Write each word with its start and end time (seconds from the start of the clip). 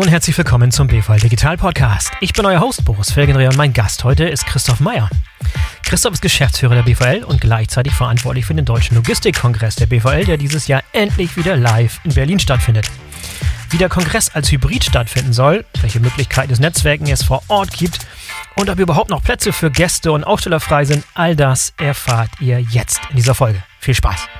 Und 0.00 0.08
herzlich 0.08 0.38
willkommen 0.38 0.72
zum 0.72 0.86
BVL 0.86 1.20
Digital 1.20 1.58
Podcast. 1.58 2.10
Ich 2.22 2.32
bin 2.32 2.46
euer 2.46 2.58
Host 2.58 2.86
Boris 2.86 3.12
Felgendreher 3.12 3.50
und 3.50 3.58
mein 3.58 3.74
Gast 3.74 4.02
heute 4.02 4.24
ist 4.24 4.46
Christoph 4.46 4.80
Meyer. 4.80 5.10
Christoph 5.84 6.14
ist 6.14 6.22
Geschäftsführer 6.22 6.76
der 6.76 6.84
BVL 6.84 7.22
und 7.22 7.42
gleichzeitig 7.42 7.92
verantwortlich 7.92 8.46
für 8.46 8.54
den 8.54 8.64
Deutschen 8.64 8.94
Logistikkongress 8.94 9.76
der 9.76 9.84
BVL, 9.84 10.24
der 10.24 10.38
dieses 10.38 10.68
Jahr 10.68 10.82
endlich 10.94 11.36
wieder 11.36 11.54
live 11.54 12.00
in 12.04 12.14
Berlin 12.14 12.38
stattfindet. 12.38 12.90
Wie 13.68 13.76
der 13.76 13.90
Kongress 13.90 14.30
als 14.34 14.50
Hybrid 14.50 14.84
stattfinden 14.84 15.34
soll, 15.34 15.66
welche 15.82 16.00
Möglichkeiten 16.00 16.48
des 16.48 16.60
Netzwerken 16.60 17.06
es 17.06 17.22
vor 17.22 17.42
Ort 17.48 17.76
gibt 17.76 17.98
und 18.54 18.70
ob 18.70 18.78
überhaupt 18.78 19.10
noch 19.10 19.22
Plätze 19.22 19.52
für 19.52 19.70
Gäste 19.70 20.12
und 20.12 20.24
Aussteller 20.24 20.60
frei 20.60 20.86
sind, 20.86 21.04
all 21.12 21.36
das 21.36 21.74
erfahrt 21.76 22.30
ihr 22.40 22.58
jetzt 22.58 23.02
in 23.10 23.16
dieser 23.16 23.34
Folge. 23.34 23.62
Viel 23.80 23.94
Spaß! 23.94 24.39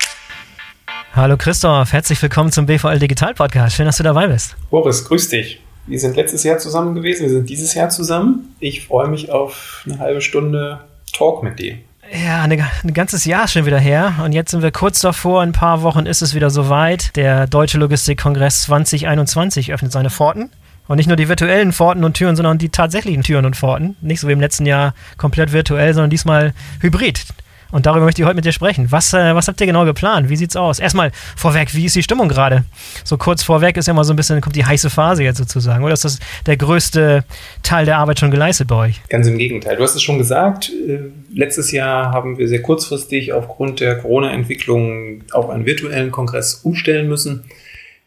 Hallo 1.12 1.37
Christoph, 1.37 1.92
herzlich 1.92 2.23
willkommen 2.23 2.52
zum 2.52 2.66
BVL 2.66 3.00
Digital 3.00 3.34
Podcast. 3.34 3.74
Schön, 3.74 3.87
dass 3.87 3.96
du 3.96 4.05
dabei 4.05 4.28
bist. 4.28 4.55
Boris, 4.70 5.05
grüß 5.05 5.28
dich. 5.28 5.60
Wir 5.88 5.98
sind 5.98 6.14
letztes 6.14 6.45
Jahr 6.45 6.59
zusammen 6.59 6.95
gewesen, 6.95 7.23
wir 7.23 7.30
sind 7.30 7.48
dieses 7.51 7.74
Jahr 7.74 7.88
zusammen. 7.88 8.55
Ich 8.60 8.87
freue 8.87 9.09
mich 9.09 9.28
auf 9.32 9.82
eine 9.87 9.98
halbe 9.98 10.20
Stunde 10.20 10.78
Talk 11.12 11.42
mit 11.42 11.59
dir. 11.59 11.78
Ja, 12.12 12.42
ein 12.42 12.95
ganzes 12.95 13.24
Jahr 13.24 13.48
schon 13.48 13.66
wieder 13.66 13.80
her. 13.80 14.15
Und 14.24 14.32
jetzt 14.32 14.52
sind 14.52 14.62
wir 14.62 14.70
kurz 14.70 15.01
davor. 15.01 15.42
In 15.42 15.48
ein 15.48 15.52
paar 15.52 15.82
Wochen 15.82 16.06
ist 16.06 16.23
es 16.23 16.32
wieder 16.34 16.48
soweit. 16.48 17.16
Der 17.16 17.48
Deutsche 17.48 17.79
Logistikkongress 17.79 18.62
2021 18.62 19.73
öffnet 19.73 19.90
seine 19.90 20.10
Pforten. 20.10 20.51
Und 20.87 20.96
nicht 20.96 21.06
nur 21.09 21.16
die 21.16 21.29
virtuellen 21.29 21.73
Pforten 21.73 22.04
und 22.04 22.15
Türen, 22.15 22.37
sondern 22.37 22.59
die 22.59 22.68
tatsächlichen 22.68 23.23
Türen 23.24 23.46
und 23.46 23.56
Pforten. 23.56 23.96
Nicht 24.01 24.20
so 24.20 24.29
wie 24.29 24.32
im 24.32 24.40
letzten 24.40 24.66
Jahr 24.66 24.95
komplett 25.18 25.52
virtuell, 25.52 25.92
sondern 25.92 26.10
diesmal 26.10 26.52
hybrid. 26.80 27.24
Und 27.70 27.87
darüber 27.87 28.05
möchte 28.05 28.23
ich 28.23 28.27
heute 28.27 28.37
mit 28.37 28.45
dir 28.45 28.52
sprechen. 28.52 28.91
Was, 28.91 29.12
äh, 29.12 29.34
was 29.34 29.48
habt 29.48 29.60
ihr 29.60 29.66
genau 29.66 29.85
geplant? 29.85 30.29
Wie 30.29 30.37
sieht's 30.37 30.57
aus? 30.57 30.79
Erstmal 30.79 31.13
vorweg, 31.37 31.74
wie 31.74 31.85
ist 31.85 31.96
die 31.96 32.02
Stimmung 32.02 32.29
gerade? 32.29 32.65
So 33.04 33.16
kurz 33.16 33.43
vorweg 33.43 33.76
ist 33.76 33.87
ja 33.87 33.93
immer 33.93 34.04
so 34.04 34.13
ein 34.13 34.16
bisschen, 34.16 34.40
kommt 34.40 34.57
die 34.57 34.65
heiße 34.65 34.90
Phase 34.90 35.23
jetzt 35.23 35.38
sozusagen. 35.38 35.85
Oder 35.85 35.95
ist 35.95 36.04
das 36.04 36.18
der 36.46 36.57
größte 36.57 37.24
Teil 37.63 37.85
der 37.85 37.98
Arbeit 37.98 38.18
schon 38.18 38.30
geleistet 38.30 38.68
bei 38.68 38.76
euch? 38.76 39.01
Ganz 39.09 39.26
im 39.26 39.38
Gegenteil. 39.38 39.76
Du 39.76 39.82
hast 39.82 39.95
es 39.95 40.02
schon 40.02 40.18
gesagt. 40.18 40.71
Äh, 40.71 40.98
letztes 41.32 41.73
Jahr 41.73 42.13
haben 42.13 42.38
wir 42.38 42.48
sehr 42.48 42.63
kurzfristig 42.63 43.32
aufgrund 43.32 43.80
der 43.80 43.98
Corona-Entwicklung 43.98 45.23
auf 45.32 45.48
einen 45.51 45.66
virtuellen 45.66 46.10
Kongress 46.10 46.54
umstellen 46.54 47.09
müssen. 47.09 47.45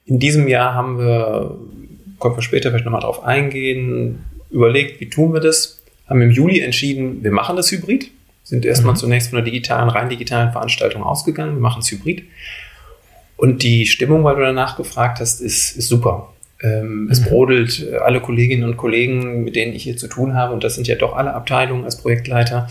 In 0.06 0.20
diesem 0.20 0.48
Jahr 0.48 0.74
haben 0.74 0.98
wir, 0.98 1.58
kommen 2.20 2.36
wir 2.36 2.42
später 2.42 2.70
vielleicht 2.70 2.86
nochmal 2.86 3.02
drauf 3.02 3.24
eingehen, 3.24 4.26
überlegt, 4.52 5.00
wie 5.00 5.10
tun 5.10 5.34
wir 5.34 5.40
das? 5.40 5.82
Haben 6.08 6.22
im 6.22 6.32
Juli 6.32 6.60
entschieden, 6.60 7.24
wir 7.24 7.32
machen 7.32 7.56
das 7.56 7.72
Hybrid 7.72 8.12
sind 8.44 8.66
erstmal 8.66 8.94
mhm. 8.94 8.98
zunächst 8.98 9.30
von 9.30 9.38
der 9.38 9.46
digitalen, 9.46 9.90
rein 9.90 10.10
digitalen 10.10 10.52
Veranstaltung 10.52 11.04
ausgegangen. 11.04 11.56
Wir 11.56 11.62
machen 11.62 11.80
es 11.82 11.92
hybrid. 11.92 12.24
Und 13.38 13.64
die 13.64 13.86
Stimmung, 13.88 14.24
weil 14.24 14.36
du 14.36 14.42
danach 14.42 14.78
gefragt 14.78 15.20
hast, 15.20 15.42
ist, 15.42 15.76
ist 15.76 15.88
super. 15.88 16.34
Ähm, 16.62 17.06
mhm. 17.06 17.12
Es 17.12 17.22
brodelt 17.22 17.88
alle 18.02 18.22
Kolleginnen 18.22 18.64
und 18.64 18.78
Kollegen, 18.78 19.44
mit 19.44 19.56
denen 19.56 19.74
ich 19.74 19.84
hier 19.84 19.98
zu 19.98 20.08
tun 20.08 20.34
habe, 20.36 20.54
und 20.54 20.64
das 20.64 20.76
sind 20.76 20.88
ja 20.88 20.96
doch 20.96 21.16
alle 21.16 21.34
Abteilungen 21.34 21.84
als 21.84 21.98
Projektleiter, 21.98 22.70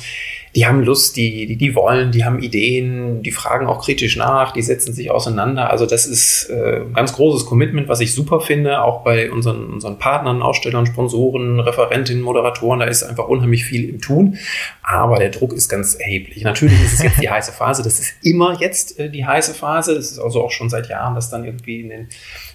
die 0.54 0.66
haben 0.66 0.82
Lust, 0.82 1.16
die, 1.16 1.46
die, 1.46 1.56
die 1.56 1.74
wollen, 1.74 2.12
die 2.12 2.24
haben 2.24 2.42
Ideen, 2.42 3.22
die 3.22 3.30
fragen 3.30 3.66
auch 3.66 3.82
kritisch 3.82 4.16
nach, 4.16 4.52
die 4.52 4.60
setzen 4.60 4.92
sich 4.92 5.10
auseinander. 5.10 5.70
Also 5.70 5.86
das 5.86 6.04
ist 6.04 6.50
äh, 6.50 6.80
ein 6.80 6.92
ganz 6.92 7.14
großes 7.14 7.46
Commitment, 7.46 7.88
was 7.88 8.00
ich 8.00 8.14
super 8.14 8.40
finde, 8.40 8.82
auch 8.82 9.02
bei 9.02 9.30
unseren, 9.30 9.72
unseren 9.72 9.98
Partnern, 9.98 10.42
Ausstellern, 10.42 10.84
Sponsoren, 10.84 11.58
Referentinnen, 11.58 12.22
Moderatoren, 12.22 12.80
da 12.80 12.86
ist 12.86 13.02
einfach 13.02 13.28
unheimlich 13.28 13.64
viel 13.64 13.88
im 13.88 14.00
Tun. 14.02 14.36
Aber 14.82 15.18
der 15.18 15.30
Druck 15.30 15.54
ist 15.54 15.70
ganz 15.70 15.94
erheblich. 15.94 16.44
Natürlich 16.44 16.82
ist 16.84 16.94
es 16.94 17.02
jetzt 17.02 17.22
die 17.22 17.30
heiße 17.30 17.52
Phase, 17.52 17.82
das 17.82 17.98
ist 17.98 18.14
immer 18.22 18.60
jetzt 18.60 18.98
äh, 18.98 19.08
die 19.08 19.24
heiße 19.24 19.54
Phase. 19.54 19.94
Das 19.94 20.10
ist 20.10 20.18
also 20.18 20.44
auch 20.44 20.50
schon 20.50 20.68
seit 20.68 20.88
Jahren, 20.90 21.14
dass 21.14 21.30
dann 21.30 21.44
irgendwie 21.46 21.80
in 21.80 21.88
den 21.88 22.08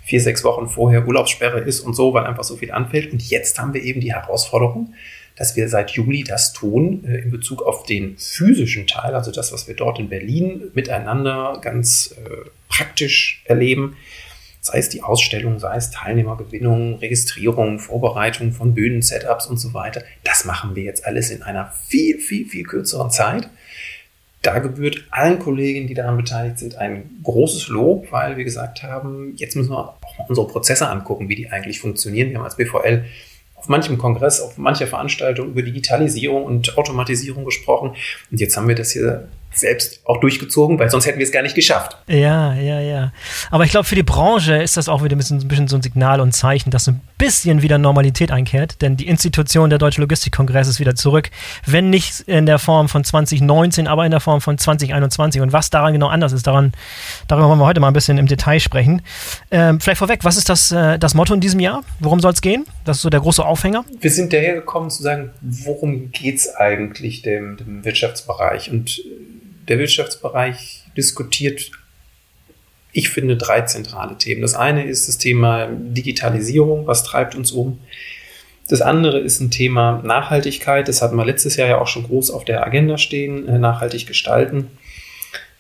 vier, 0.04 0.22
sechs 0.22 0.44
Wochen 0.44 0.70
vorher 0.70 1.08
Urlaubssperre 1.08 1.60
ist 1.62 1.80
und 1.80 1.96
so, 1.96 2.14
weil 2.14 2.26
einfach 2.26 2.44
so 2.44 2.58
viel 2.58 2.72
anfällt. 2.72 3.12
Und 3.12 3.28
jetzt 3.28 3.60
haben 3.60 3.74
wir 3.74 3.82
eben 3.82 4.02
die 4.02 4.14
Herausforderung, 4.14 4.94
dass 5.38 5.56
wir 5.56 5.70
seit 5.70 5.92
Juli 5.92 6.24
das 6.24 6.52
tun 6.52 7.06
äh, 7.06 7.20
in 7.20 7.32
Bezug 7.32 7.62
auf 7.62 7.84
den 7.84 8.18
physischen 8.18 8.88
Teil, 8.88 9.16
also 9.16 9.32
das, 9.32 9.54
was 9.54 9.68
wir 9.68 9.76
dort 9.76 10.00
in 10.00 10.10
Berlin 10.10 10.72
miteinander 10.74 11.60
ganz 11.62 12.16
äh, 12.18 12.50
praktisch 12.68 13.44
erleben. 13.46 13.96
Sei 14.60 14.80
es 14.80 14.90
die 14.90 15.04
Ausstellung, 15.04 15.60
sei 15.60 15.78
es 15.78 15.92
Teilnehmergewinnung, 15.92 16.96
Registrierung, 16.96 17.80
Vorbereitung 17.80 18.52
von 18.52 18.74
Bühnen, 18.74 19.02
Setups 19.02 19.46
und 19.46 19.58
so 19.58 19.74
weiter. 19.74 20.04
Das 20.24 20.44
machen 20.44 20.76
wir 20.76 20.84
jetzt 20.84 21.06
alles 21.06 21.30
in 21.30 21.42
einer 21.42 21.72
viel, 21.88 22.20
viel, 22.20 22.46
viel 22.48 22.64
kürzeren 22.64 23.10
Zeit. 23.10 23.48
Da 24.42 24.60
gebührt 24.60 25.06
allen 25.12 25.40
Kolleginnen, 25.40 25.88
die 25.88 25.94
daran 25.94 26.18
beteiligt 26.18 26.60
sind, 26.60 26.76
ein 26.76 27.20
großes 27.24 27.70
Lob, 27.70 28.12
weil 28.12 28.38
wir 28.38 28.44
gesagt 28.44 28.84
haben, 28.84 29.34
jetzt 29.38 29.56
müssen 29.56 29.72
wir 29.72 29.78
auch 29.78 30.02
mal 30.18 30.26
unsere 30.28 30.48
Prozesse 30.48 30.90
angucken, 30.90 31.30
wie 31.30 31.36
die 31.36 31.50
eigentlich 31.50 31.80
funktionieren. 31.80 32.30
Wir 32.30 32.38
haben 32.38 32.46
als 32.46 32.58
BVL 32.58 33.06
auf 33.58 33.68
manchem 33.68 33.98
Kongress, 33.98 34.40
auf 34.40 34.58
mancher 34.58 34.88
Veranstaltung 34.88 35.50
über 35.50 35.64
Digitalisierung 35.64 36.46
und 36.46 36.78
Automatisierung 36.78 37.44
gesprochen. 37.44 37.96
Und 38.32 38.40
jetzt 38.40 38.56
haben 38.56 38.68
wir 38.68 38.76
das 38.76 38.92
hier 38.92 39.28
selbst 39.60 40.02
auch 40.06 40.20
durchgezogen, 40.20 40.80
weil 40.80 40.90
sonst 40.90 41.06
hätten 41.06 41.20
wir 41.20 41.26
es 41.26 41.32
gar 41.32 41.42
nicht 41.42 41.56
geschafft. 41.56 41.98
Ja, 42.08 42.54
ja, 42.54 42.80
ja. 42.80 43.12
Aber 43.52 43.64
ich 43.64 43.72
glaube, 43.72 43.86
für 43.86 43.96
die 43.96 44.04
Branche 44.04 44.56
ist 44.56 44.78
das 44.78 44.90
auch 44.90 45.04
wieder 45.04 45.16
ein 45.16 45.18
bisschen, 45.18 45.40
ein 45.40 45.48
bisschen 45.48 45.68
so 45.68 45.76
ein 45.76 45.82
Signal 45.82 46.22
und 46.22 46.34
Zeichen, 46.34 46.72
dass 46.72 46.88
ein 46.88 47.02
bisschen 47.18 47.62
wieder 47.62 47.78
Normalität 47.78 48.32
einkehrt, 48.32 48.82
denn 48.82 48.98
die 48.98 49.08
Institution 49.08 49.70
der 49.70 49.80
Deutsche 49.80 50.02
Logistikkongress 50.02 50.68
ist 50.68 50.80
wieder 50.80 50.96
zurück, 50.96 51.30
wenn 51.66 51.90
nicht 51.90 52.22
in 52.22 52.46
der 52.46 52.60
Form 52.60 52.90
von 52.90 53.04
2019, 53.04 53.88
aber 53.88 54.06
in 54.06 54.12
der 54.12 54.20
Form 54.20 54.42
von 54.42 54.58
2021. 54.58 55.42
Und 55.42 55.54
was 55.54 55.70
daran 55.70 55.94
genau 55.94 56.08
anders 56.08 56.32
ist, 56.34 56.48
daran, 56.48 56.74
darüber 57.28 57.50
wollen 57.50 57.60
wir 57.60 57.66
heute 57.66 57.80
mal 57.80 57.88
ein 57.88 57.94
bisschen 57.94 58.18
im 58.18 58.28
Detail 58.28 58.60
sprechen. 58.60 59.02
Ähm, 59.52 59.80
vielleicht 59.80 60.00
vorweg, 60.00 60.24
was 60.24 60.38
ist 60.38 60.50
das, 60.50 60.72
äh, 60.72 61.00
das 61.00 61.14
Motto 61.14 61.34
in 61.34 61.42
diesem 61.42 61.60
Jahr? 61.60 61.84
Worum 62.00 62.20
soll 62.20 62.34
es 62.34 62.42
gehen? 62.42 62.66
Das 62.86 62.98
ist 62.98 63.02
so 63.04 63.10
der 63.10 63.20
große 63.20 63.44
Aufhänger. 63.44 63.86
Wir 64.00 64.12
sind 64.12 64.34
dahergekommen 64.34 64.90
zu 64.90 65.04
sagen, 65.04 65.32
worum 65.42 66.12
geht 66.12 66.38
es 66.38 66.56
eigentlich 66.56 67.22
dem, 67.22 67.58
dem 67.58 67.84
Wirtschaftsbereich? 67.84 68.72
Und 68.72 69.02
der 69.68 69.80
Wirtschaftsbereich 69.80 70.84
diskutiert, 70.96 71.72
ich 72.94 73.10
finde, 73.10 73.38
drei 73.38 73.62
zentrale 73.62 74.18
Themen. 74.18 74.42
Das 74.42 74.56
eine 74.56 74.86
ist 74.86 75.08
das 75.08 75.18
Thema 75.18 75.68
Digitalisierung, 75.72 76.88
was 76.88 77.04
treibt 77.04 77.36
uns 77.36 77.52
um. 77.52 77.80
Das 78.70 78.82
andere 78.82 79.20
ist 79.20 79.40
ein 79.40 79.52
Thema 79.52 80.02
Nachhaltigkeit, 80.04 80.88
das 80.88 81.02
hatten 81.02 81.16
wir 81.16 81.26
letztes 81.26 81.56
Jahr 81.56 81.68
ja 81.70 81.78
auch 81.80 81.88
schon 81.88 82.04
groß 82.04 82.32
auf 82.32 82.44
der 82.44 82.66
Agenda 82.66 82.98
stehen, 82.98 83.48
äh, 83.48 83.60
nachhaltig 83.60 84.08
gestalten. 84.08 84.68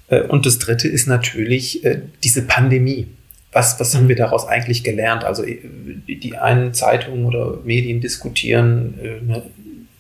Äh, 0.10 0.22
und 0.22 0.46
das 0.46 0.60
dritte 0.60 0.88
ist 0.88 1.08
natürlich 1.08 1.86
äh, 1.86 2.02
diese 2.24 2.42
Pandemie. 2.42 3.08
Was, 3.54 3.80
was 3.80 3.96
haben 3.96 4.10
wir 4.10 4.16
daraus 4.16 4.46
eigentlich 4.46 4.84
gelernt? 4.84 5.24
Also 5.24 5.44
die 5.46 6.38
einen 6.38 6.74
Zeitungen 6.74 7.26
oder 7.26 7.60
Medien 7.64 8.02
diskutieren 8.02 9.56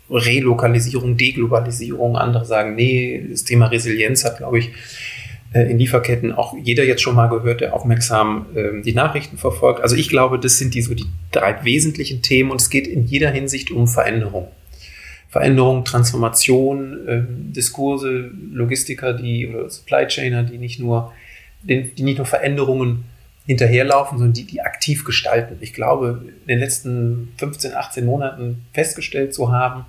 Relokalisierung, 0.09 1.18
Deglobalisierung. 1.18 2.18
Andere 2.18 2.45
sagen, 2.45 2.75
nee, 2.75 3.25
das 3.29 3.44
Thema 3.44 3.68
Resilienz 3.68 4.23
hat, 4.23 4.38
glaube 4.38 4.59
ich, 4.59 4.72
äh, 5.53 5.69
in 5.69 5.79
Lieferketten 5.79 6.31
auch 6.31 6.56
jeder 6.62 6.84
jetzt 6.84 7.01
schon 7.01 7.16
mal 7.16 7.28
gehört, 7.28 7.62
der 7.62 7.73
aufmerksam 7.73 8.47
ähm, 8.56 8.84
die 8.84 8.94
Nachrichten 8.94 9.38
verfolgt. 9.38 9.81
Also 9.81 9.95
ich 9.95 10.09
glaube, 10.09 10.40
das 10.40 10.57
sind 10.57 10.73
die 10.73 10.81
so 10.81 10.94
die 10.94 11.07
drei 11.31 11.63
wesentlichen 11.63 12.22
Themen 12.22 12.51
und 12.51 12.62
es 12.62 12.69
geht 12.69 12.88
in 12.88 13.06
jeder 13.06 13.31
Hinsicht 13.31 13.72
um 13.72 13.88
Veränderung. 13.88 14.47
Veränderung, 15.29 15.84
Transformation, 15.84 16.97
ähm, 17.07 17.53
Diskurse, 17.53 18.31
Logistiker, 18.51 19.13
die 19.13 19.47
oder 19.47 19.69
Supply 19.69 20.07
Chainer, 20.07 20.44
die 20.44 20.57
nicht 20.57 20.79
nur, 20.79 21.13
die 21.63 21.91
nicht 22.03 22.18
nur 22.18 22.25
Veränderungen 22.25 23.06
hinterherlaufen, 23.45 24.18
sondern 24.18 24.34
die, 24.34 24.45
die 24.45 24.62
aktiv 24.62 25.06
gestalten. 25.06 25.57
Ich 25.62 25.74
glaube, 25.74 26.22
in 26.41 26.47
den 26.47 26.59
letzten 26.59 27.34
15, 27.38 27.74
18 27.74 28.06
Monaten 28.06 28.66
festgestellt 28.74 29.34
zu 29.34 29.51
haben, 29.51 29.85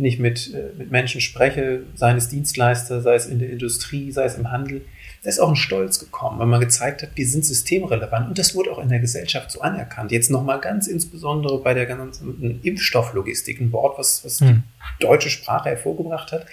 wenn 0.00 0.06
ich 0.06 0.18
mit, 0.18 0.54
äh, 0.54 0.72
mit 0.78 0.90
Menschen 0.90 1.20
spreche, 1.20 1.82
sei 1.94 2.14
es 2.14 2.30
Dienstleister, 2.30 3.02
sei 3.02 3.16
es 3.16 3.26
in 3.26 3.38
der 3.38 3.50
Industrie, 3.50 4.10
sei 4.12 4.24
es 4.24 4.36
im 4.38 4.50
Handel, 4.50 4.80
da 5.22 5.28
ist 5.28 5.38
auch 5.38 5.50
ein 5.50 5.56
Stolz 5.56 5.98
gekommen, 5.98 6.38
weil 6.38 6.46
man 6.46 6.58
gezeigt 6.58 7.02
hat, 7.02 7.10
wir 7.14 7.26
sind 7.26 7.44
systemrelevant 7.44 8.28
und 8.28 8.38
das 8.38 8.54
wurde 8.54 8.72
auch 8.72 8.78
in 8.78 8.88
der 8.88 9.00
Gesellschaft 9.00 9.50
so 9.50 9.60
anerkannt. 9.60 10.10
Jetzt 10.10 10.30
nochmal 10.30 10.58
ganz 10.58 10.86
insbesondere 10.86 11.60
bei 11.60 11.74
der 11.74 11.84
ganzen 11.84 12.60
Impfstofflogistik, 12.62 13.60
ein 13.60 13.72
Wort, 13.72 13.98
was, 13.98 14.24
was 14.24 14.40
hm. 14.40 14.62
die 14.98 15.04
deutsche 15.04 15.28
Sprache 15.28 15.68
hervorgebracht 15.68 16.32
hat. 16.32 16.46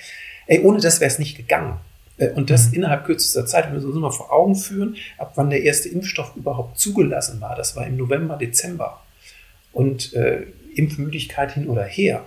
Ey, 0.48 0.60
ohne 0.64 0.82
das 0.82 1.00
wäre 1.00 1.10
es 1.10 1.18
nicht 1.18 1.38
gegangen. 1.38 1.78
Äh, 2.18 2.32
und 2.32 2.50
das 2.50 2.68
hm. 2.68 2.74
innerhalb 2.74 3.06
kürzester 3.06 3.46
Zeit, 3.46 3.68
wenn 3.68 3.80
wir 3.80 3.88
uns 3.88 3.96
mal 3.96 4.12
vor 4.12 4.34
Augen 4.34 4.56
führen, 4.56 4.98
ab 5.18 5.32
wann 5.36 5.50
der 5.50 5.64
erste 5.64 5.88
Impfstoff 5.88 6.36
überhaupt 6.36 6.78
zugelassen 6.78 7.40
war. 7.40 7.56
Das 7.56 7.78
war 7.78 7.88
im 7.88 7.96
November, 7.96 8.36
Dezember. 8.36 9.02
Und 9.72 10.14
äh, 10.14 10.48
Impfmüdigkeit 10.76 11.54
hin 11.54 11.70
oder 11.70 11.84
her. 11.84 12.26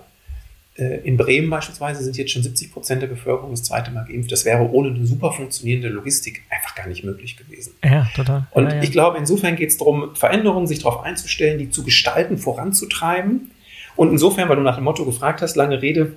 Äh, 0.77 1.01
in 1.01 1.17
Bremen 1.17 1.49
beispielsweise 1.49 2.01
sind 2.03 2.15
jetzt 2.17 2.31
schon 2.31 2.43
70 2.43 2.71
Prozent 2.71 3.01
der 3.01 3.07
Bevölkerung 3.07 3.51
das 3.51 3.63
zweite 3.63 3.91
Mal 3.91 4.05
geimpft. 4.05 4.31
Das 4.31 4.45
wäre 4.45 4.69
ohne 4.71 4.89
eine 4.89 5.05
super 5.05 5.31
funktionierende 5.31 5.89
Logistik 5.89 6.43
einfach 6.49 6.75
gar 6.75 6.87
nicht 6.87 7.03
möglich 7.03 7.35
gewesen. 7.35 7.73
Ja, 7.83 8.07
total. 8.15 8.47
Und 8.51 8.65
ja, 8.69 8.75
ja. 8.75 8.83
ich 8.83 8.91
glaube, 8.91 9.17
insofern 9.17 9.55
geht 9.57 9.69
es 9.69 9.77
darum, 9.77 10.15
Veränderungen, 10.15 10.67
sich 10.67 10.79
darauf 10.79 11.03
einzustellen, 11.03 11.59
die 11.59 11.69
zu 11.69 11.83
gestalten, 11.83 12.37
voranzutreiben. 12.37 13.51
Und 13.97 14.11
insofern, 14.11 14.47
weil 14.47 14.55
du 14.55 14.61
nach 14.61 14.75
dem 14.75 14.85
Motto 14.85 15.03
gefragt 15.03 15.41
hast, 15.41 15.55
lange 15.55 15.81
Rede, 15.81 16.13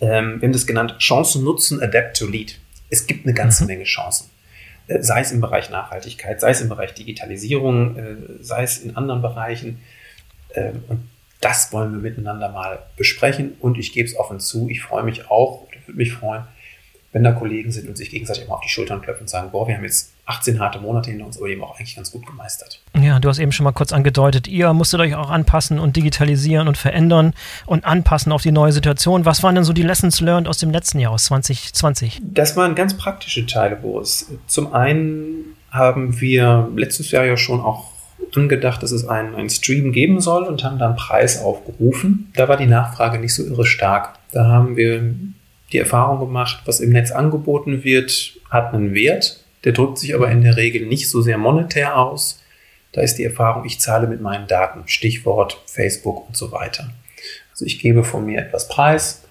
ähm, 0.00 0.40
wir 0.40 0.46
haben 0.46 0.52
das 0.52 0.66
genannt, 0.66 0.96
Chancen 0.98 1.42
nutzen, 1.42 1.82
adapt 1.82 2.16
to 2.16 2.26
lead. 2.26 2.58
Es 2.88 3.06
gibt 3.06 3.26
eine 3.26 3.34
ganze 3.34 3.64
mhm. 3.64 3.68
Menge 3.68 3.84
Chancen 3.84 4.30
äh, 4.86 5.02
sei 5.02 5.20
es 5.20 5.32
im 5.32 5.40
Bereich 5.40 5.70
Nachhaltigkeit, 5.70 6.40
sei 6.40 6.50
es 6.50 6.60
im 6.60 6.68
Bereich 6.68 6.94
Digitalisierung, 6.94 7.96
äh, 7.96 8.16
sei 8.40 8.62
es 8.62 8.78
in 8.78 8.96
anderen 8.96 9.22
Bereichen. 9.22 9.80
Ähm, 10.54 10.84
und 10.88 11.08
das 11.42 11.72
wollen 11.72 11.92
wir 11.92 12.00
miteinander 12.00 12.50
mal 12.50 12.78
besprechen. 12.96 13.54
Und 13.60 13.76
ich 13.76 13.92
gebe 13.92 14.08
es 14.08 14.16
offen 14.16 14.40
zu, 14.40 14.68
ich 14.70 14.80
freue 14.80 15.02
mich 15.02 15.30
auch, 15.30 15.66
würde 15.86 15.98
mich 15.98 16.12
freuen, 16.14 16.44
wenn 17.12 17.24
da 17.24 17.32
Kollegen 17.32 17.70
sind 17.70 17.88
und 17.88 17.96
sich 17.96 18.10
gegenseitig 18.10 18.48
mal 18.48 18.54
auf 18.54 18.62
die 18.62 18.70
Schultern 18.70 19.02
klopfen 19.02 19.22
und 19.22 19.28
sagen, 19.28 19.50
boah, 19.50 19.68
wir 19.68 19.76
haben 19.76 19.84
jetzt 19.84 20.14
18 20.24 20.60
harte 20.60 20.78
Monate 20.78 21.10
hinter 21.10 21.26
uns, 21.26 21.36
aber 21.36 21.48
die 21.48 21.54
haben 21.54 21.62
auch 21.62 21.78
eigentlich 21.78 21.94
ganz 21.96 22.10
gut 22.10 22.26
gemeistert. 22.26 22.80
Ja, 22.98 23.18
du 23.18 23.28
hast 23.28 23.38
eben 23.38 23.52
schon 23.52 23.64
mal 23.64 23.72
kurz 23.72 23.92
angedeutet, 23.92 24.48
ihr 24.48 24.72
musstet 24.72 25.00
euch 25.00 25.14
auch 25.14 25.28
anpassen 25.28 25.78
und 25.78 25.96
digitalisieren 25.96 26.68
und 26.68 26.78
verändern 26.78 27.34
und 27.66 27.84
anpassen 27.84 28.32
auf 28.32 28.42
die 28.42 28.52
neue 28.52 28.72
Situation. 28.72 29.26
Was 29.26 29.42
waren 29.42 29.56
denn 29.56 29.64
so 29.64 29.74
die 29.74 29.82
Lessons 29.82 30.20
learned 30.20 30.48
aus 30.48 30.58
dem 30.58 30.70
letzten 30.70 31.00
Jahr, 31.00 31.12
aus 31.12 31.26
2020? 31.26 32.22
Das 32.22 32.56
waren 32.56 32.74
ganz 32.74 32.96
praktische 32.96 33.44
Teile, 33.44 33.76
Boris. 33.76 34.30
Zum 34.46 34.72
einen 34.72 35.56
haben 35.70 36.18
wir 36.20 36.70
letztes 36.76 37.10
Jahr 37.10 37.24
ja 37.24 37.36
schon 37.36 37.60
auch 37.60 37.91
angedacht, 38.36 38.82
dass 38.82 38.92
es 38.92 39.06
einen, 39.06 39.34
einen 39.34 39.50
Stream 39.50 39.92
geben 39.92 40.20
soll 40.20 40.44
und 40.44 40.64
haben 40.64 40.78
dann 40.78 40.96
Preis 40.96 41.42
aufgerufen. 41.42 42.32
Da 42.36 42.48
war 42.48 42.56
die 42.56 42.66
Nachfrage 42.66 43.18
nicht 43.18 43.34
so 43.34 43.44
irre 43.44 43.66
stark. 43.66 44.18
Da 44.32 44.46
haben 44.46 44.76
wir 44.76 45.14
die 45.72 45.78
Erfahrung 45.78 46.20
gemacht, 46.20 46.62
was 46.64 46.80
im 46.80 46.90
Netz 46.90 47.10
angeboten 47.10 47.84
wird, 47.84 48.38
hat 48.50 48.74
einen 48.74 48.94
Wert. 48.94 49.44
Der 49.64 49.72
drückt 49.72 49.98
sich 49.98 50.14
aber 50.14 50.30
in 50.30 50.42
der 50.42 50.56
Regel 50.56 50.86
nicht 50.86 51.08
so 51.08 51.22
sehr 51.22 51.38
monetär 51.38 51.96
aus. 51.96 52.42
Da 52.92 53.00
ist 53.00 53.16
die 53.16 53.24
Erfahrung, 53.24 53.64
ich 53.64 53.80
zahle 53.80 54.06
mit 54.06 54.20
meinen 54.20 54.46
Daten, 54.46 54.82
Stichwort 54.86 55.62
Facebook 55.66 56.28
und 56.28 56.36
so 56.36 56.52
weiter. 56.52 56.90
Also 57.50 57.64
ich 57.64 57.78
gebe 57.78 58.04
von 58.04 58.26
mir 58.26 58.40
etwas 58.40 58.68
Preis 58.68 59.22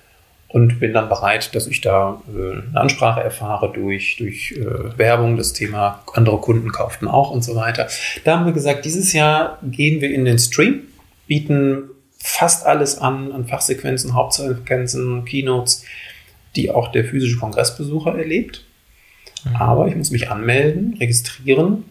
und 0.53 0.79
bin 0.79 0.93
dann 0.93 1.07
bereit, 1.07 1.55
dass 1.55 1.67
ich 1.67 1.81
da 1.81 2.21
äh, 2.27 2.69
eine 2.69 2.81
Ansprache 2.81 3.21
erfahre 3.21 3.71
durch, 3.71 4.17
durch 4.17 4.51
äh, 4.51 4.97
Werbung, 4.97 5.37
das 5.37 5.53
Thema 5.53 6.03
andere 6.13 6.37
Kunden 6.39 6.71
kauften 6.71 7.07
auch 7.07 7.31
und 7.31 7.43
so 7.43 7.55
weiter. 7.55 7.87
Da 8.25 8.37
haben 8.37 8.45
wir 8.45 8.51
gesagt, 8.51 8.83
dieses 8.83 9.13
Jahr 9.13 9.59
gehen 9.63 10.01
wir 10.01 10.11
in 10.13 10.25
den 10.25 10.37
Stream, 10.39 10.81
bieten 11.27 11.83
fast 12.17 12.65
alles 12.65 12.97
an, 12.97 13.31
an 13.31 13.47
Fachsequenzen, 13.47 14.13
Hauptsequenzen, 14.13 15.23
Keynotes, 15.25 15.85
die 16.55 16.69
auch 16.69 16.91
der 16.91 17.05
physische 17.05 17.39
Kongressbesucher 17.39 18.17
erlebt. 18.17 18.65
Mhm. 19.45 19.55
Aber 19.55 19.87
ich 19.87 19.95
muss 19.95 20.11
mich 20.11 20.29
anmelden, 20.29 20.97
registrieren 20.99 21.85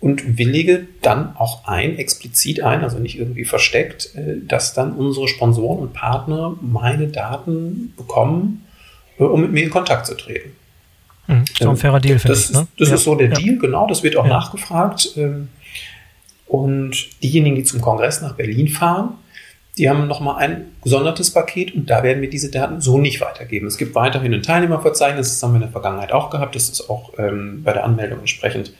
und 0.00 0.38
willige 0.38 0.86
dann 1.02 1.36
auch 1.36 1.66
ein, 1.66 1.96
explizit 1.96 2.62
ein, 2.62 2.82
also 2.82 2.98
nicht 2.98 3.18
irgendwie 3.18 3.44
versteckt, 3.44 4.14
äh, 4.14 4.36
dass 4.46 4.74
dann 4.74 4.92
unsere 4.92 5.28
Sponsoren 5.28 5.80
und 5.80 5.92
Partner 5.92 6.56
meine 6.60 7.08
Daten 7.08 7.94
bekommen, 7.96 8.66
äh, 9.18 9.24
um 9.24 9.40
mit 9.40 9.52
mir 9.52 9.64
in 9.64 9.70
Kontakt 9.70 10.06
zu 10.06 10.14
treten. 10.14 10.52
Mhm, 11.26 11.44
so 11.58 11.70
ein 11.70 11.76
fairer 11.76 12.00
Deal, 12.00 12.18
finde 12.18 12.36
ich. 12.36 12.52
Ne? 12.52 12.66
Das 12.78 12.88
ja. 12.88 12.94
ist 12.94 13.04
so 13.04 13.14
der 13.14 13.28
ja. 13.30 13.34
Deal, 13.34 13.58
genau, 13.58 13.86
das 13.86 14.02
wird 14.02 14.16
auch 14.16 14.26
ja. 14.26 14.30
nachgefragt. 14.30 15.12
Ähm, 15.16 15.48
und 16.46 17.22
diejenigen, 17.22 17.56
die 17.56 17.64
zum 17.64 17.80
Kongress 17.80 18.22
nach 18.22 18.34
Berlin 18.34 18.68
fahren, 18.68 19.14
die 19.78 19.90
haben 19.90 20.06
nochmal 20.06 20.36
ein 20.36 20.66
gesondertes 20.82 21.32
Paket 21.32 21.74
und 21.74 21.90
da 21.90 22.02
werden 22.02 22.22
wir 22.22 22.30
diese 22.30 22.50
Daten 22.50 22.80
so 22.80 22.98
nicht 22.98 23.20
weitergeben. 23.20 23.66
Es 23.66 23.76
gibt 23.76 23.94
weiterhin 23.94 24.32
ein 24.32 24.42
Teilnehmerverzeichnis, 24.42 25.28
das 25.28 25.42
haben 25.42 25.52
wir 25.52 25.56
in 25.56 25.62
der 25.62 25.70
Vergangenheit 25.70 26.12
auch 26.12 26.30
gehabt, 26.30 26.54
das 26.54 26.68
ist 26.68 26.88
auch 26.88 27.12
ähm, 27.18 27.62
bei 27.62 27.72
der 27.72 27.84
Anmeldung 27.84 28.20
entsprechend 28.20 28.72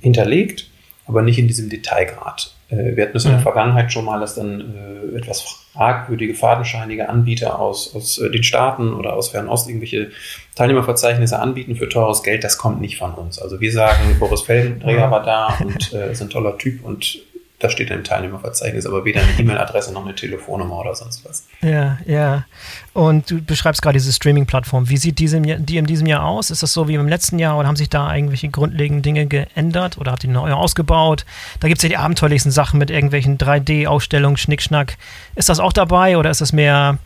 hinterlegt, 0.00 0.68
aber 1.06 1.22
nicht 1.22 1.38
in 1.38 1.48
diesem 1.48 1.68
Detailgrad. 1.68 2.54
Äh, 2.68 2.96
wir 2.96 3.04
hatten 3.04 3.16
es 3.16 3.24
in 3.24 3.32
der 3.32 3.40
Vergangenheit 3.40 3.92
schon 3.92 4.04
mal, 4.04 4.20
dass 4.20 4.34
dann 4.34 4.74
äh, 4.74 5.16
etwas 5.16 5.66
fragwürdige, 5.72 6.34
fadenscheinige 6.34 7.08
Anbieter 7.08 7.58
aus, 7.58 7.94
aus 7.94 8.18
äh, 8.18 8.30
den 8.30 8.42
Staaten 8.42 8.92
oder 8.92 9.14
aus 9.14 9.30
Fernost 9.30 9.68
irgendwelche 9.68 10.10
Teilnehmerverzeichnisse 10.54 11.38
anbieten 11.38 11.76
für 11.76 11.88
teures 11.88 12.22
Geld, 12.22 12.44
das 12.44 12.58
kommt 12.58 12.80
nicht 12.80 12.98
von 12.98 13.14
uns. 13.14 13.38
Also 13.38 13.60
wir 13.60 13.72
sagen, 13.72 14.16
Boris 14.18 14.42
Feldenträger 14.42 15.10
war 15.10 15.22
da 15.22 15.56
und 15.64 15.92
äh, 15.92 16.12
ist 16.12 16.22
ein 16.22 16.30
toller 16.30 16.58
Typ 16.58 16.84
und 16.84 17.18
da 17.60 17.68
steht 17.68 17.90
im 17.90 18.02
Teilnehmerverzeichnis 18.02 18.86
aber 18.86 19.04
weder 19.04 19.20
eine 19.20 19.38
E-Mail-Adresse 19.38 19.92
noch 19.92 20.04
eine 20.04 20.14
Telefonnummer 20.14 20.78
oder 20.78 20.94
sonst 20.94 21.24
was. 21.26 21.46
Ja, 21.60 21.98
ja. 22.06 22.46
Und 22.94 23.30
du 23.30 23.42
beschreibst 23.42 23.82
gerade 23.82 23.98
diese 23.98 24.12
Streaming-Plattform. 24.12 24.88
Wie 24.88 24.96
sieht 24.96 25.18
diese, 25.18 25.40
die 25.40 25.76
in 25.76 25.84
diesem 25.84 26.06
Jahr 26.06 26.24
aus? 26.24 26.50
Ist 26.50 26.62
das 26.62 26.72
so 26.72 26.88
wie 26.88 26.94
im 26.94 27.06
letzten 27.06 27.38
Jahr 27.38 27.58
oder 27.58 27.68
haben 27.68 27.76
sich 27.76 27.90
da 27.90 28.14
irgendwelche 28.14 28.48
grundlegenden 28.48 29.02
Dinge 29.02 29.26
geändert 29.26 29.98
oder 29.98 30.12
habt 30.12 30.24
ihr 30.24 30.30
neu 30.30 30.52
ausgebaut? 30.52 31.26
Da 31.60 31.68
gibt 31.68 31.78
es 31.78 31.82
ja 31.82 31.90
die 31.90 31.98
abenteuerlichsten 31.98 32.50
Sachen 32.50 32.78
mit 32.78 32.90
irgendwelchen 32.90 33.36
3D-Ausstellungen, 33.36 34.38
Schnickschnack. 34.38 34.96
Ist 35.36 35.50
das 35.50 35.60
auch 35.60 35.74
dabei 35.74 36.16
oder 36.16 36.30
ist 36.30 36.40
das 36.40 36.54
mehr, 36.54 36.98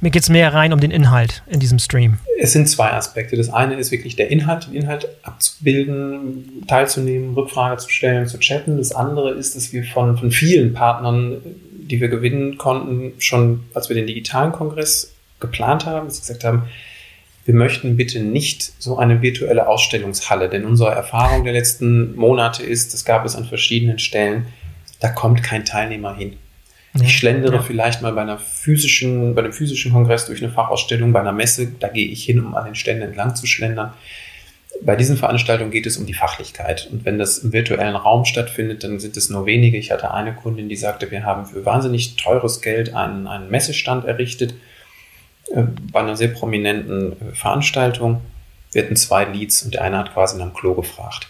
mir 0.00 0.10
geht 0.10 0.24
es 0.24 0.28
mehr 0.28 0.52
rein 0.52 0.72
um 0.72 0.80
den 0.80 0.90
Inhalt 0.90 1.44
in 1.46 1.60
diesem 1.60 1.78
Stream? 1.78 2.18
Es 2.42 2.52
sind 2.52 2.68
zwei 2.68 2.90
Aspekte. 2.92 3.36
Das 3.36 3.50
eine 3.50 3.74
ist 3.74 3.90
wirklich 3.90 4.16
der 4.16 4.30
Inhalt, 4.30 4.66
den 4.66 4.72
Inhalt 4.72 5.08
abzubilden, 5.22 6.64
teilzunehmen, 6.66 7.34
Rückfrage 7.34 7.76
zu 7.76 7.90
stellen, 7.90 8.26
zu 8.26 8.38
chatten. 8.38 8.78
Das 8.78 8.92
andere 8.92 9.32
ist, 9.32 9.56
dass 9.56 9.74
wir 9.74 9.84
von, 9.84 9.99
von 10.16 10.30
vielen 10.30 10.74
Partnern, 10.74 11.38
die 11.90 12.00
wir 12.00 12.08
gewinnen 12.08 12.58
konnten, 12.58 13.12
schon 13.18 13.64
als 13.74 13.88
wir 13.88 13.96
den 13.96 14.06
digitalen 14.06 14.52
Kongress 14.52 15.14
geplant 15.40 15.86
haben, 15.86 16.06
dass 16.06 16.16
sie 16.16 16.22
gesagt 16.22 16.44
haben, 16.44 16.62
wir 17.46 17.54
möchten 17.54 17.96
bitte 17.96 18.20
nicht 18.20 18.72
so 18.78 18.98
eine 18.98 19.22
virtuelle 19.22 19.66
Ausstellungshalle, 19.66 20.48
denn 20.48 20.64
unsere 20.66 20.90
Erfahrung 20.90 21.44
der 21.44 21.52
letzten 21.52 22.14
Monate 22.14 22.62
ist, 22.62 22.94
das 22.94 23.04
gab 23.04 23.24
es 23.24 23.34
an 23.34 23.44
verschiedenen 23.44 23.98
Stellen, 23.98 24.46
da 25.00 25.08
kommt 25.08 25.42
kein 25.42 25.64
Teilnehmer 25.64 26.14
hin. 26.14 26.34
Ja, 26.94 27.04
ich 27.04 27.16
schlendere 27.16 27.56
ja. 27.56 27.62
vielleicht 27.62 28.02
mal 28.02 28.12
bei 28.12 28.22
einer 28.22 28.38
physischen, 28.38 29.34
bei 29.34 29.42
einem 29.42 29.52
physischen 29.52 29.92
Kongress 29.92 30.26
durch 30.26 30.42
eine 30.42 30.52
Fachausstellung, 30.52 31.12
bei 31.12 31.20
einer 31.20 31.32
Messe, 31.32 31.72
da 31.78 31.88
gehe 31.88 32.08
ich 32.08 32.24
hin, 32.24 32.44
um 32.44 32.54
an 32.54 32.66
den 32.66 32.74
Ständen 32.74 33.02
entlang 33.02 33.34
zu 33.34 33.46
schlendern. 33.46 33.92
Bei 34.82 34.96
diesen 34.96 35.16
Veranstaltungen 35.16 35.70
geht 35.70 35.86
es 35.86 35.96
um 35.96 36.06
die 36.06 36.14
Fachlichkeit. 36.14 36.88
Und 36.90 37.04
wenn 37.04 37.18
das 37.18 37.38
im 37.38 37.52
virtuellen 37.52 37.96
Raum 37.96 38.24
stattfindet, 38.24 38.84
dann 38.84 39.00
sind 39.00 39.16
es 39.16 39.28
nur 39.28 39.44
wenige. 39.46 39.76
Ich 39.76 39.90
hatte 39.90 40.12
eine 40.12 40.32
Kundin, 40.34 40.68
die 40.68 40.76
sagte, 40.76 41.10
wir 41.10 41.24
haben 41.24 41.46
für 41.46 41.64
wahnsinnig 41.64 42.16
teures 42.16 42.62
Geld 42.62 42.94
einen, 42.94 43.26
einen 43.26 43.50
Messestand 43.50 44.04
errichtet 44.04 44.54
äh, 45.52 45.62
bei 45.92 46.00
einer 46.00 46.16
sehr 46.16 46.28
prominenten 46.28 47.12
äh, 47.12 47.34
Veranstaltung. 47.34 48.20
Wir 48.72 48.84
hatten 48.84 48.96
zwei 48.96 49.24
Leads 49.24 49.64
und 49.64 49.74
der 49.74 49.82
eine 49.82 49.98
hat 49.98 50.14
quasi 50.14 50.38
nach 50.38 50.46
dem 50.46 50.54
Klo 50.54 50.74
gefragt. 50.74 51.26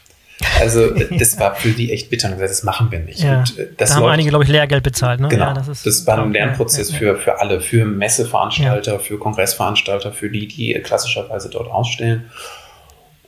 Also 0.61 0.91
das 1.19 1.39
war 1.39 1.55
für 1.55 1.71
die 1.71 1.93
echt 1.93 2.11
bitter 2.11 2.29
und 2.29 2.35
gesagt, 2.35 2.51
das 2.51 2.63
machen 2.63 2.91
wir 2.91 3.01
nicht. 3.01 3.21
Ja, 3.21 3.41
und, 3.41 3.59
äh, 3.59 3.69
das 3.77 3.91
da 3.91 3.97
haben 3.97 4.03
läuft, 4.03 4.15
einige, 4.15 4.29
glaube 4.31 4.45
ich, 4.45 4.51
Lehrgeld 4.51 4.83
bezahlt. 4.83 5.21
Ne? 5.21 5.29
Genau, 5.29 5.47
ja, 5.47 5.55
das, 5.55 5.69
ist, 5.69 5.87
das 5.87 6.07
war 6.07 6.23
ein 6.23 6.33
Lernprozess 6.33 6.93
für, 6.93 7.17
für 7.17 7.41
alle, 7.41 7.61
für 7.61 7.85
Messeveranstalter, 7.85 9.01
für 9.01 9.19
Kongressveranstalter, 9.19 10.13
für 10.13 10.31
die, 10.31 10.47
die 10.47 10.75
klassischerweise 10.75 11.49
dort 11.51 11.71
ausstellen. 11.71 12.31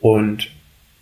Und 0.03 0.49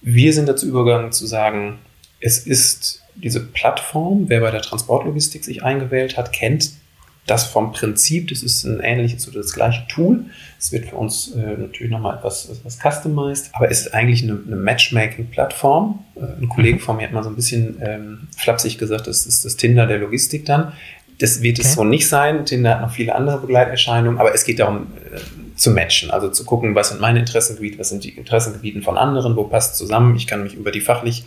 wir 0.02 0.33
sind 0.35 0.47
dazu 0.47 0.69
übergegangen 0.69 1.11
zu 1.11 1.26
sagen, 1.26 1.78
es 2.21 2.47
ist 2.47 3.02
diese 3.16 3.40
Plattform, 3.40 4.28
wer 4.28 4.40
bei 4.40 4.50
der 4.50 4.61
Transportlogistik 4.61 5.42
sich 5.42 5.62
eingewählt 5.64 6.19
hat, 6.19 6.33
kennt 6.33 6.73
das 7.26 7.47
vom 7.47 7.73
Prinzip, 7.73 8.28
das 8.28 8.42
ist 8.42 8.64
ein 8.64 8.80
ähnliches 8.80 9.26
oder 9.28 9.38
das 9.38 9.52
gleiche 9.52 9.87
Tool. 9.88 10.25
Es 10.59 10.71
wird 10.73 10.87
für 10.87 10.97
uns 10.97 11.33
äh, 11.33 11.57
natürlich 11.57 11.90
nochmal 11.90 12.19
etwas, 12.19 12.50
etwas 12.50 12.78
customized, 12.78 13.50
aber 13.54 13.71
es 13.71 13.83
ist 13.83 13.95
eigentlich 13.95 14.23
eine, 14.23 14.38
eine 14.47 14.57
Matchmaking-Plattform. 14.57 16.04
Äh, 16.16 16.42
ein 16.42 16.49
Kollege 16.49 16.76
mhm. 16.76 16.80
von 16.80 16.97
mir 16.97 17.04
hat 17.04 17.12
mal 17.12 17.23
so 17.23 17.30
ein 17.30 17.37
bisschen 17.37 17.78
ähm, 17.80 18.28
flapsig 18.37 18.78
gesagt, 18.78 19.07
das 19.07 19.25
ist 19.26 19.45
das 19.47 19.57
Tinder 19.57 19.87
der 19.87 19.99
Logistik 19.99 20.45
dann. 20.45 20.73
Das 21.19 21.40
wird 21.40 21.59
okay. 21.59 21.69
es 21.69 21.75
so 21.75 21.85
nicht 21.85 22.09
sein. 22.09 22.45
Tinder 22.45 22.75
hat 22.75 22.80
noch 22.83 22.92
viele 22.92 23.14
andere 23.14 23.38
Begleiterscheinungen, 23.38 24.19
aber 24.19 24.35
es 24.35 24.45
geht 24.45 24.59
darum, 24.59 24.88
äh, 25.11 25.21
zu 25.61 25.71
matchen, 25.71 26.11
also 26.11 26.31
zu 26.31 26.45
gucken, 26.45 26.75
was 26.75 26.88
sind 26.88 27.00
meine 27.00 27.19
Interessengebiete, 27.19 27.79
was 27.79 27.90
sind 27.90 28.02
die 28.02 28.17
Interessengebiete 28.17 28.81
von 28.81 28.97
anderen, 28.97 29.37
wo 29.37 29.45
passt 29.45 29.76
zusammen. 29.76 30.17
Ich 30.17 30.26
kann 30.26 30.43
mich 30.43 30.55
über 30.55 30.71
die 30.71 30.81
fachlich 30.81 31.25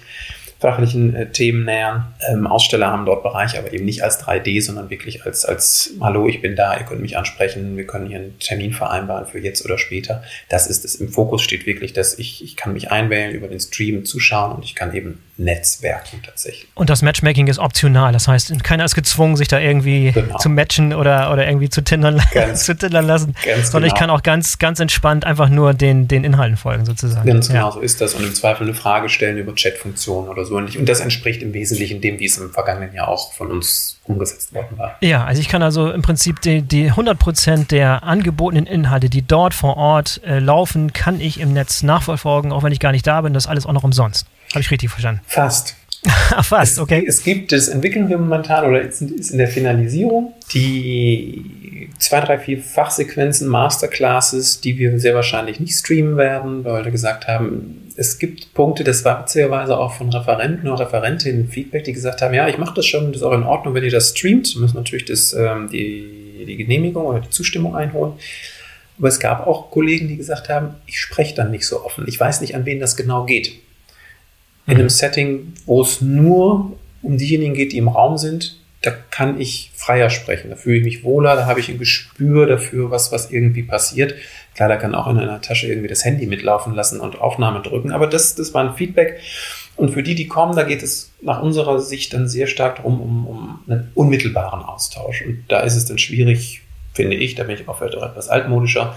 fachlichen 0.64 1.14
äh, 1.14 1.30
Themen 1.30 1.66
nähern. 1.66 2.14
Ähm, 2.32 2.48
Aussteller 2.48 2.88
haben 2.88 3.06
dort 3.06 3.22
Bereiche, 3.22 3.60
aber 3.60 3.74
eben 3.74 3.84
nicht 3.84 4.02
als 4.02 4.24
3D, 4.24 4.64
sondern 4.64 4.90
wirklich 4.90 5.26
als, 5.26 5.44
als 5.44 5.92
Hallo, 6.00 6.30
ich 6.30 6.42
bin 6.42 6.56
da, 6.56 6.78
ihr 6.78 6.86
könnt 6.86 7.02
mich 7.02 7.18
ansprechen, 7.18 7.76
wir 7.76 7.86
können 7.86 8.08
hier 8.08 8.20
einen 8.20 8.40
Termin 8.40 8.72
vereinbaren 8.72 9.28
für 9.28 9.40
jetzt 9.40 9.66
oder 9.66 9.78
später. 9.78 10.24
Das 10.48 10.68
ist 10.68 10.86
es. 10.86 10.96
Im 10.96 11.10
Fokus 11.10 11.42
steht 11.42 11.66
wirklich, 11.66 11.92
dass 11.92 12.18
ich, 12.18 12.42
ich 12.42 12.56
kann 12.56 12.72
mich 12.72 12.92
einwählen, 12.92 13.36
über 13.36 13.50
den 13.50 13.60
Stream 13.60 14.06
zuschauen 14.06 14.54
und 14.54 14.64
ich 14.64 14.74
kann 14.74 14.96
eben 14.96 15.22
netzwerken 15.38 16.22
tatsächlich. 16.24 16.68
Und 16.76 16.90
das 16.90 17.02
Matchmaking 17.02 17.48
ist 17.48 17.58
optional, 17.58 18.14
das 18.14 18.28
heißt, 18.28 18.64
keiner 18.64 18.86
ist 18.86 18.94
gezwungen, 18.94 19.36
sich 19.36 19.48
da 19.48 19.60
irgendwie 19.60 20.12
genau. 20.12 20.38
zu 20.38 20.50
matchen 20.50 20.94
oder, 20.94 21.32
oder 21.32 21.48
irgendwie 21.48 21.70
zu 21.70 21.82
tindern, 21.82 22.22
ganz, 22.32 22.66
zu 22.66 22.76
tindern 22.76 23.08
lassen, 23.08 23.36
sondern 23.44 23.72
genau. 23.72 23.86
ich 23.88 23.96
kann 23.96 24.10
auch 24.10 24.22
ganz, 24.22 24.60
ganz 24.60 24.80
entspannt 24.80 25.26
einfach 25.26 25.50
nur 25.50 25.74
den, 25.74 26.08
den 26.08 26.24
Inhalten 26.24 26.58
folgen 26.58 26.86
sozusagen. 26.86 27.28
Ganz 27.28 27.48
genau 27.48 27.68
ja. 27.68 27.72
so 27.72 27.80
ist 27.80 28.00
das 28.02 28.14
und 28.14 28.24
im 28.24 28.36
Zweifel 28.36 28.68
eine 28.68 28.76
Frage 28.76 29.10
stellen 29.10 29.38
über 29.38 29.54
Chatfunktionen 29.56 30.30
oder 30.30 30.46
so. 30.46 30.56
Und 30.56 30.88
das 30.88 31.00
entspricht 31.00 31.42
im 31.42 31.54
Wesentlichen 31.54 32.00
dem, 32.02 32.20
wie 32.20 32.26
es 32.26 32.38
im 32.38 32.52
vergangenen 32.52 32.94
Jahr 32.94 33.08
auch 33.08 33.34
von 33.34 33.52
uns 33.52 34.00
umgesetzt 34.06 34.54
worden 34.54 34.78
war. 34.78 34.98
Ja, 35.02 35.24
also 35.24 35.42
ich 35.42 35.48
kann 35.48 35.64
also 35.64 35.92
im 35.92 36.02
Prinzip 36.02 36.42
die, 36.42 36.62
die 36.62 36.92
100% 36.92 37.68
der 37.68 38.04
angebotenen 38.04 38.66
Inhalte, 38.66 39.10
die 39.10 39.22
dort 39.22 39.54
vor 39.54 39.78
Ort 39.78 40.22
äh, 40.26 40.40
laufen, 40.40 40.94
kann 40.94 41.20
ich 41.20 41.40
im 41.40 41.54
Netz 41.54 41.84
nachverfolgen, 41.84 42.52
auch 42.52 42.64
wenn 42.64 42.74
ich 42.74 42.80
gar 42.80 42.92
nicht 42.92 43.08
da 43.08 43.22
bin. 43.22 43.34
Das 43.34 43.46
ist 43.46 43.50
alles 43.50 43.66
auch 43.66 43.74
noch 43.74 43.84
umsonst. 43.84 44.28
Habe 44.52 44.62
ich 44.62 44.72
richtig 44.72 44.90
verstanden? 44.90 45.22
Fast. 45.26 45.76
Fast, 46.44 46.80
okay. 46.80 47.06
Es 47.08 47.24
gibt, 47.24 47.52
das 47.52 47.68
entwickeln 47.68 48.10
wir 48.10 48.18
momentan 48.18 48.66
oder 48.66 48.82
ist 48.82 49.02
in 49.02 49.38
der 49.38 49.48
Finalisierung, 49.48 50.34
die 50.54 51.90
zwei, 52.00 52.20
drei, 52.20 52.38
vier 52.38 52.62
Fachsequenzen, 52.62 53.48
Masterclasses, 53.48 54.60
die 54.60 54.78
wir 54.78 55.00
sehr 55.00 55.16
wahrscheinlich 55.16 55.60
nicht 55.60 55.76
streamen 55.76 56.18
werden, 56.18 56.66
weil 56.66 56.84
wir 56.84 56.92
gesagt 56.92 57.28
haben, 57.28 57.84
es 57.96 58.18
gibt 58.18 58.54
Punkte, 58.54 58.84
das 58.84 59.06
war 59.06 59.22
beziehungsweise 59.22 59.78
auch 59.78 59.94
von 59.94 60.10
Referenten 60.10 60.68
oder 60.68 60.86
Referentinnen 60.86 61.48
Feedback, 61.48 61.84
die 61.84 61.94
gesagt 61.94 62.22
haben, 62.22 62.34
ja, 62.34 62.48
ich 62.48 62.58
mache 62.58 62.76
das 62.76 62.86
schon, 62.86 63.08
das 63.08 63.18
ist 63.18 63.24
auch 63.24 63.34
in 63.34 63.44
Ordnung, 63.44 63.74
wenn 63.74 63.84
ihr 63.84 63.92
das 63.92 64.10
streamt. 64.10 64.56
Müssen 64.58 64.78
natürlich 64.78 65.06
das, 65.06 65.34
ähm, 65.34 65.70
die, 65.72 66.46
die 66.48 66.58
Genehmigung 66.58 67.06
oder 67.06 67.20
die 67.20 67.30
Zustimmung 67.30 67.76
einholen. 67.76 68.14
Aber 68.98 69.08
es 69.08 69.20
gab 69.20 69.48
auch 69.48 69.72
Kollegen, 69.72 70.08
die 70.08 70.18
gesagt 70.18 70.50
haben, 70.50 70.76
ich 70.86 71.00
spreche 71.00 71.36
dann 71.36 71.52
nicht 71.52 71.66
so 71.66 71.84
offen. 71.84 72.06
Ich 72.08 72.20
weiß 72.20 72.42
nicht, 72.42 72.56
an 72.56 72.66
wen 72.66 72.80
das 72.80 72.96
genau 72.96 73.26
geht. 73.26 73.54
In 74.66 74.76
einem 74.76 74.84
mhm. 74.84 74.90
Setting, 74.90 75.54
wo 75.66 75.82
es 75.82 76.02
nur 76.02 76.78
um 77.02 77.18
diejenigen 77.18 77.54
geht, 77.54 77.74
die 77.74 77.78
im 77.78 77.90
Raum 77.90 78.18
sind, 78.18 78.60
da 78.82 78.92
kann 78.92 79.40
ich 79.40 79.72
freier 79.74 80.10
sprechen. 80.10 80.50
Da 80.50 80.56
fühle 80.56 80.78
ich 80.78 80.84
mich 80.84 81.04
wohler, 81.04 81.36
da 81.36 81.46
habe 81.46 81.60
ich 81.60 81.70
ein 81.70 81.80
Gespür 81.80 82.46
dafür, 82.46 82.92
was, 82.92 83.12
was 83.12 83.32
irgendwie 83.32 83.64
passiert. 83.64 84.16
Klar, 84.56 84.70
da 84.70 84.76
kann 84.76 84.94
auch 84.94 85.08
in 85.08 85.18
einer 85.18 85.42
Tasche 85.42 85.68
irgendwie 85.68 85.88
das 85.88 86.06
Handy 86.06 86.28
mitlaufen 86.28 86.76
lassen 86.76 87.00
und 87.00 87.20
Aufnahme 87.20 87.62
drücken. 87.62 87.92
Aber 87.92 88.08
das, 88.08 88.36
das 88.36 88.54
war 88.54 88.64
ein 88.64 88.76
Feedback. 88.76 89.20
Und 89.76 89.92
für 89.92 90.04
die, 90.04 90.16
die 90.16 90.28
kommen, 90.28 90.56
da 90.56 90.64
geht 90.64 90.84
es 90.84 91.12
nach 91.22 91.42
unserer 91.42 91.80
Sicht 91.80 92.14
dann 92.14 92.28
sehr 92.28 92.48
stark 92.48 92.76
darum, 92.78 93.02
um, 93.02 93.28
um 93.28 93.60
einen 93.68 93.92
unmittelbaren 93.96 94.62
Austausch. 94.62 95.24
Und 95.26 95.46
da 95.48 95.62
ist 95.62 95.76
es 95.76 95.86
dann 95.86 95.98
schwierig, 95.98 96.62
finde 96.94 97.16
ich, 97.16 97.36
da 97.36 97.44
bin 97.44 97.56
ich 97.56 97.68
auch 97.68 97.80
vielleicht 97.80 97.98
auch 97.98 98.08
etwas 98.08 98.30
altmodischer, 98.30 98.96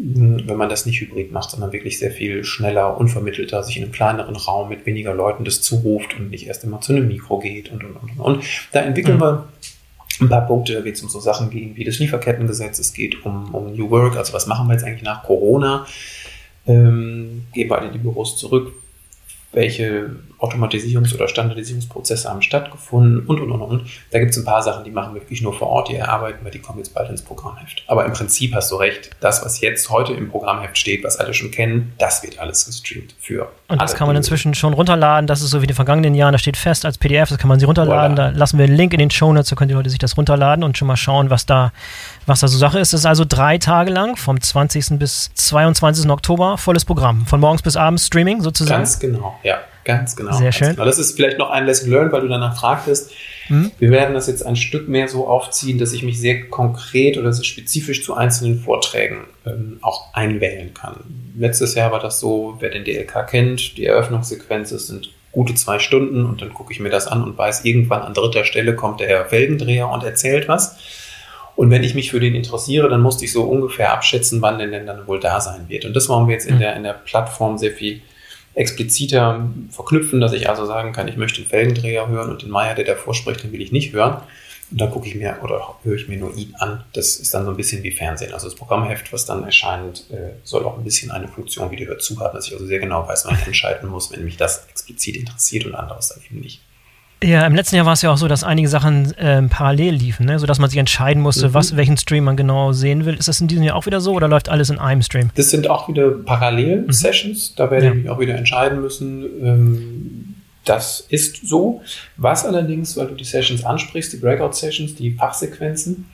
wenn 0.00 0.56
man 0.56 0.68
das 0.68 0.86
nicht 0.86 1.00
hybrid 1.00 1.32
macht, 1.32 1.50
sondern 1.50 1.72
wirklich 1.72 1.98
sehr 1.98 2.12
viel 2.12 2.44
schneller, 2.44 2.98
unvermittelter, 2.98 3.62
sich 3.62 3.76
in 3.76 3.82
einem 3.82 3.92
kleineren 3.92 4.36
Raum 4.36 4.68
mit 4.68 4.86
weniger 4.86 5.14
Leuten 5.14 5.44
das 5.44 5.60
zuruft 5.60 6.16
und 6.16 6.30
nicht 6.30 6.46
erst 6.46 6.64
immer 6.64 6.80
zu 6.80 6.92
einem 6.92 7.08
Mikro 7.08 7.38
geht 7.38 7.72
und, 7.72 7.82
und, 7.82 7.96
und, 7.96 8.20
und. 8.20 8.44
Da 8.72 8.80
entwickeln 8.80 9.16
mhm. 9.16 9.22
wir 9.22 9.48
ein 10.20 10.28
paar 10.28 10.46
Punkte, 10.46 10.74
da 10.74 10.80
geht 10.80 10.94
es 10.94 11.02
um 11.02 11.08
so 11.08 11.20
Sachen 11.20 11.50
gehen 11.50 11.76
wie 11.76 11.84
das 11.84 11.98
Lieferkettengesetz, 11.98 12.78
es 12.78 12.92
geht 12.92 13.24
um, 13.24 13.54
um 13.54 13.72
New 13.72 13.90
Work, 13.90 14.16
also 14.16 14.32
was 14.32 14.46
machen 14.46 14.68
wir 14.68 14.74
jetzt 14.74 14.84
eigentlich 14.84 15.02
nach 15.02 15.22
Corona? 15.24 15.86
Ähm, 16.66 17.44
gehen 17.52 17.70
wir 17.70 17.82
in 17.82 17.92
die 17.92 17.98
Büros 17.98 18.36
zurück? 18.36 18.72
welche 19.52 20.10
Automatisierungs- 20.38 21.14
oder 21.14 21.26
Standardisierungsprozesse 21.26 22.28
haben 22.28 22.42
stattgefunden 22.42 23.26
und, 23.26 23.40
und, 23.40 23.50
und, 23.50 23.60
und. 23.60 23.82
Da 24.12 24.20
gibt 24.20 24.30
es 24.30 24.36
ein 24.36 24.44
paar 24.44 24.62
Sachen, 24.62 24.84
die 24.84 24.90
machen 24.90 25.14
wir 25.14 25.20
wirklich 25.20 25.42
nur 25.42 25.52
vor 25.52 25.68
Ort, 25.68 25.88
die 25.88 25.96
erarbeiten 25.96 26.44
wir, 26.44 26.52
die 26.52 26.60
kommen 26.60 26.78
jetzt 26.78 26.94
bald 26.94 27.10
ins 27.10 27.22
Programmheft. 27.22 27.82
Aber 27.88 28.04
im 28.04 28.12
Prinzip 28.12 28.54
hast 28.54 28.70
du 28.70 28.76
recht, 28.76 29.10
das, 29.20 29.44
was 29.44 29.60
jetzt 29.60 29.90
heute 29.90 30.12
im 30.12 30.30
Programmheft 30.30 30.78
steht, 30.78 31.02
was 31.02 31.16
alle 31.16 31.34
schon 31.34 31.50
kennen, 31.50 31.92
das 31.98 32.22
wird 32.22 32.38
alles 32.38 32.66
gestreamt 32.66 33.14
für 33.18 33.50
Und 33.66 33.82
das 33.82 33.94
kann 33.94 34.06
man 34.06 34.16
inzwischen 34.16 34.54
schon 34.54 34.74
runterladen, 34.74 35.26
das 35.26 35.42
ist 35.42 35.50
so 35.50 35.58
wie 35.58 35.64
in 35.64 35.68
den 35.68 35.76
vergangenen 35.76 36.14
Jahren, 36.14 36.32
das 36.32 36.42
steht 36.42 36.56
fest 36.56 36.84
als 36.84 36.98
PDF, 36.98 37.30
das 37.30 37.38
kann 37.38 37.48
man 37.48 37.58
sich 37.58 37.66
runterladen, 37.66 38.16
voilà. 38.16 38.30
da 38.32 38.38
lassen 38.38 38.58
wir 38.58 38.66
einen 38.66 38.76
Link 38.76 38.92
in 38.92 39.00
den 39.00 39.10
Show 39.10 39.32
Notes, 39.32 39.50
da 39.50 39.56
können 39.56 39.68
die 39.68 39.74
Leute 39.74 39.90
sich 39.90 39.98
das 39.98 40.16
runterladen 40.16 40.62
und 40.62 40.78
schon 40.78 40.86
mal 40.86 40.96
schauen, 40.96 41.30
was 41.30 41.46
da, 41.46 41.72
was 42.26 42.40
da 42.40 42.48
so 42.48 42.58
Sache 42.58 42.78
ist. 42.78 42.92
Es 42.92 43.00
ist 43.00 43.06
also 43.06 43.24
drei 43.26 43.58
Tage 43.58 43.90
lang, 43.90 44.16
vom 44.16 44.40
20. 44.40 44.98
bis 44.98 45.30
22. 45.34 46.08
Oktober, 46.08 46.58
volles 46.58 46.84
Programm, 46.84 47.26
von 47.26 47.40
morgens 47.40 47.62
bis 47.62 47.76
abends 47.76 48.06
Streaming 48.06 48.40
sozusagen. 48.40 48.82
Ganz 48.82 49.00
genau. 49.00 49.36
Ja, 49.42 49.58
ganz 49.88 50.14
genau. 50.14 50.36
Sehr 50.36 50.52
schön. 50.52 50.70
Genau. 50.70 50.84
Das 50.84 50.98
ist 50.98 51.16
vielleicht 51.16 51.38
noch 51.38 51.50
ein 51.50 51.64
Lesson 51.64 51.90
learned, 51.90 52.12
weil 52.12 52.20
du 52.20 52.28
danach 52.28 52.56
fragtest. 52.56 53.10
Mhm. 53.48 53.72
Wir 53.78 53.90
werden 53.90 54.14
das 54.14 54.26
jetzt 54.26 54.44
ein 54.44 54.54
Stück 54.54 54.86
mehr 54.86 55.08
so 55.08 55.26
aufziehen, 55.26 55.78
dass 55.78 55.94
ich 55.94 56.02
mich 56.02 56.20
sehr 56.20 56.44
konkret 56.48 57.16
oder 57.16 57.32
sehr 57.32 57.44
spezifisch 57.44 58.04
zu 58.04 58.14
einzelnen 58.14 58.60
Vorträgen 58.60 59.24
ähm, 59.46 59.78
auch 59.80 60.12
einwählen 60.12 60.74
kann. 60.74 60.96
Letztes 61.36 61.74
Jahr 61.74 61.90
war 61.90 62.00
das 62.00 62.20
so, 62.20 62.56
wer 62.60 62.68
den 62.68 62.84
DLK 62.84 63.26
kennt, 63.26 63.78
die 63.78 63.86
Eröffnungssequenz 63.86 64.68
sind 64.68 65.10
gute 65.32 65.54
zwei 65.54 65.78
Stunden 65.78 66.26
und 66.26 66.42
dann 66.42 66.52
gucke 66.52 66.72
ich 66.72 66.80
mir 66.80 66.90
das 66.90 67.06
an 67.06 67.22
und 67.22 67.38
weiß, 67.38 67.64
irgendwann 67.64 68.02
an 68.02 68.12
dritter 68.12 68.44
Stelle 68.44 68.74
kommt 68.74 69.00
der 69.00 69.08
Herr 69.08 69.24
Felgendreher 69.24 69.88
und 69.88 70.04
erzählt 70.04 70.48
was. 70.48 70.76
Und 71.56 71.70
wenn 71.70 71.82
ich 71.82 71.94
mich 71.94 72.10
für 72.10 72.20
den 72.20 72.34
interessiere, 72.34 72.88
dann 72.88 73.00
musste 73.00 73.24
ich 73.24 73.32
so 73.32 73.44
ungefähr 73.44 73.92
abschätzen, 73.92 74.42
wann 74.42 74.58
denn, 74.58 74.70
denn 74.70 74.86
dann 74.86 75.06
wohl 75.06 75.18
da 75.18 75.40
sein 75.40 75.68
wird. 75.68 75.86
Und 75.86 75.96
das 75.96 76.08
wollen 76.08 76.28
wir 76.28 76.34
jetzt 76.34 76.46
in 76.46 76.56
mhm. 76.56 76.60
der, 76.60 76.76
in 76.76 76.82
der 76.82 76.92
Plattform 76.92 77.56
sehr 77.56 77.72
viel 77.72 78.02
expliziter 78.58 79.48
verknüpfen, 79.70 80.20
dass 80.20 80.32
ich 80.32 80.48
also 80.48 80.66
sagen 80.66 80.92
kann, 80.92 81.08
ich 81.08 81.16
möchte 81.16 81.40
den 81.40 81.48
Felgendreher 81.48 82.08
hören 82.08 82.30
und 82.30 82.42
den 82.42 82.50
Meier, 82.50 82.74
der 82.74 82.84
davor 82.84 83.14
spricht, 83.14 83.42
den 83.42 83.52
will 83.52 83.62
ich 83.62 83.72
nicht 83.72 83.92
hören. 83.92 84.20
Und 84.70 84.80
dann 84.80 84.90
gucke 84.90 85.08
ich 85.08 85.14
mir 85.14 85.38
oder 85.42 85.76
höre 85.82 85.94
ich 85.94 86.08
mir 86.08 86.18
nur 86.18 86.36
ihn 86.36 86.54
an. 86.58 86.84
Das 86.92 87.16
ist 87.16 87.32
dann 87.32 87.44
so 87.44 87.50
ein 87.50 87.56
bisschen 87.56 87.82
wie 87.82 87.90
Fernsehen. 87.90 88.34
Also 88.34 88.48
das 88.48 88.54
Programmheft, 88.54 89.12
was 89.12 89.24
dann 89.24 89.44
erscheint, 89.44 90.10
äh, 90.10 90.32
soll 90.42 90.64
auch 90.64 90.76
ein 90.76 90.84
bisschen 90.84 91.10
eine 91.10 91.28
Funktion 91.28 91.70
wie 91.70 91.76
die 91.76 91.86
dazu 91.86 92.20
haben, 92.20 92.34
dass 92.34 92.48
ich 92.48 92.52
also 92.52 92.66
sehr 92.66 92.78
genau 92.78 93.06
weiß, 93.08 93.24
wann 93.24 93.38
ich 93.40 93.46
entscheiden 93.46 93.88
muss, 93.88 94.12
wenn 94.12 94.24
mich 94.24 94.36
das 94.36 94.66
explizit 94.68 95.16
interessiert 95.16 95.64
und 95.64 95.74
anderes 95.74 96.08
dann 96.08 96.22
eben 96.28 96.40
nicht. 96.40 96.60
Ja, 97.22 97.44
im 97.46 97.54
letzten 97.54 97.74
Jahr 97.76 97.84
war 97.84 97.94
es 97.94 98.02
ja 98.02 98.12
auch 98.12 98.16
so, 98.16 98.28
dass 98.28 98.44
einige 98.44 98.68
Sachen 98.68 99.12
ähm, 99.18 99.48
parallel 99.48 99.94
liefen, 99.94 100.26
ne? 100.26 100.38
sodass 100.38 100.60
man 100.60 100.70
sich 100.70 100.78
entscheiden 100.78 101.20
musste, 101.20 101.48
mhm. 101.48 101.54
was, 101.54 101.76
welchen 101.76 101.96
Stream 101.96 102.24
man 102.24 102.36
genau 102.36 102.72
sehen 102.72 103.06
will. 103.06 103.14
Ist 103.14 103.26
das 103.26 103.40
in 103.40 103.48
diesem 103.48 103.64
Jahr 103.64 103.74
auch 103.76 103.86
wieder 103.86 104.00
so 104.00 104.12
oder 104.12 104.28
läuft 104.28 104.48
alles 104.48 104.70
in 104.70 104.78
einem 104.78 105.02
Stream? 105.02 105.30
Das 105.34 105.50
sind 105.50 105.68
auch 105.68 105.88
wieder 105.88 106.10
Parallel-Sessions. 106.10 107.50
Mhm. 107.50 107.54
Da 107.56 107.70
werde 107.70 107.86
ja. 107.86 107.92
ich 107.92 107.98
mich 107.98 108.08
auch 108.10 108.20
wieder 108.20 108.36
entscheiden 108.36 108.80
müssen. 108.80 109.24
Ähm, 109.42 110.34
das 110.64 111.06
ist 111.08 111.48
so. 111.48 111.80
Was 112.16 112.44
allerdings, 112.44 112.96
weil 112.96 113.08
du 113.08 113.14
die 113.14 113.24
Sessions 113.24 113.64
ansprichst, 113.64 114.12
die 114.12 114.18
Breakout-Sessions, 114.18 114.94
die 114.94 115.10
Fachsequenzen, 115.12 116.06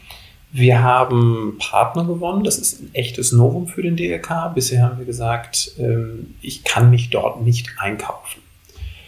wir 0.52 0.82
haben 0.82 1.56
Partner 1.58 2.04
gewonnen. 2.04 2.44
Das 2.44 2.58
ist 2.58 2.80
ein 2.80 2.94
echtes 2.94 3.32
Novum 3.32 3.66
für 3.66 3.82
den 3.82 3.96
DRK. 3.96 4.54
Bisher 4.54 4.84
haben 4.84 4.98
wir 4.98 5.04
gesagt, 5.04 5.72
ähm, 5.78 6.36
ich 6.40 6.64
kann 6.64 6.90
mich 6.90 7.10
dort 7.10 7.42
nicht 7.42 7.70
einkaufen. 7.78 8.40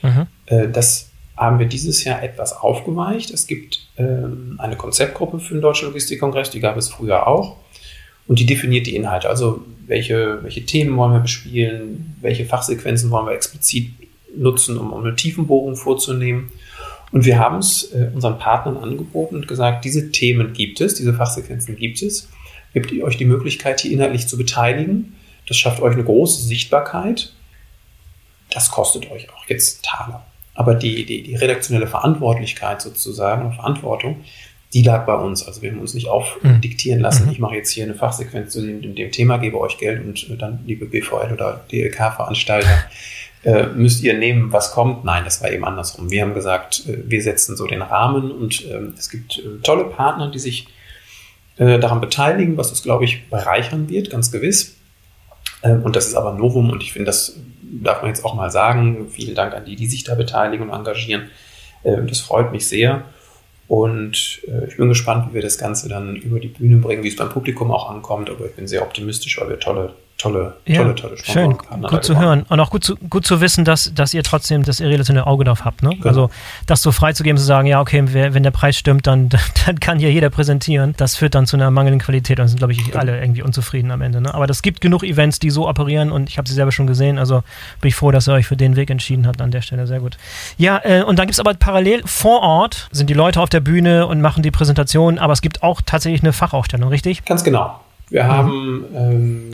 Mhm. 0.03 0.27
Äh, 0.47 0.69
das 0.69 1.11
haben 1.37 1.59
wir 1.59 1.67
dieses 1.67 2.05
Jahr 2.05 2.23
etwas 2.23 2.53
aufgeweicht. 2.55 3.31
Es 3.31 3.47
gibt 3.47 3.89
ähm, 3.99 4.57
eine 4.59 4.77
Konzeptgruppe 4.77 5.39
für 5.39 5.55
den 5.55 5.61
Deutschen 5.61 5.89
Logistikkongress, 5.89 6.51
die 6.51 6.61
gab 6.61 6.77
es 6.77 6.89
früher 6.89 7.27
auch. 7.27 7.57
Und 8.27 8.39
die 8.39 8.47
definiert 8.47 8.87
die 8.87 8.97
Inhalte. 8.97 9.29
Also 9.29 9.65
welche, 9.87 10.43
welche 10.43 10.65
Themen 10.65 10.97
wollen 10.97 11.13
wir 11.13 11.21
bespielen, 11.21 12.17
welche 12.21 12.45
Fachsequenzen 12.45 13.11
wollen 13.11 13.27
wir 13.27 13.35
explizit 13.35 13.91
nutzen, 14.37 14.79
um, 14.79 14.93
eine 14.95 15.15
Tiefenbohrung 15.15 15.77
vorzunehmen. 15.77 16.51
Und 17.13 17.25
wir 17.25 17.39
haben 17.39 17.59
es 17.59 17.93
äh, 17.93 18.11
unseren 18.15 18.39
Partnern 18.39 18.77
angeboten 18.79 19.37
und 19.37 19.49
gesagt, 19.49 19.85
diese 19.85 20.11
Themen 20.11 20.53
gibt 20.55 20.81
es, 20.81 20.95
diese 20.95 21.15
Fachsequenzen 21.15 21.77
gibt 21.77 22.03
es. 22.03 22.29
Gebt 22.73 22.91
ihr 22.93 23.05
euch 23.05 23.17
die 23.17 23.25
Möglichkeit, 23.25 23.81
hier 23.81 23.93
inhaltlich 23.93 24.27
zu 24.27 24.37
beteiligen. 24.37 25.15
Das 25.47 25.57
schafft 25.57 25.81
euch 25.81 25.95
eine 25.95 26.05
große 26.05 26.43
Sichtbarkeit. 26.43 27.33
Das 28.51 28.71
kostet 28.71 29.11
euch 29.11 29.31
auch 29.31 29.47
jetzt 29.49 29.85
Taler. 29.85 30.27
Aber 30.57 30.75
die, 30.75 31.05
die, 31.05 31.23
die 31.23 31.37
redaktionelle 31.37 31.87
Verantwortlichkeit 31.87 32.81
sozusagen, 32.83 33.53
Verantwortung, 33.53 34.25
die 34.73 34.83
lag 34.83 35.07
bei 35.07 35.15
uns. 35.15 35.47
Also 35.47 35.63
wir 35.63 35.71
haben 35.71 35.79
uns 35.79 35.95
nicht 35.95 36.09
aufdiktieren 36.09 37.01
lassen, 37.01 37.27
mhm. 37.27 37.33
ich 37.33 37.39
mache 37.39 37.55
jetzt 37.55 37.71
hier 37.71 37.85
eine 37.85 37.95
Fachsequenz 37.95 38.53
zu 38.53 38.63
dem, 38.63 38.95
dem, 38.95 39.11
Thema, 39.13 39.39
gebe 39.39 39.61
euch 39.61 39.79
Geld 39.79 40.05
und 40.05 40.29
äh, 40.31 40.37
dann, 40.37 40.61
liebe 40.67 40.87
BVL 40.87 41.33
oder 41.33 41.65
DLK-Veranstalter, 41.71 42.85
äh, 43.45 43.67
müsst 43.69 44.03
ihr 44.03 44.15
nehmen, 44.15 44.53
was 44.53 44.73
kommt. 44.73 45.05
Nein, 45.05 45.25
das 45.25 45.41
war 45.41 45.51
eben 45.51 45.65
andersrum. 45.65 46.11
Wir 46.11 46.23
haben 46.23 46.35
gesagt, 46.35 46.85
äh, 46.89 46.99
wir 47.07 47.23
setzen 47.23 47.57
so 47.57 47.67
den 47.67 47.83
Rahmen 47.83 48.33
und 48.33 48.65
äh, 48.67 48.81
es 48.99 49.09
gibt 49.09 49.39
äh, 49.39 49.63
tolle 49.63 49.85
Partner, 49.85 50.31
die 50.31 50.41
sich 50.41 50.67
äh, 51.59 51.79
daran 51.79 52.01
beteiligen, 52.01 52.57
was 52.57 52.73
es, 52.73 52.83
glaube 52.83 53.05
ich, 53.05 53.31
bereichern 53.31 53.89
wird, 53.89 54.11
ganz 54.11 54.33
gewiss. 54.33 54.77
Ähm, 55.63 55.83
und 55.83 55.97
das 55.97 56.09
ist 56.09 56.15
aber 56.15 56.33
Novum 56.33 56.71
und 56.71 56.83
ich 56.83 56.93
finde, 56.93 57.07
das 57.07 57.37
darf 57.83 58.03
man 58.03 58.11
jetzt 58.11 58.25
auch 58.25 58.35
mal 58.35 58.51
sagen. 58.51 59.09
Vielen 59.11 59.35
Dank 59.35 59.55
an 59.55 59.65
die, 59.65 59.77
die 59.77 59.87
sich 59.87 60.05
da 60.05 60.15
beteiligen 60.15 60.69
und 60.69 60.75
engagieren. 60.75 61.31
Ähm, 61.85 62.07
das 62.07 62.21
freut 62.21 62.53
mich 62.53 62.67
sehr. 62.67 63.05
Und 63.69 64.43
äh, 64.47 64.69
ich 64.69 64.77
bin 64.77 64.89
gespannt, 64.89 65.31
wie 65.31 65.35
wir 65.35 65.43
das 65.43 65.59
Ganze 65.59 65.89
dann 65.89 66.17
über 66.17 66.39
die 66.39 66.49
Bühne 66.49 66.77
bringen, 66.77 67.03
wie 67.03 67.09
es 67.09 67.17
beim 67.17 67.31
Publikum 67.31 67.71
auch 67.71 67.91
ankommt. 67.91 68.31
Aber 68.31 68.47
ich 68.47 68.55
bin 68.55 68.67
sehr 68.67 68.83
optimistisch, 68.83 69.41
weil 69.41 69.49
wir 69.49 69.59
tolle 69.59 69.95
tolle, 70.33 70.57
ja, 70.65 70.83
tolle, 70.83 70.95
tolle 70.95 71.17
Schön, 71.19 71.57
gut 71.89 72.05
zu 72.05 72.19
hören. 72.19 72.45
Und 72.49 72.61
auch 72.61 72.71
gut 72.71 72.85
zu, 72.85 72.97
gut 72.97 73.27
zu 73.27 73.41
wissen, 73.41 73.65
dass, 73.65 73.93
dass 73.95 74.15
ihr 74.15 74.23
trotzdem 74.23 74.65
das 74.65 74.81
irrelative 74.81 75.27
Auge 75.27 75.45
drauf 75.45 75.65
habt. 75.65 75.83
Ne? 75.83 75.91
Genau. 75.91 76.07
Also 76.07 76.31
das 76.67 76.83
so 76.83 76.93
freizugeben, 76.93 77.39
zu 77.39 77.45
sagen, 77.45 77.67
ja, 77.67 77.81
okay, 77.81 78.03
wer, 78.07 78.35
wenn 78.35 78.43
der 78.43 78.51
Preis 78.51 78.77
stimmt, 78.77 79.07
dann, 79.07 79.29
dann 79.67 79.81
kann 79.81 79.99
hier 79.99 80.13
jeder 80.13 80.31
präsentieren. 80.31 80.95
Das 80.97 81.17
führt 81.17 81.35
dann 81.35 81.47
zu 81.47 81.57
einer 81.57 81.71
mangelnden 81.71 82.01
Qualität 82.01 82.41
und 82.41 82.49
sind, 82.49 82.59
glaube 82.59 82.73
ich, 82.73 82.85
genau. 82.85 82.99
alle 82.99 83.21
irgendwie 83.21 83.43
unzufrieden 83.43 83.91
am 83.91 84.03
Ende. 84.03 84.21
Ne? 84.21 84.35
Aber 84.35 84.49
es 84.49 84.63
gibt 84.63 84.81
genug 84.81 85.03
Events, 85.03 85.39
die 85.39 85.51
so 85.51 85.69
operieren 85.69 86.11
und 86.11 86.29
ich 86.29 86.39
habe 86.39 86.49
sie 86.49 86.55
selber 86.55 86.73
schon 86.73 86.87
gesehen. 86.87 87.19
Also 87.19 87.43
bin 87.81 87.89
ich 87.89 87.95
froh, 87.95 88.11
dass 88.11 88.29
ihr 88.29 88.35
euch 88.35 88.47
für 88.47 88.57
den 88.57 88.77
Weg 88.77 88.91
entschieden 88.91 89.27
habt 89.27 89.41
an 89.41 89.51
der 89.51 89.63
Stelle. 89.63 89.87
Sehr 89.87 90.01
gut. 90.01 90.17
Ja, 90.59 90.81
äh, 90.85 91.03
und 91.03 91.19
dann 91.19 91.27
gibt 91.27 91.35
es 91.35 91.41
aber 91.41 91.55
parallel 91.55 92.03
vor 92.05 92.41
Ort 92.43 92.89
sind 92.93 93.11
die 93.11 93.15
Leute 93.15 93.41
auf 93.41 93.49
der 93.49 93.61
Bühne 93.61 94.07
und 94.07 94.21
machen 94.21 94.43
die 94.43 94.51
Präsentation, 94.51 95.19
aber 95.19 95.33
es 95.33 95.41
gibt 95.41 95.63
auch 95.63 95.81
tatsächlich 95.85 96.23
eine 96.23 96.33
Fachausstellung, 96.33 96.89
richtig? 96.89 97.25
Ganz 97.25 97.45
genau. 97.45 97.81
Wir 98.09 98.25
mhm. 98.25 98.29
haben 98.29 98.85
ähm, 98.95 99.46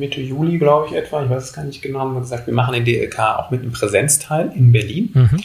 Mitte 0.00 0.20
Juli, 0.20 0.58
glaube 0.58 0.88
ich, 0.88 0.94
etwa, 0.94 1.22
ich 1.22 1.30
weiß 1.30 1.44
es 1.44 1.52
gar 1.52 1.64
nicht 1.64 1.80
genau, 1.82 2.00
haben 2.00 2.14
wir 2.14 2.20
gesagt, 2.20 2.46
wir 2.46 2.54
machen 2.54 2.74
den 2.74 2.84
DLK 2.84 3.18
auch 3.38 3.50
mit 3.50 3.62
einem 3.62 3.72
Präsenzteil 3.72 4.50
in 4.56 4.72
Berlin. 4.72 5.10
Mhm. 5.14 5.40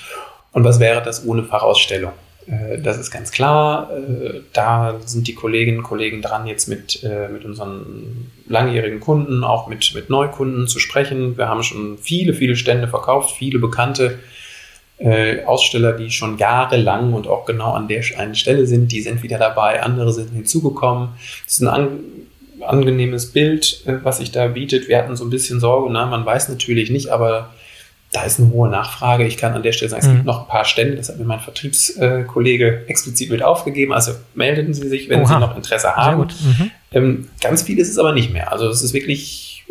Und 0.53 0.63
was 0.63 0.79
wäre 0.79 1.03
das 1.03 1.27
ohne 1.27 1.43
Fachausstellung? 1.43 2.13
Äh, 2.47 2.79
das 2.79 2.97
ist 2.97 3.11
ganz 3.11 3.31
klar. 3.31 3.89
Äh, 3.91 4.41
da 4.53 4.95
sind 5.05 5.27
die 5.27 5.35
Kolleginnen 5.35 5.79
und 5.79 5.83
Kollegen 5.83 6.21
dran, 6.21 6.47
jetzt 6.47 6.67
mit, 6.67 7.03
äh, 7.03 7.27
mit 7.29 7.45
unseren 7.45 8.31
langjährigen 8.47 8.99
Kunden, 8.99 9.43
auch 9.43 9.67
mit, 9.67 9.93
mit 9.93 10.09
Neukunden 10.09 10.67
zu 10.67 10.79
sprechen. 10.79 11.37
Wir 11.37 11.49
haben 11.49 11.63
schon 11.63 11.97
viele, 11.97 12.33
viele 12.33 12.55
Stände 12.55 12.87
verkauft, 12.87 13.35
viele 13.37 13.59
bekannte 13.59 14.19
Aussteller, 15.45 15.91
die 15.91 16.09
schon 16.09 16.37
jahrelang 16.37 17.11
und 17.11 17.27
auch 17.27 17.43
genau 17.43 17.73
an 17.73 17.89
der 17.89 18.01
einen 18.17 18.33
Stelle 18.33 18.65
sind, 18.65 18.93
die 18.93 19.01
sind 19.01 19.23
wieder 19.23 19.37
dabei, 19.37 19.83
andere 19.83 20.13
sind 20.13 20.31
hinzugekommen. 20.31 21.09
Das 21.43 21.55
ist 21.55 21.67
ein 21.67 21.87
angenehmes 22.69 23.31
Bild, 23.31 23.81
äh, 23.85 23.95
was 24.03 24.17
sich 24.17 24.31
da 24.31 24.47
bietet. 24.47 24.87
Wir 24.87 24.97
hatten 24.97 25.15
so 25.15 25.23
ein 25.25 25.29
bisschen 25.29 25.59
Sorge, 25.59 25.91
na, 25.91 26.05
man 26.05 26.25
weiß 26.25 26.49
natürlich 26.49 26.89
nicht, 26.89 27.09
aber 27.09 27.49
da 28.11 28.23
ist 28.23 28.39
eine 28.39 28.49
hohe 28.51 28.69
Nachfrage. 28.69 29.25
Ich 29.25 29.37
kann 29.37 29.53
an 29.53 29.63
der 29.63 29.73
Stelle 29.73 29.89
sagen, 29.89 30.01
es 30.01 30.07
gibt 30.07 30.19
mhm. 30.19 30.25
noch 30.25 30.41
ein 30.41 30.47
paar 30.47 30.65
Stände, 30.65 30.95
das 30.95 31.09
hat 31.09 31.19
mir 31.19 31.25
mein 31.25 31.41
Vertriebskollege 31.41 32.85
explizit 32.87 33.29
mit 33.29 33.43
aufgegeben. 33.43 33.93
Also 33.93 34.13
melden 34.35 34.73
Sie 34.73 34.87
sich, 34.87 35.09
wenn 35.09 35.21
Oha. 35.21 35.27
Sie 35.27 35.39
noch 35.39 35.55
Interesse 35.55 35.95
haben. 35.95 36.21
Mhm. 36.21 36.71
Ähm, 36.91 37.29
ganz 37.41 37.63
viel 37.63 37.77
ist 37.77 37.89
es 37.89 37.97
aber 37.97 38.13
nicht 38.13 38.31
mehr. 38.31 38.51
Also 38.51 38.69
es 38.69 38.81
ist 38.81 38.93
wirklich 38.93 39.65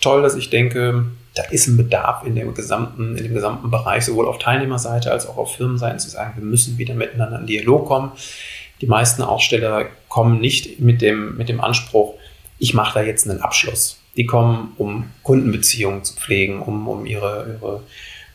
toll, 0.00 0.22
dass 0.22 0.34
ich 0.34 0.50
denke, 0.50 1.04
da 1.34 1.44
ist 1.44 1.68
ein 1.68 1.76
Bedarf 1.76 2.26
in 2.26 2.34
dem 2.34 2.52
gesamten, 2.52 3.16
in 3.16 3.22
dem 3.22 3.34
gesamten 3.34 3.70
Bereich, 3.70 4.04
sowohl 4.04 4.26
auf 4.26 4.38
Teilnehmerseite 4.38 5.12
als 5.12 5.28
auch 5.28 5.36
auf 5.36 5.54
Firmenseite, 5.54 5.98
zu 5.98 6.10
sagen, 6.10 6.32
wir 6.36 6.44
müssen 6.44 6.78
wieder 6.78 6.94
miteinander 6.94 7.38
in 7.38 7.46
Dialog 7.46 7.86
kommen. 7.86 8.12
Die 8.80 8.86
meisten 8.86 9.22
Aussteller 9.22 9.86
kommen 10.08 10.40
nicht 10.40 10.80
mit 10.80 11.02
dem, 11.02 11.36
mit 11.36 11.48
dem 11.48 11.60
Anspruch, 11.60 12.14
ich 12.58 12.74
mache 12.74 12.98
da 12.98 13.04
jetzt 13.04 13.28
einen 13.28 13.40
Abschluss. 13.40 14.00
Die 14.16 14.26
kommen, 14.26 14.72
um 14.78 15.04
Kundenbeziehungen 15.22 16.04
zu 16.04 16.14
pflegen, 16.14 16.60
um, 16.60 16.88
um 16.88 17.06
ihre, 17.06 17.58
ihre 17.60 17.82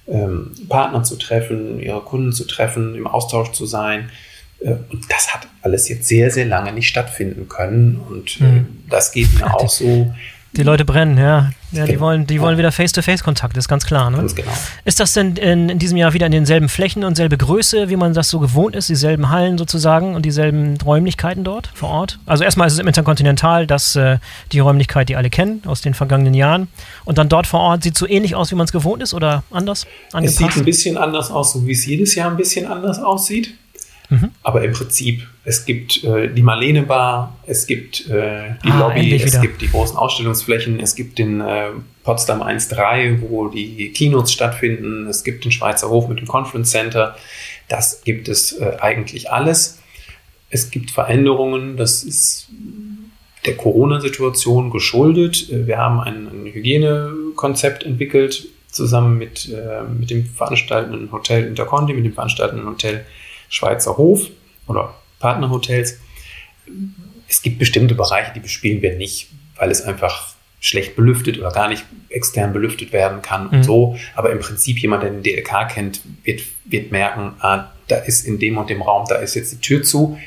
ähm, 0.08 0.52
Partner 0.70 1.04
zu 1.04 1.18
treffen, 1.18 1.80
ihre 1.80 2.02
Kunden 2.02 2.32
zu 2.32 2.46
treffen, 2.46 2.96
im 2.96 3.08
Austausch 3.08 3.52
zu 3.52 3.66
sein. 3.66 4.10
Äh, 4.60 4.76
und 4.90 5.12
das 5.12 5.34
hat 5.34 5.48
alles 5.62 5.90
jetzt 5.90 6.08
sehr, 6.08 6.32
sehr 6.32 6.46
lange 6.46 6.72
nicht 6.72 6.88
stattfinden 6.88 7.50
können. 7.50 8.02
Und 8.10 8.40
äh, 8.40 8.44
mhm. 8.44 8.84
das 8.90 9.12
geht 9.12 9.34
mir 9.38 9.54
auch 9.54 9.70
so. 9.70 10.14
Die 10.56 10.64
Leute 10.64 10.86
brennen, 10.86 11.18
ja. 11.18 11.50
Ja, 11.72 11.88
die 11.88 12.00
wollen, 12.00 12.28
die 12.28 12.40
wollen 12.40 12.60
wieder 12.60 12.72
Face-to-Face-Kontakt, 12.72 13.58
ist 13.58 13.68
ganz 13.68 13.86
klar. 13.86 14.12
Ne? 14.12 14.18
Ganz 14.18 14.36
genau. 14.36 14.52
Ist 14.86 15.00
das 15.00 15.14
denn 15.14 15.36
in, 15.38 15.70
in, 15.70 15.80
diesem 15.80 15.98
Jahr 15.98 16.14
wieder 16.14 16.28
in 16.28 16.32
denselben 16.32 16.70
Flächen 16.70 17.04
und 17.04 17.16
selbe 17.16 17.36
Größe, 17.36 17.90
wie 17.90 17.96
man 17.96 18.14
das 18.14 18.30
so 18.30 18.40
gewohnt 18.40 18.76
ist, 18.76 18.90
dieselben 18.90 19.32
Hallen 19.32 19.58
sozusagen 19.58 20.14
und 20.14 20.24
dieselben 20.24 20.78
Räumlichkeiten 20.86 21.44
dort 21.44 21.72
vor 21.74 21.90
Ort? 21.90 22.20
Also 22.28 22.44
erstmal 22.44 22.68
ist 22.68 22.74
es 22.74 22.80
im 22.80 22.86
Interkontinental, 22.86 23.66
das 23.66 23.96
äh, 23.96 24.20
die 24.52 24.60
Räumlichkeit, 24.60 25.10
die 25.10 25.16
alle 25.16 25.32
kennen 25.32 25.64
aus 25.66 25.82
den 25.82 25.96
vergangenen 25.96 26.36
Jahren. 26.36 26.68
Und 27.06 27.18
dann 27.18 27.30
dort 27.30 27.48
vor 27.48 27.62
Ort 27.62 27.82
sieht 27.82 27.96
es 27.96 28.00
so 28.00 28.08
ähnlich 28.08 28.36
aus, 28.36 28.52
wie 28.52 28.56
man 28.56 28.66
es 28.66 28.72
gewohnt 28.72 29.02
ist 29.02 29.16
oder 29.16 29.44
anders? 29.50 29.88
Angepasst? 30.12 30.42
Es 30.42 30.54
sieht 30.54 30.62
ein 30.62 30.66
bisschen 30.66 30.98
anders 30.98 31.32
aus, 31.32 31.54
so 31.54 31.66
wie 31.66 31.72
es 31.72 31.84
jedes 31.88 32.14
Jahr 32.14 32.30
ein 32.30 32.38
bisschen 32.38 32.68
anders 32.68 33.00
aussieht. 33.00 33.56
Mhm. 34.14 34.30
Aber 34.44 34.64
im 34.64 34.74
Prinzip, 34.74 35.28
es 35.44 35.66
gibt 35.66 36.04
äh, 36.04 36.32
die 36.32 36.44
Marlene 36.44 36.84
Bar, 36.84 37.36
es 37.48 37.66
gibt 37.66 38.08
äh, 38.10 38.52
die 38.64 38.70
ah, 38.70 38.80
Lobby, 38.80 39.16
es 39.16 39.42
gibt 39.42 39.62
die 39.62 39.70
großen 39.70 39.98
Ausstellungsflächen, 39.98 40.80
es 40.80 40.94
gibt 40.94 41.18
den 41.18 41.42
äh, 41.42 41.70
Potsdam 42.04 42.44
1.3, 42.44 43.22
wo 43.22 43.48
die 43.48 43.92
Keynotes 43.92 44.32
stattfinden, 44.32 45.08
es 45.08 45.24
gibt 45.24 45.46
den 45.46 45.52
Schweizer 45.52 45.90
Hof 45.90 46.08
mit 46.08 46.20
dem 46.20 46.28
Conference 46.28 46.70
Center. 46.70 47.16
Das 47.70 48.04
gibt 48.04 48.28
es 48.28 48.52
äh, 48.54 48.78
eigentlich 48.80 49.32
alles. 49.32 49.80
Es 50.52 50.70
gibt 50.70 50.92
Veränderungen, 50.92 51.76
das 51.76 52.04
ist 52.04 52.50
der 53.48 53.58
Corona-Situation 53.58 54.70
geschuldet. 54.70 55.50
Äh, 55.50 55.66
wir 55.66 55.78
haben 55.78 56.00
ein, 56.00 56.28
ein 56.28 56.54
Hygienekonzept 56.54 57.84
entwickelt, 57.84 58.48
zusammen 58.68 59.18
mit, 59.18 59.52
äh, 59.52 59.82
mit 59.84 60.12
dem 60.12 60.28
veranstaltenden 60.28 61.12
Hotel 61.12 61.46
Interconti, 61.46 61.94
mit 61.94 62.06
dem 62.06 62.14
veranstaltenden 62.14 62.68
Hotel 62.68 63.06
Schweizer 63.54 63.98
Hof 63.98 64.28
oder 64.68 64.94
Partnerhotels. 65.20 66.00
Es 67.28 67.42
gibt 67.42 67.60
bestimmte 67.60 67.96
Bereiche, 67.96 68.32
die 68.34 68.40
bespielen 68.40 68.82
wir 68.82 68.96
nicht, 68.96 69.30
weil 69.56 69.72
es 69.72 69.82
einfach 69.82 70.34
schlecht 70.60 70.96
belüftet 70.96 71.38
oder 71.38 71.52
gar 71.52 71.68
nicht 71.68 71.86
extern 72.10 72.54
belüftet 72.54 72.94
werden 72.94 73.22
kann 73.22 73.48
und 73.48 73.58
mhm. 73.60 73.64
so. 73.64 73.98
Aber 74.16 74.32
im 74.32 74.40
Prinzip 74.40 74.80
jemand, 74.80 75.04
der 75.04 75.12
den 75.12 75.22
DLK 75.22 75.70
kennt, 75.70 76.02
wird, 76.24 76.42
wird 76.66 76.92
merken, 76.92 77.36
ah, 77.40 77.72
da 77.90 77.98
ist 77.98 78.26
in 78.26 78.40
dem 78.40 78.58
und 78.58 78.70
dem 78.70 78.82
Raum, 78.82 79.06
da 79.08 79.16
ist 79.16 79.36
jetzt 79.36 79.52
die 79.52 79.60
Tür 79.60 79.84
zu. 79.84 80.18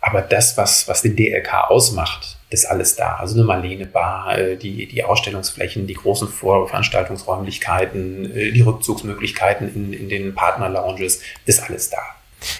Aber 0.00 0.22
das, 0.22 0.56
was, 0.56 0.88
was 0.88 1.02
den 1.02 1.16
DLK 1.16 1.68
ausmacht, 1.68 2.38
das 2.50 2.60
ist 2.60 2.66
alles 2.66 2.96
da. 2.96 3.16
Also 3.16 3.34
eine 3.34 3.44
Marlene 3.44 3.86
Bar, 3.86 4.38
äh, 4.38 4.56
die, 4.56 4.86
die 4.86 5.04
Ausstellungsflächen, 5.04 5.86
die 5.86 5.94
großen 5.94 6.28
Veranstaltungsräumlichkeiten, 6.28 8.34
äh, 8.34 8.52
die 8.52 8.62
Rückzugsmöglichkeiten 8.62 9.74
in, 9.74 9.92
in 9.92 10.08
den 10.08 10.34
Partnerlounges, 10.34 11.20
das 11.46 11.56
ist 11.56 11.62
alles 11.62 11.90
da. 11.90 12.02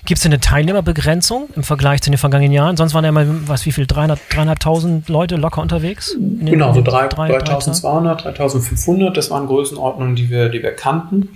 Gibt 0.05 0.19
es 0.19 0.27
eine 0.27 0.41
Teilnehmerbegrenzung 0.41 1.49
im 1.57 1.63
Vergleich 1.63 2.03
zu 2.03 2.11
den 2.11 2.19
vergangenen 2.19 2.53
Jahren? 2.53 2.77
Sonst 2.77 2.95
waren 2.95 3.05
ja 3.05 3.13
mal, 3.13 3.27
was, 3.47 3.65
wie 3.67 3.73
viel, 3.73 3.87
300, 3.87 4.19
300.000 4.31 5.11
Leute 5.11 5.37
locker 5.37 5.63
unterwegs? 5.63 6.17
genau, 6.19 6.75
so 6.75 6.81
3.200, 6.81 8.37
3.500, 8.37 9.13
das 9.13 9.31
waren 9.31 9.47
Größenordnungen, 9.47 10.17
die 10.17 10.29
wir, 10.31 10.49
die 10.49 10.63
wir 10.63 10.73
kannten. 10.73 11.29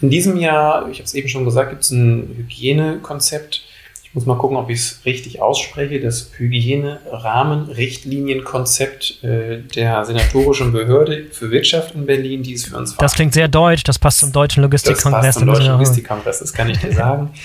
In 0.00 0.10
diesem 0.10 0.36
Jahr, 0.36 0.88
ich 0.90 0.98
habe 0.98 1.04
es 1.04 1.14
eben 1.14 1.28
schon 1.28 1.44
gesagt, 1.44 1.70
gibt 1.70 1.82
es 1.82 1.90
ein 1.90 2.34
Hygienekonzept. 2.36 3.62
Ich 4.02 4.12
muss 4.14 4.26
mal 4.26 4.38
gucken, 4.38 4.56
ob 4.56 4.68
ich 4.70 4.80
es 4.80 5.02
richtig 5.04 5.40
ausspreche. 5.40 6.00
Das 6.00 6.32
Hygiene-Rahmenrichtlinienkonzept 6.36 9.22
äh, 9.22 9.58
der 9.74 10.04
Senatorischen 10.04 10.72
Behörde 10.72 11.26
für 11.30 11.52
Wirtschaft 11.52 11.94
in 11.94 12.06
Berlin, 12.06 12.42
die 12.42 12.54
ist 12.54 12.66
für 12.68 12.76
uns 12.76 12.96
Das 12.96 13.14
klingt 13.14 13.34
sehr 13.34 13.46
deutsch, 13.46 13.84
das 13.84 14.00
passt 14.00 14.18
zum 14.20 14.32
Deutschen 14.32 14.64
Logistikkongress. 14.64 15.12
Das 15.12 15.26
passt 15.26 15.38
zum 15.38 15.46
Deutschen 15.46 15.70
Logistikkongress, 15.72 16.40
das 16.40 16.52
kann 16.52 16.70
ich 16.70 16.78
dir 16.78 16.92
sagen. 16.92 17.30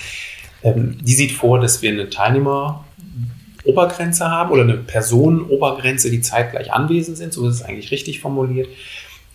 Ähm, 0.65 0.97
die 1.01 1.13
sieht 1.13 1.31
vor, 1.31 1.59
dass 1.59 1.81
wir 1.81 1.91
eine 1.91 2.09
Teilnehmerobergrenze 2.09 4.29
haben 4.29 4.51
oder 4.51 4.63
eine 4.63 4.75
Personenobergrenze, 4.77 6.09
die 6.09 6.19
zeitgleich 6.21 6.73
anwesend 6.73 7.17
sind. 7.17 7.31
So 7.31 7.47
ist 7.47 7.55
es 7.55 7.61
eigentlich 7.61 7.91
richtig 7.91 8.19
formuliert. 8.19 8.67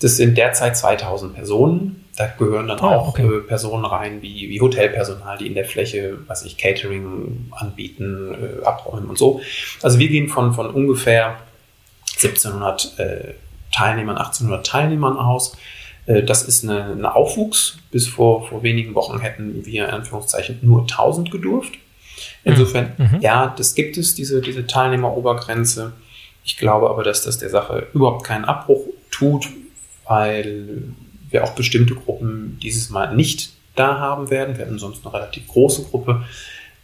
Das 0.00 0.16
sind 0.16 0.36
derzeit 0.36 0.76
2000 0.76 1.34
Personen. 1.34 2.04
Da 2.16 2.26
gehören 2.26 2.66
dann 2.66 2.80
oh, 2.80 2.86
auch 2.86 3.08
okay. 3.08 3.22
Äh, 3.22 3.40
Personen 3.40 3.84
rein, 3.84 4.22
wie, 4.22 4.50
wie 4.50 4.60
Hotelpersonal, 4.60 5.38
die 5.38 5.46
in 5.46 5.54
der 5.54 5.64
Fläche, 5.64 6.18
was 6.26 6.44
ich, 6.44 6.58
Catering 6.58 7.52
anbieten, 7.52 8.34
äh, 8.34 8.64
abräumen 8.64 9.08
und 9.08 9.16
so. 9.16 9.40
Also 9.82 9.98
wir 9.98 10.08
gehen 10.08 10.28
von, 10.28 10.52
von 10.52 10.68
ungefähr 10.70 11.36
1700 12.16 12.98
äh, 12.98 13.34
Teilnehmern, 13.72 14.18
1800 14.18 14.66
Teilnehmern 14.66 15.16
aus. 15.16 15.56
Äh, 16.06 16.22
das 16.22 16.42
ist 16.42 16.64
eine, 16.64 16.84
eine 16.84 17.14
Aufwuchs. 17.14 17.78
Bis 17.90 18.08
vor, 18.08 18.46
vor 18.46 18.62
wenigen 18.62 18.94
Wochen 18.94 19.20
hätten 19.20 19.64
wir 19.64 19.84
in 19.88 19.90
Anführungszeichen 19.90 20.58
nur 20.62 20.82
1000 20.82 21.30
gedurft. 21.30 21.74
Insofern, 22.44 22.92
mhm. 22.96 23.04
mhm. 23.04 23.20
ja, 23.20 23.54
das 23.56 23.74
gibt 23.74 23.96
es, 23.96 24.14
diese, 24.14 24.40
diese 24.40 24.66
Teilnehmerobergrenze. 24.66 25.92
Ich 26.44 26.56
glaube 26.56 26.88
aber, 26.88 27.02
dass 27.02 27.22
das 27.22 27.38
der 27.38 27.50
Sache 27.50 27.86
überhaupt 27.92 28.24
keinen 28.24 28.44
Abbruch 28.44 28.86
tut, 29.10 29.46
weil 30.06 30.84
wir 31.30 31.44
auch 31.44 31.54
bestimmte 31.54 31.94
Gruppen 31.94 32.58
dieses 32.62 32.90
Mal 32.90 33.14
nicht 33.14 33.52
da 33.76 33.98
haben 33.98 34.30
werden. 34.30 34.56
Wir 34.56 34.66
hatten 34.66 34.78
sonst 34.78 35.04
eine 35.04 35.14
relativ 35.14 35.46
große 35.48 35.84
Gruppe 35.84 36.24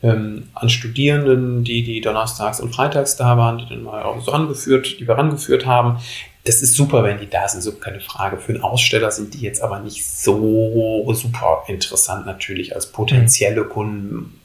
ähm, 0.03 0.49
an 0.55 0.69
Studierenden, 0.69 1.65
die 1.65 1.83
die 1.83 2.01
donnerstags 2.01 2.61
und 2.61 2.75
freitags 2.75 3.17
da 3.17 3.37
waren, 3.37 3.59
die 3.59 3.67
dann 3.69 3.83
mal 3.83 4.03
auch 4.03 4.21
so 4.21 4.31
rangeführt, 4.31 5.01
die 5.01 5.09
wir 5.09 5.17
rangeführt 5.17 5.67
haben 5.67 5.99
das 6.47 6.63
ist 6.63 6.75
super, 6.75 7.03
wenn 7.03 7.19
die 7.19 7.29
da 7.29 7.49
sind, 7.49 7.61
so 7.61 7.73
keine 7.73 8.01
Frage. 8.01 8.39
Für 8.39 8.53
einen 8.53 8.63
Aussteller 8.63 9.11
sind 9.11 9.35
die 9.35 9.41
jetzt 9.41 9.63
aber 9.63 9.81
nicht 9.81 10.07
so 10.07 11.13
super 11.13 11.65
interessant 11.67 12.25
natürlich 12.25 12.75
als 12.75 12.93
potenzielle 12.93 13.65
mhm. 13.65 13.69
Kunden. 13.69 14.41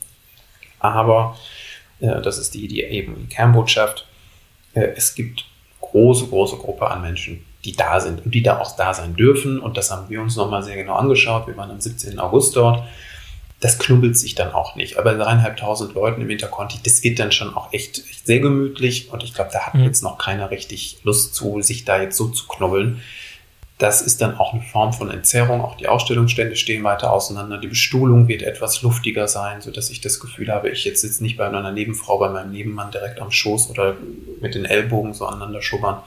Aber 0.80 1.38
äh, 2.00 2.22
das 2.22 2.40
ist 2.40 2.56
die, 2.56 2.68
die 2.68 2.82
eben 2.82 3.16
die 3.20 3.28
Kernbotschaft. 3.28 4.08
Äh, 4.74 4.94
es 4.96 5.14
gibt 5.14 5.46
große, 5.80 6.26
große 6.28 6.58
Gruppe 6.58 6.90
an 6.90 7.02
Menschen, 7.02 7.46
die 7.64 7.74
da 7.74 8.00
sind 8.00 8.26
und 8.26 8.34
die 8.34 8.42
da 8.42 8.60
auch 8.60 8.76
da 8.76 8.96
sein 8.96 9.16
dürfen. 9.16 9.60
Und 9.60 9.78
das 9.78 9.92
haben 9.92 10.10
wir 10.10 10.22
uns 10.22 10.36
nochmal 10.36 10.64
sehr 10.64 10.78
genau 10.78 10.96
angeschaut. 10.96 11.46
Wir 11.46 11.56
waren 11.56 11.70
am 11.70 11.82
17. 11.82 12.18
August 12.18 12.56
dort 12.56 12.84
das 13.62 13.78
knubbelt 13.78 14.18
sich 14.18 14.34
dann 14.34 14.52
auch 14.54 14.76
nicht. 14.76 14.98
Aber 14.98 15.14
dreieinhalbtausend 15.14 15.94
Leuten 15.94 16.22
im 16.22 16.30
Interconti, 16.32 16.80
das 16.84 17.04
wird 17.04 17.20
dann 17.20 17.32
schon 17.32 17.56
auch 17.56 17.72
echt, 17.72 18.00
echt 18.10 18.26
sehr 18.26 18.40
gemütlich. 18.40 19.14
Und 19.14 19.24
ich 19.24 19.36
glaube, 19.36 19.52
da 19.54 19.68
hat 19.68 19.76
mhm. 19.76 19.84
jetzt 19.84 20.02
noch 20.02 20.18
keiner 20.18 20.50
richtig 20.50 20.98
Lust 21.04 21.36
zu, 21.36 21.62
sich 21.62 21.86
da 21.86 22.02
jetzt 22.02 22.18
so 22.18 22.28
zu 22.28 22.48
knubbeln. 22.48 23.02
Das 23.78 24.02
ist 24.02 24.20
dann 24.20 24.36
auch 24.38 24.54
eine 24.54 24.64
Form 24.64 24.94
von 24.94 25.12
Entzerrung. 25.12 25.62
Auch 25.62 25.78
die 25.78 25.88
Ausstellungsstände 25.88 26.56
stehen 26.56 26.84
weiter 26.84 27.14
auseinander. 27.14 27.60
Die 27.60 27.68
Bestuhlung 27.68 28.28
wird 28.28 28.42
etwas 28.42 28.82
luftiger 28.82 29.28
sein, 29.28 29.62
sodass 29.62 29.92
ich 29.92 30.02
das 30.02 30.20
Gefühl 30.20 30.52
habe, 30.52 30.70
ich 30.70 30.84
jetzt 30.84 31.02
sitze 31.02 31.22
nicht 31.22 31.38
bei 31.38 31.48
einer 31.48 31.72
Nebenfrau, 31.72 32.18
bei 32.18 32.30
meinem 32.30 32.52
Nebenmann 32.52 32.90
direkt 32.90 33.22
am 33.22 33.32
Schoß 33.32 33.70
oder 33.70 33.96
mit 34.40 34.56
den 34.56 34.66
Ellbogen 34.66 35.14
so 35.14 35.28
aneinander 35.28 35.62
schubbern, 35.62 36.02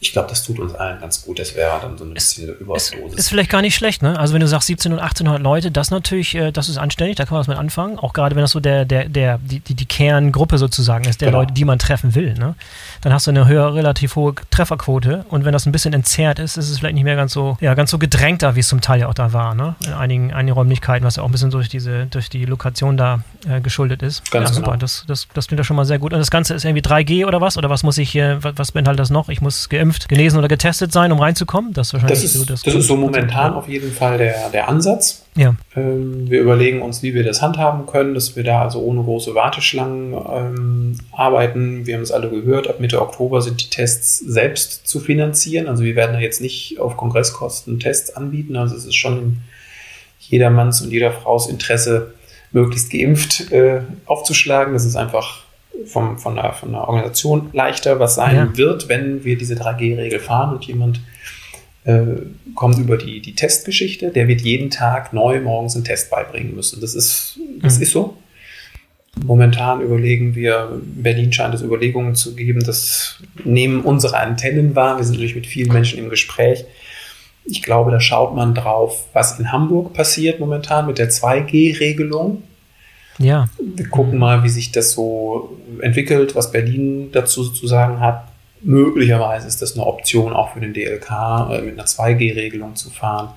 ich 0.00 0.12
glaube, 0.12 0.28
das 0.28 0.44
tut 0.44 0.60
uns 0.60 0.74
allen 0.74 1.00
ganz 1.00 1.22
gut. 1.22 1.40
Das 1.40 1.56
wäre 1.56 1.80
dann 1.82 1.98
so 1.98 2.04
ein 2.04 2.14
bisschen 2.14 2.44
eine 2.44 2.52
Überdosis. 2.52 2.92
Ist, 2.92 3.18
ist 3.18 3.28
vielleicht 3.30 3.50
gar 3.50 3.62
nicht 3.62 3.74
schlecht, 3.74 4.00
ne? 4.00 4.16
Also 4.16 4.32
wenn 4.32 4.40
du 4.40 4.46
sagst 4.46 4.68
17 4.68 4.92
und 4.92 5.00
1800 5.00 5.42
Leute, 5.42 5.72
das 5.72 5.90
natürlich, 5.90 6.36
äh, 6.36 6.52
das 6.52 6.68
ist 6.68 6.78
anständig, 6.78 7.16
da 7.16 7.24
kann 7.24 7.34
man 7.34 7.40
was 7.40 7.48
mit 7.48 7.58
anfangen. 7.58 7.98
Auch 7.98 8.12
gerade 8.12 8.36
wenn 8.36 8.42
das 8.42 8.52
so 8.52 8.60
der, 8.60 8.84
der, 8.84 9.08
der, 9.08 9.38
die, 9.38 9.58
die, 9.58 9.86
Kerngruppe 9.86 10.58
sozusagen 10.58 11.04
ist, 11.04 11.20
der 11.20 11.28
genau. 11.28 11.40
Leute, 11.40 11.52
die 11.52 11.64
man 11.64 11.80
treffen 11.80 12.14
will, 12.14 12.34
ne? 12.34 12.54
Dann 13.00 13.12
hast 13.12 13.26
du 13.26 13.32
eine 13.32 13.48
höhere, 13.48 13.74
relativ 13.74 14.14
hohe 14.14 14.34
Trefferquote. 14.50 15.24
Und 15.30 15.44
wenn 15.44 15.52
das 15.52 15.66
ein 15.66 15.72
bisschen 15.72 15.92
entzerrt 15.92 16.38
ist, 16.38 16.56
ist 16.56 16.70
es 16.70 16.78
vielleicht 16.78 16.94
nicht 16.94 17.04
mehr 17.04 17.16
ganz 17.16 17.32
so, 17.32 17.58
ja, 17.60 17.74
ganz 17.74 17.90
so 17.90 17.98
gedrängter, 17.98 18.54
wie 18.54 18.60
es 18.60 18.68
zum 18.68 18.80
Teil 18.80 19.00
ja 19.00 19.08
auch 19.08 19.14
da 19.14 19.32
war, 19.32 19.56
ne? 19.56 19.74
In 19.84 19.94
einigen, 19.94 20.32
einigen 20.32 20.54
Räumlichkeiten, 20.54 21.04
was 21.04 21.16
ja 21.16 21.24
auch 21.24 21.28
ein 21.28 21.32
bisschen 21.32 21.50
durch 21.50 21.68
diese, 21.68 22.06
durch 22.06 22.30
die 22.30 22.44
Lokation 22.44 22.96
da 22.96 23.24
äh, 23.48 23.60
geschuldet 23.60 24.02
ist. 24.02 24.30
Ganz 24.30 24.50
ja, 24.50 24.54
super. 24.54 24.76
Das, 24.76 25.04
das, 25.08 25.26
das 25.34 25.48
klingt 25.48 25.58
ja 25.58 25.64
schon 25.64 25.76
mal 25.76 25.84
sehr 25.84 25.98
gut. 25.98 26.12
Und 26.12 26.20
das 26.20 26.30
Ganze 26.30 26.54
ist 26.54 26.64
irgendwie 26.64 26.82
3G 26.82 27.26
oder 27.26 27.40
was? 27.40 27.56
Oder 27.56 27.68
was 27.68 27.82
muss 27.82 27.98
ich 27.98 28.10
hier, 28.10 28.38
was, 28.42 28.52
was 28.56 28.72
beinhaltet 28.72 29.00
das 29.00 29.10
noch? 29.10 29.28
Ich 29.28 29.40
muss 29.40 29.68
geimpft 29.68 29.87
geimpft, 29.88 30.08
genesen 30.08 30.38
oder 30.38 30.48
getestet 30.48 30.92
sein, 30.92 31.12
um 31.12 31.20
reinzukommen? 31.20 31.72
Das 31.72 31.88
ist 31.88 31.92
wahrscheinlich 31.94 32.20
das 32.20 32.24
ist, 32.24 32.34
so 32.34 32.44
das, 32.44 32.62
das 32.62 32.74
ist 32.74 32.86
so 32.86 32.96
momentan 32.96 33.54
auf 33.54 33.68
jeden 33.68 33.92
Fall 33.92 34.18
der, 34.18 34.50
der 34.50 34.68
Ansatz. 34.68 35.24
Ja. 35.36 35.54
Ähm, 35.76 36.28
wir 36.28 36.40
überlegen 36.40 36.82
uns, 36.82 37.02
wie 37.02 37.14
wir 37.14 37.24
das 37.24 37.42
handhaben 37.42 37.86
können, 37.86 38.14
dass 38.14 38.36
wir 38.36 38.44
da 38.44 38.62
also 38.62 38.80
ohne 38.80 39.02
große 39.02 39.34
Warteschlangen 39.34 40.12
ähm, 40.12 40.98
arbeiten. 41.12 41.86
Wir 41.86 41.94
haben 41.94 42.02
es 42.02 42.12
alle 42.12 42.28
gehört, 42.28 42.68
ab 42.68 42.80
Mitte 42.80 43.00
Oktober 43.00 43.40
sind 43.42 43.62
die 43.62 43.70
Tests 43.70 44.18
selbst 44.18 44.86
zu 44.86 45.00
finanzieren. 45.00 45.68
Also 45.68 45.84
wir 45.84 45.96
werden 45.96 46.12
da 46.14 46.20
jetzt 46.20 46.40
nicht 46.40 46.78
auf 46.78 46.96
Kongresskosten 46.96 47.80
Tests 47.80 48.14
anbieten. 48.14 48.56
Also 48.56 48.76
es 48.76 48.84
ist 48.84 48.96
schon 48.96 49.18
in 49.18 49.36
jedermanns 50.20 50.82
und 50.82 50.90
jeder 50.90 51.12
Frau's 51.12 51.48
Interesse, 51.48 52.14
möglichst 52.50 52.90
geimpft 52.90 53.52
äh, 53.52 53.82
aufzuschlagen. 54.06 54.72
Das 54.72 54.86
ist 54.86 54.96
einfach 54.96 55.44
vom, 55.86 56.18
von, 56.18 56.36
der, 56.36 56.52
von 56.52 56.72
der 56.72 56.88
Organisation 56.88 57.50
leichter, 57.52 58.00
was 58.00 58.14
sein 58.14 58.36
ja. 58.36 58.56
wird, 58.56 58.88
wenn 58.88 59.24
wir 59.24 59.36
diese 59.38 59.54
3G-Regel 59.54 60.18
fahren 60.20 60.54
und 60.54 60.64
jemand 60.64 61.00
äh, 61.84 62.04
kommt 62.54 62.78
über 62.78 62.96
die, 62.96 63.20
die 63.20 63.34
Testgeschichte, 63.34 64.10
der 64.10 64.28
wird 64.28 64.40
jeden 64.40 64.70
Tag 64.70 65.12
neu 65.12 65.40
morgens 65.40 65.74
einen 65.74 65.84
Test 65.84 66.10
beibringen 66.10 66.54
müssen. 66.54 66.80
Das 66.80 66.94
ist, 66.94 67.38
das 67.62 67.76
mhm. 67.76 67.82
ist 67.82 67.92
so. 67.92 68.16
Momentan 69.24 69.80
überlegen 69.80 70.34
wir, 70.34 70.80
in 70.82 71.02
Berlin 71.02 71.32
scheint 71.32 71.54
es 71.54 71.62
Überlegungen 71.62 72.14
zu 72.14 72.36
geben, 72.36 72.62
das 72.64 73.16
nehmen 73.44 73.80
unsere 73.80 74.18
Antennen 74.18 74.76
wahr. 74.76 74.98
Wir 74.98 75.04
sind 75.04 75.14
natürlich 75.14 75.34
mit 75.34 75.46
vielen 75.46 75.72
Menschen 75.72 75.98
im 75.98 76.08
Gespräch. 76.08 76.64
Ich 77.44 77.62
glaube, 77.62 77.90
da 77.90 78.00
schaut 78.00 78.34
man 78.36 78.54
drauf, 78.54 79.06
was 79.14 79.38
in 79.38 79.50
Hamburg 79.50 79.94
passiert 79.94 80.38
momentan 80.38 80.86
mit 80.86 80.98
der 80.98 81.10
2G-Regelung. 81.10 82.42
Ja. 83.18 83.48
Wir 83.60 83.88
gucken 83.88 84.18
mal, 84.18 84.44
wie 84.44 84.48
sich 84.48 84.72
das 84.72 84.92
so 84.92 85.58
entwickelt, 85.80 86.34
was 86.34 86.52
Berlin 86.52 87.10
dazu 87.12 87.48
zu 87.50 87.66
sagen 87.66 88.00
hat. 88.00 88.28
Möglicherweise 88.60 89.46
ist 89.46 89.62
das 89.62 89.74
eine 89.74 89.86
Option 89.86 90.32
auch 90.32 90.54
für 90.54 90.60
den 90.60 90.72
DLK, 90.72 91.10
äh, 91.50 91.62
mit 91.62 91.74
einer 91.74 91.86
2G-Regelung 91.86 92.74
zu 92.76 92.90
fahren, 92.90 93.30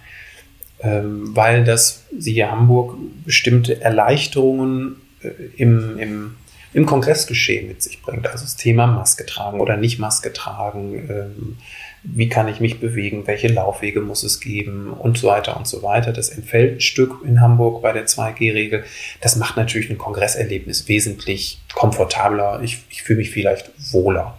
ähm, 0.81 1.35
weil 1.35 1.63
das, 1.63 2.05
siehe 2.17 2.49
Hamburg, 2.49 2.95
bestimmte 3.25 3.81
Erleichterungen 3.81 4.95
äh, 5.21 5.29
im, 5.57 5.99
im, 5.99 6.35
im 6.73 6.85
Kongressgeschehen 6.85 7.67
mit 7.67 7.83
sich 7.83 8.01
bringt. 8.01 8.27
Also 8.27 8.45
das 8.45 8.55
Thema 8.55 8.87
Maske 8.87 9.25
tragen 9.25 9.59
oder 9.59 9.77
nicht 9.77 9.99
Maske 9.99 10.33
tragen, 10.33 11.09
ähm, 11.09 11.57
wie 12.03 12.29
kann 12.29 12.47
ich 12.47 12.59
mich 12.59 12.79
bewegen, 12.79 13.27
welche 13.27 13.47
Laufwege 13.47 14.01
muss 14.01 14.23
es 14.23 14.39
geben 14.39 14.91
und 14.91 15.19
so 15.19 15.27
weiter 15.27 15.55
und 15.55 15.67
so 15.67 15.83
weiter. 15.83 16.11
Das 16.11 16.29
entfällt 16.29 16.77
ein 16.77 16.81
Stück 16.81 17.23
in 17.23 17.41
Hamburg 17.41 17.81
bei 17.81 17.93
der 17.93 18.07
2G-Regel. 18.07 18.83
Das 19.21 19.35
macht 19.35 19.55
natürlich 19.55 19.89
ein 19.89 19.99
Kongresserlebnis 19.99 20.87
wesentlich 20.87 21.61
komfortabler. 21.73 22.61
Ich, 22.63 22.79
ich 22.89 23.03
fühle 23.03 23.19
mich 23.19 23.29
vielleicht 23.29 23.69
wohler. 23.93 24.37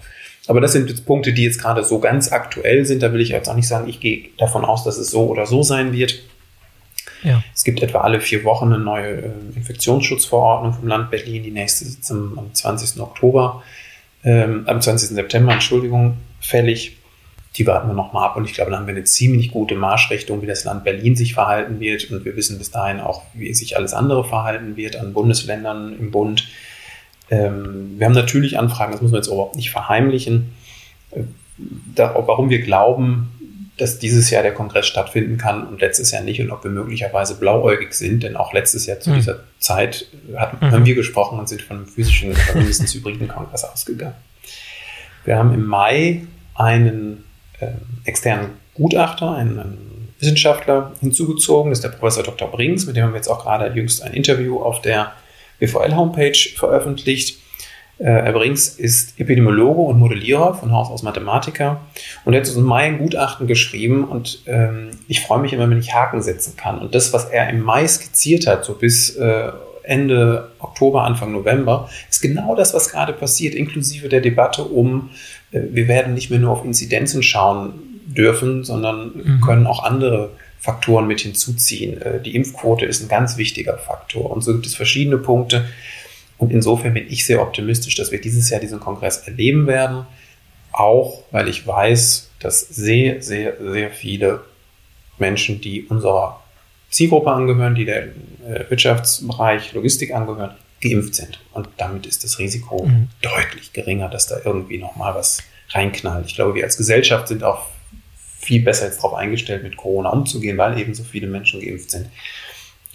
Aber 0.49 0.61
das 0.61 0.73
sind 0.73 0.91
jetzt 0.91 1.07
Punkte, 1.07 1.33
die 1.33 1.45
jetzt 1.45 1.61
gerade 1.61 1.85
so 1.85 2.01
ganz 2.01 2.33
aktuell 2.33 2.85
sind. 2.85 3.03
Da 3.03 3.13
will 3.13 3.21
ich 3.21 3.29
jetzt 3.29 3.49
auch 3.49 3.55
nicht 3.55 3.69
sagen, 3.69 3.89
ich 3.89 4.01
gehe 4.01 4.31
davon 4.39 4.65
aus, 4.65 4.83
dass 4.83 4.99
es 4.99 5.11
so 5.11 5.29
oder 5.29 5.47
so 5.47 5.63
sein 5.63 5.93
wird. 5.93 6.21
Ja. 7.23 7.45
Es 7.55 7.63
gibt 7.63 7.81
etwa 7.81 8.01
alle 8.01 8.21
vier 8.21 8.43
Wochen 8.43 8.73
eine 8.73 8.83
neue 8.83 9.23
äh, 9.23 9.31
Infektionsschutzverordnung 9.55 10.75
vom 10.75 10.89
Land 10.89 11.13
Berlin. 11.13 11.45
Die 11.45 11.53
nächste 11.53 11.85
sitzt 11.85 12.11
am, 12.11 12.37
am 12.37 12.53
20. 12.53 13.01
Oktober, 13.01 13.63
ähm, 14.25 14.65
am 14.67 14.81
20. 14.81 15.11
September, 15.11 15.53
Entschuldigung, 15.53 16.17
fällig 16.41 16.97
die 17.57 17.67
warten 17.67 17.89
wir 17.89 17.95
nochmal 17.95 18.29
ab 18.29 18.37
und 18.37 18.47
ich 18.47 18.55
glaube, 18.55 18.71
dann 18.71 18.81
haben 18.81 18.87
wir 18.87 18.95
eine 18.95 19.05
ziemlich 19.05 19.51
gute 19.51 19.75
Marschrichtung, 19.75 20.41
wie 20.41 20.47
das 20.47 20.65
Land 20.65 20.85
Berlin 20.85 21.17
sich 21.17 21.35
verhalten 21.35 21.81
wird 21.81 22.11
und 22.11 22.25
wir 22.25 22.35
wissen 22.35 22.59
bis 22.59 22.71
dahin 22.71 23.01
auch, 23.01 23.23
wie 23.35 23.53
sich 23.53 23.77
alles 23.77 23.93
andere 23.93 24.25
verhalten 24.25 24.77
wird 24.77 24.97
an 24.97 25.13
Bundesländern 25.13 25.99
im 25.99 26.11
Bund. 26.11 26.49
Ähm, 27.31 27.97
wir 27.99 28.07
haben 28.07 28.15
natürlich 28.15 28.59
Anfragen, 28.59 28.93
das 28.93 29.03
muss 29.03 29.11
man 29.11 29.19
jetzt 29.19 29.29
überhaupt 29.29 29.57
nicht 29.57 29.71
verheimlichen, 29.71 30.55
äh, 31.11 31.23
da, 31.95 32.15
warum 32.27 32.49
wir 32.49 32.63
glauben, 32.63 33.31
dass 33.77 33.99
dieses 33.99 34.31
Jahr 34.31 34.43
der 34.43 34.55
Kongress 34.55 34.87
stattfinden 34.87 35.37
kann 35.37 35.67
und 35.67 35.81
letztes 35.81 36.11
Jahr 36.11 36.23
nicht 36.23 36.41
und 36.41 36.51
ob 36.51 36.65
wir 36.65 36.71
möglicherweise 36.71 37.39
blauäugig 37.39 37.95
sind, 37.95 38.23
denn 38.23 38.37
auch 38.37 38.53
letztes 38.53 38.87
Jahr 38.87 39.01
zu 39.01 39.11
mhm. 39.11 39.15
dieser 39.17 39.41
Zeit 39.59 40.07
hatten, 40.37 40.65
mhm. 40.65 40.71
haben 40.71 40.87
wir 40.87 40.95
gesprochen 40.95 41.39
und 41.39 41.49
sind 41.49 41.63
von 41.63 41.79
einem 41.79 41.87
physischen 41.87 42.35
mindestens 42.55 42.95
hybriden 42.95 43.29
Kongress 43.29 43.65
ausgegangen. 43.65 44.15
Wir 45.25 45.39
haben 45.39 45.53
im 45.53 45.65
Mai 45.65 46.23
einen 46.55 47.25
äh, 47.63 48.09
externen 48.09 48.51
Gutachter, 48.75 49.33
einen, 49.33 49.59
einen, 49.59 49.93
Wissenschaftler 50.19 50.93
hinzugezogen. 51.01 51.73
Das 51.73 51.79
ist 51.79 51.83
der 51.83 51.99
Professor 51.99 52.23
Dr. 52.23 52.49
Brings, 52.49 52.87
mit 52.87 52.95
dem 52.95 53.03
haben 53.03 53.13
wir 53.13 53.17
jetzt 53.17 53.27
auch 53.27 53.43
gerade 53.43 53.75
jüngst 53.75 54.05
ein 54.05 54.15
Interview 54.15 54.61
auf 54.61 54.81
der 54.81 55.15
BVL-Homepage 55.59 56.39
veröffentlicht. 56.55 57.39
Äh, 57.99 58.05
Herr 58.05 58.33
Brings 58.33 58.69
ist 58.69 59.19
Epidemiologe 59.19 59.81
und 59.81 59.99
Modellierer 59.99 60.55
von 60.55 60.71
Haus 60.71 60.91
aus 60.91 61.03
Mathematiker 61.03 61.81
und 62.25 62.35
hat 62.35 62.43
uns 62.43 62.55
im 62.55 62.63
Mai 62.63 62.85
ein 62.85 62.99
Gutachten 62.99 63.49
geschrieben 63.49 64.05
und 64.05 64.43
ähm, 64.47 64.91
ich 65.09 65.21
freue 65.23 65.41
mich 65.41 65.53
immer, 65.53 65.69
wenn 65.69 65.81
ich 65.81 65.93
Haken 65.93 66.23
setzen 66.23 66.57
kann. 66.57 66.79
Und 66.79 66.95
das, 66.95 67.13
was 67.13 67.25
er 67.25 67.51
im 67.51 67.61
Mai 67.61 67.87
skizziert 67.89 68.47
hat, 68.47 68.65
so 68.65 68.75
bis 68.75 69.17
äh, 69.17 69.51
Ende 69.83 70.51
Oktober, 70.59 71.03
Anfang 71.03 71.33
November, 71.33 71.89
ist 72.11 72.21
genau 72.21 72.55
das, 72.55 72.75
was 72.75 72.91
gerade 72.91 73.13
passiert, 73.13 73.55
inklusive 73.55 74.09
der 74.09 74.21
Debatte 74.21 74.65
um 74.65 75.11
äh, 75.53 75.61
wir 75.71 75.89
werden 75.89 76.15
nicht 76.15 76.31
mehr 76.31 76.39
nur 76.39 76.51
auf 76.51 76.65
Inzidenzen 76.65 77.23
schauen 77.23 77.75
dürfen, 78.07 78.65
sondern 78.65 79.13
mhm. 79.15 79.41
können 79.41 79.67
auch 79.67 79.85
andere 79.85 80.31
Faktoren 80.59 81.07
mit 81.07 81.21
hinzuziehen. 81.21 82.01
Äh, 82.03 82.21
die 82.21 82.35
Impfquote 82.35 82.87
ist 82.87 83.03
ein 83.03 83.09
ganz 83.09 83.37
wichtiger 83.37 83.79
Faktor. 83.79 84.31
Und 84.31 84.43
so 84.43 84.53
gibt 84.53 84.67
es 84.67 84.75
verschiedene 84.75 85.19
Punkte. 85.19 85.67
Und 86.39 86.51
insofern 86.51 86.95
bin 86.95 87.07
ich 87.09 87.25
sehr 87.25 87.41
optimistisch, 87.41 87.95
dass 87.95 88.11
wir 88.11 88.21
dieses 88.21 88.51
Jahr 88.51 88.61
diesen 88.61 88.81
Kongress 88.81 89.19
erleben 89.19 89.67
werden. 89.67 90.07
Auch 90.73 91.23
weil 91.31 91.49
ich 91.49 91.67
weiß, 91.67 92.31
dass 92.41 92.61
sehr, 92.61 93.23
sehr, 93.23 93.55
sehr 93.61 93.91
viele 93.91 94.41
Menschen, 95.19 95.61
die 95.61 95.85
unserer 95.85 96.41
Zielgruppe 96.91 97.31
angehören, 97.31 97.75
die 97.75 97.85
der 97.85 98.09
Wirtschaftsbereich 98.69 99.73
Logistik 99.73 100.13
angehören, 100.13 100.55
geimpft 100.81 101.15
sind. 101.15 101.41
Und 101.53 101.69
damit 101.77 102.07
ist 102.07 102.25
das 102.25 102.39
Risiko 102.39 102.85
mhm. 102.85 103.09
deutlich 103.21 103.73
geringer, 103.73 104.09
dass 104.09 104.27
da 104.27 104.39
irgendwie 104.45 104.79
nochmal 104.79 105.15
was 105.15 105.43
reinknallt. 105.71 106.27
Ich 106.27 106.35
glaube, 106.35 106.55
wir 106.55 106.65
als 106.65 106.77
Gesellschaft 106.77 107.29
sind 107.29 107.45
auch 107.45 107.67
viel 108.41 108.63
besser 108.63 108.87
jetzt 108.87 108.99
darauf 108.99 109.15
eingestellt, 109.15 109.63
mit 109.63 109.77
Corona 109.77 110.11
umzugehen, 110.11 110.59
weil 110.59 110.79
eben 110.79 110.95
so 110.95 111.05
viele 111.05 111.29
Menschen 111.29 111.61
geimpft 111.61 111.91
sind. 111.91 112.09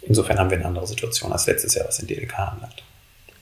Insofern 0.02 0.38
haben 0.38 0.50
wir 0.50 0.58
eine 0.58 0.66
andere 0.66 0.86
Situation 0.86 1.32
als 1.32 1.46
letztes 1.46 1.74
Jahr, 1.74 1.86
was 1.88 1.96
den 1.96 2.06
DLK 2.06 2.38
anlangt. 2.38 2.82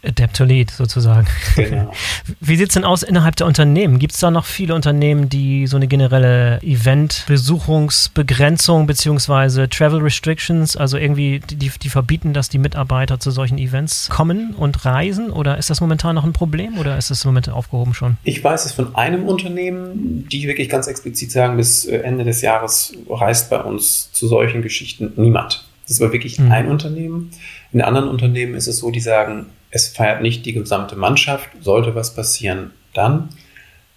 Adapt 0.07 0.37
to 0.37 0.45
Lead 0.45 0.71
sozusagen. 0.71 1.27
Genau. 1.57 1.91
Wie 2.41 2.57
sieht 2.57 2.69
es 2.69 2.75
denn 2.75 2.85
aus 2.85 3.03
innerhalb 3.03 3.35
der 3.37 3.47
Unternehmen? 3.47 3.99
Gibt 3.99 4.13
es 4.15 4.21
da 4.21 4.31
noch 4.31 4.45
viele 4.45 4.75
Unternehmen, 4.75 5.29
die 5.29 5.67
so 5.67 5.77
eine 5.77 5.89
generelle 5.89 6.61
Event-Besuchungsbegrenzung 6.63 8.87
bzw. 8.87 9.67
Travel 9.69 10.01
Restrictions, 10.01 10.77
also 10.77 10.99
irgendwie 10.99 11.41
die, 11.41 11.71
die 11.71 11.89
verbieten, 11.89 12.33
dass 12.33 12.49
die 12.49 12.59
Mitarbeiter 12.59 13.21
zu 13.21 13.31
solchen 13.31 13.59
Events 13.59 14.09
kommen 14.09 14.55
und 14.55 14.85
reisen? 14.85 15.31
Oder 15.31 15.59
ist 15.59 15.71
das 15.71 15.81
momentan 15.81 16.15
noch 16.15 16.25
ein 16.25 16.33
Problem 16.33 16.79
oder 16.79 16.97
ist 16.97 17.11
das 17.11 17.25
im 17.25 17.31
Moment 17.31 17.49
aufgehoben 17.49 17.95
schon? 17.95 18.17
Ich 18.25 18.43
weiß 18.43 18.67
es 18.67 18.73
von 18.73 18.95
einem 18.95 19.27
Unternehmen, 19.27 20.29
die 20.29 20.47
wirklich 20.47 20.69
ganz 20.69 20.87
explizit 20.87 21.33
sagen, 21.33 21.57
bis 21.57 21.87
äh, 21.87 21.97
Ende 21.99 22.25
des 22.25 22.43
Jahres 22.43 22.93
reist 23.09 23.51
bei 23.51 23.61
uns 23.61 24.13
zu 24.13 24.29
solchen 24.29 24.63
Geschichten 24.63 25.13
niemand. 25.17 25.65
Das 25.89 26.01
war 26.01 26.13
wirklich 26.13 26.39
mhm. 26.39 26.53
ein 26.53 26.69
Unternehmen. 26.69 27.31
In 27.73 27.83
anderen 27.83 28.09
Unternehmen 28.09 28.55
ist 28.55 28.67
es 28.67 28.79
so, 28.79 28.91
die 28.91 29.01
sagen, 29.01 29.47
es 29.77 29.89
feiert 29.89 30.23
nicht 30.23 30.47
die 30.47 30.55
gesamte 30.55 30.97
Mannschaft, 30.97 31.51
sollte 31.61 31.95
was 31.95 32.15
passieren, 32.15 32.71
dann. 32.95 33.29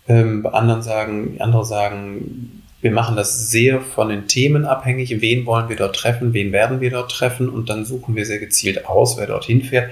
Ähm, 0.10 0.44
bei 0.44 0.52
anderen 0.52 0.82
sagen, 0.82 1.38
andere 1.39 1.65
sagen, 1.65 2.63
wir 2.82 2.92
machen 2.92 3.15
das 3.15 3.50
sehr 3.50 3.80
von 3.80 4.10
den 4.10 4.28
Themen 4.28 4.65
abhängig. 4.65 5.22
Wen 5.22 5.46
wollen 5.46 5.70
wir 5.70 5.78
dort 5.78 5.96
treffen? 5.96 6.34
Wen 6.34 6.52
werden 6.52 6.82
wir 6.82 6.92
dort 6.92 7.12
treffen? 7.12 7.48
Und 7.48 7.70
dann 7.70 7.86
suchen 7.86 8.15
wir 8.15 8.26
sehr 8.26 8.39
gezielt 8.39 8.86
aus, 8.88 9.18
wer 9.18 9.28
dorthin 9.28 9.62
fährt. 9.62 9.89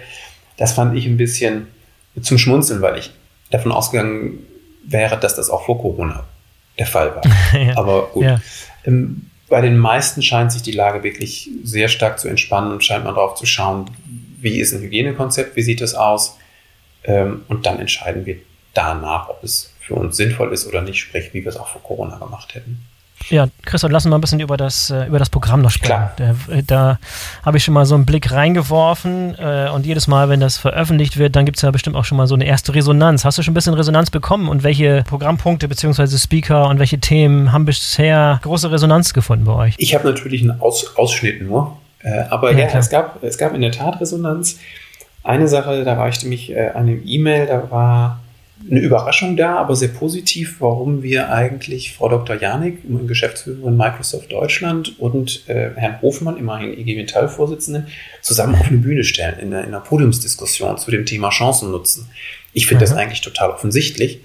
Das 0.57 0.73
fand 0.73 0.97
ich 0.97 1.05
ein 1.05 1.17
bisschen 1.17 1.67
zum 2.21 2.37
Schmunzeln, 2.37 2.81
weil 2.81 2.97
ich 2.97 3.11
davon 3.51 3.71
ausgegangen 3.71 4.39
wäre, 4.83 5.17
dass 5.17 5.35
das 5.35 5.49
auch 5.49 5.65
vor 5.65 5.79
Corona 5.79 6.25
der 6.79 6.87
Fall 6.87 7.15
war. 7.15 7.23
ja. 7.59 7.77
Aber 7.77 8.07
gut. 8.07 8.23
Ja. 8.25 8.41
Ähm, 8.85 9.29
bei 9.49 9.61
den 9.61 9.77
meisten 9.77 10.21
scheint 10.21 10.51
sich 10.51 10.63
die 10.63 10.73
Lage 10.73 11.03
wirklich 11.03 11.49
sehr 11.63 11.87
stark 11.87 12.19
zu 12.19 12.27
entspannen 12.27 12.73
und 12.73 12.83
scheint 12.83 13.05
man 13.05 13.15
darauf 13.15 13.35
zu 13.35 13.45
schauen, 13.45 13.89
wie 14.37 14.59
ist 14.59 14.73
ein 14.73 14.81
Hygienekonzept, 14.81 15.55
wie 15.55 15.61
sieht 15.61 15.81
es 15.81 15.95
aus. 15.95 16.37
Ähm, 17.03 17.43
und 17.47 17.65
dann 17.65 17.79
entscheiden 17.79 18.25
wir 18.25 18.37
danach, 18.73 19.29
ob 19.29 19.43
es 19.43 19.73
für 19.79 19.95
uns 19.95 20.17
sinnvoll 20.17 20.53
ist 20.53 20.67
oder 20.67 20.81
nicht, 20.81 20.99
sprich, 20.99 21.33
wie 21.33 21.43
wir 21.43 21.49
es 21.49 21.57
auch 21.57 21.67
vor 21.67 21.81
Corona 21.81 22.17
gemacht 22.17 22.55
hätten. 22.55 22.85
Ja, 23.29 23.47
Christoph, 23.65 23.91
lass 23.91 24.05
uns 24.05 24.11
mal 24.11 24.17
ein 24.17 24.21
bisschen 24.21 24.39
über 24.39 24.57
das, 24.57 24.89
äh, 24.89 25.05
über 25.05 25.19
das 25.19 25.29
Programm 25.29 25.61
noch 25.61 25.71
sprechen. 25.71 26.09
Klar. 26.15 26.35
Da, 26.47 26.53
äh, 26.53 26.63
da 26.63 26.99
habe 27.43 27.57
ich 27.57 27.63
schon 27.63 27.73
mal 27.73 27.85
so 27.85 27.95
einen 27.95 28.05
Blick 28.05 28.31
reingeworfen 28.31 29.35
äh, 29.37 29.69
und 29.73 29.85
jedes 29.85 30.07
Mal, 30.07 30.29
wenn 30.29 30.39
das 30.39 30.57
veröffentlicht 30.57 31.17
wird, 31.17 31.35
dann 31.35 31.45
gibt 31.45 31.57
es 31.57 31.63
ja 31.63 31.71
bestimmt 31.71 31.95
auch 31.95 32.05
schon 32.05 32.17
mal 32.17 32.27
so 32.27 32.35
eine 32.35 32.45
erste 32.45 32.73
Resonanz. 32.73 33.25
Hast 33.25 33.37
du 33.37 33.41
schon 33.41 33.51
ein 33.51 33.55
bisschen 33.55 33.73
Resonanz 33.73 34.11
bekommen 34.11 34.47
und 34.47 34.63
welche 34.63 35.03
Programmpunkte 35.07 35.67
bzw. 35.67 36.17
Speaker 36.17 36.69
und 36.69 36.79
welche 36.79 36.99
Themen 36.99 37.51
haben 37.51 37.65
bisher 37.65 38.39
große 38.43 38.71
Resonanz 38.71 39.13
gefunden 39.13 39.45
bei 39.45 39.53
euch? 39.53 39.75
Ich 39.77 39.93
habe 39.95 40.07
natürlich 40.07 40.41
einen 40.43 40.61
Aus 40.61 40.95
Ausschnitt 40.95 41.41
nur, 41.41 41.77
äh, 42.03 42.23
aber 42.29 42.51
ja, 42.51 42.67
ja 42.67 42.79
es, 42.79 42.89
gab, 42.89 43.23
es 43.23 43.37
gab 43.37 43.53
in 43.53 43.61
der 43.61 43.71
Tat 43.71 43.99
Resonanz. 43.99 44.59
Eine 45.23 45.47
Sache, 45.47 45.83
da 45.83 45.95
reichte 45.95 46.27
mich 46.27 46.51
äh, 46.51 46.69
eine 46.69 46.93
E-Mail, 46.93 47.47
da 47.47 47.69
war 47.69 48.21
eine 48.69 48.79
Überraschung 48.79 49.37
da, 49.37 49.57
aber 49.57 49.75
sehr 49.75 49.89
positiv, 49.89 50.57
warum 50.59 51.03
wir 51.03 51.31
eigentlich 51.31 51.93
Frau 51.93 52.09
Dr. 52.09 52.37
Janik, 52.37 52.79
Geschäftsführerin 53.07 53.77
Microsoft 53.77 54.31
Deutschland 54.31 54.99
und 54.99 55.47
äh, 55.47 55.71
Herrn 55.75 56.01
Hofmann, 56.01 56.37
immerhin 56.37 56.77
IG 56.77 56.95
Metall-Vorsitzenden, 56.95 57.87
zusammen 58.21 58.55
auf 58.55 58.67
eine 58.67 58.77
Bühne 58.77 59.03
stellen 59.03 59.37
in 59.39 59.53
einer, 59.53 59.63
in 59.63 59.67
einer 59.67 59.81
Podiumsdiskussion 59.81 60.77
zu 60.77 60.89
dem 60.91 61.05
Thema 61.05 61.29
Chancen 61.29 61.71
nutzen. 61.71 62.09
Ich 62.53 62.65
finde 62.65 62.83
mhm. 62.83 62.89
das 62.89 62.97
eigentlich 62.97 63.21
total 63.21 63.51
offensichtlich. 63.51 64.21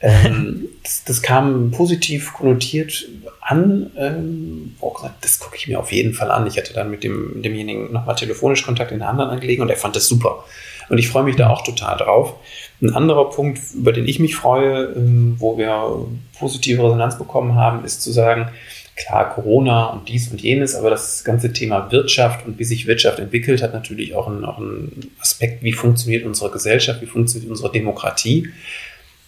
Ähm, 0.00 0.68
das, 0.82 1.04
das, 1.04 1.22
kam 1.22 1.70
positiv 1.72 2.32
konnotiert 2.32 3.08
an. 3.40 3.90
Ähm, 3.96 4.76
oh 4.80 4.92
Gott, 4.92 5.12
das 5.20 5.38
gucke 5.40 5.56
ich 5.56 5.66
mir 5.66 5.80
auf 5.80 5.90
jeden 5.92 6.14
Fall 6.14 6.30
an. 6.30 6.46
Ich 6.46 6.56
hatte 6.56 6.72
dann 6.72 6.90
mit 6.90 7.02
dem, 7.02 7.42
demjenigen 7.42 7.92
nochmal 7.92 8.14
telefonisch 8.14 8.64
Kontakt 8.64 8.92
in 8.92 9.02
einer 9.02 9.10
anderen 9.10 9.30
Anliegen 9.30 9.62
und 9.62 9.70
er 9.70 9.76
fand 9.76 9.96
das 9.96 10.06
super. 10.06 10.44
Und 10.88 10.98
ich 10.98 11.08
freue 11.08 11.24
mich 11.24 11.36
da 11.36 11.50
auch 11.50 11.62
total 11.62 11.96
drauf. 11.96 12.34
Ein 12.80 12.94
anderer 12.94 13.28
Punkt, 13.30 13.60
über 13.74 13.92
den 13.92 14.06
ich 14.06 14.20
mich 14.20 14.36
freue, 14.36 14.92
ähm, 14.94 15.36
wo 15.38 15.58
wir 15.58 16.06
positive 16.38 16.82
Resonanz 16.82 17.18
bekommen 17.18 17.56
haben, 17.56 17.84
ist 17.84 18.02
zu 18.02 18.12
sagen, 18.12 18.50
klar, 18.94 19.30
Corona 19.30 19.86
und 19.86 20.08
dies 20.08 20.30
und 20.30 20.40
jenes, 20.40 20.74
aber 20.74 20.90
das 20.90 21.24
ganze 21.24 21.52
Thema 21.52 21.90
Wirtschaft 21.90 22.46
und 22.46 22.58
wie 22.58 22.64
sich 22.64 22.86
Wirtschaft 22.86 23.18
entwickelt, 23.18 23.62
hat 23.62 23.72
natürlich 23.72 24.14
auch 24.14 24.26
einen, 24.28 24.44
auch 24.44 24.58
einen 24.58 25.12
Aspekt, 25.20 25.62
wie 25.62 25.72
funktioniert 25.72 26.24
unsere 26.24 26.50
Gesellschaft, 26.50 27.00
wie 27.00 27.06
funktioniert 27.06 27.50
unsere 27.50 27.70
Demokratie. 27.70 28.48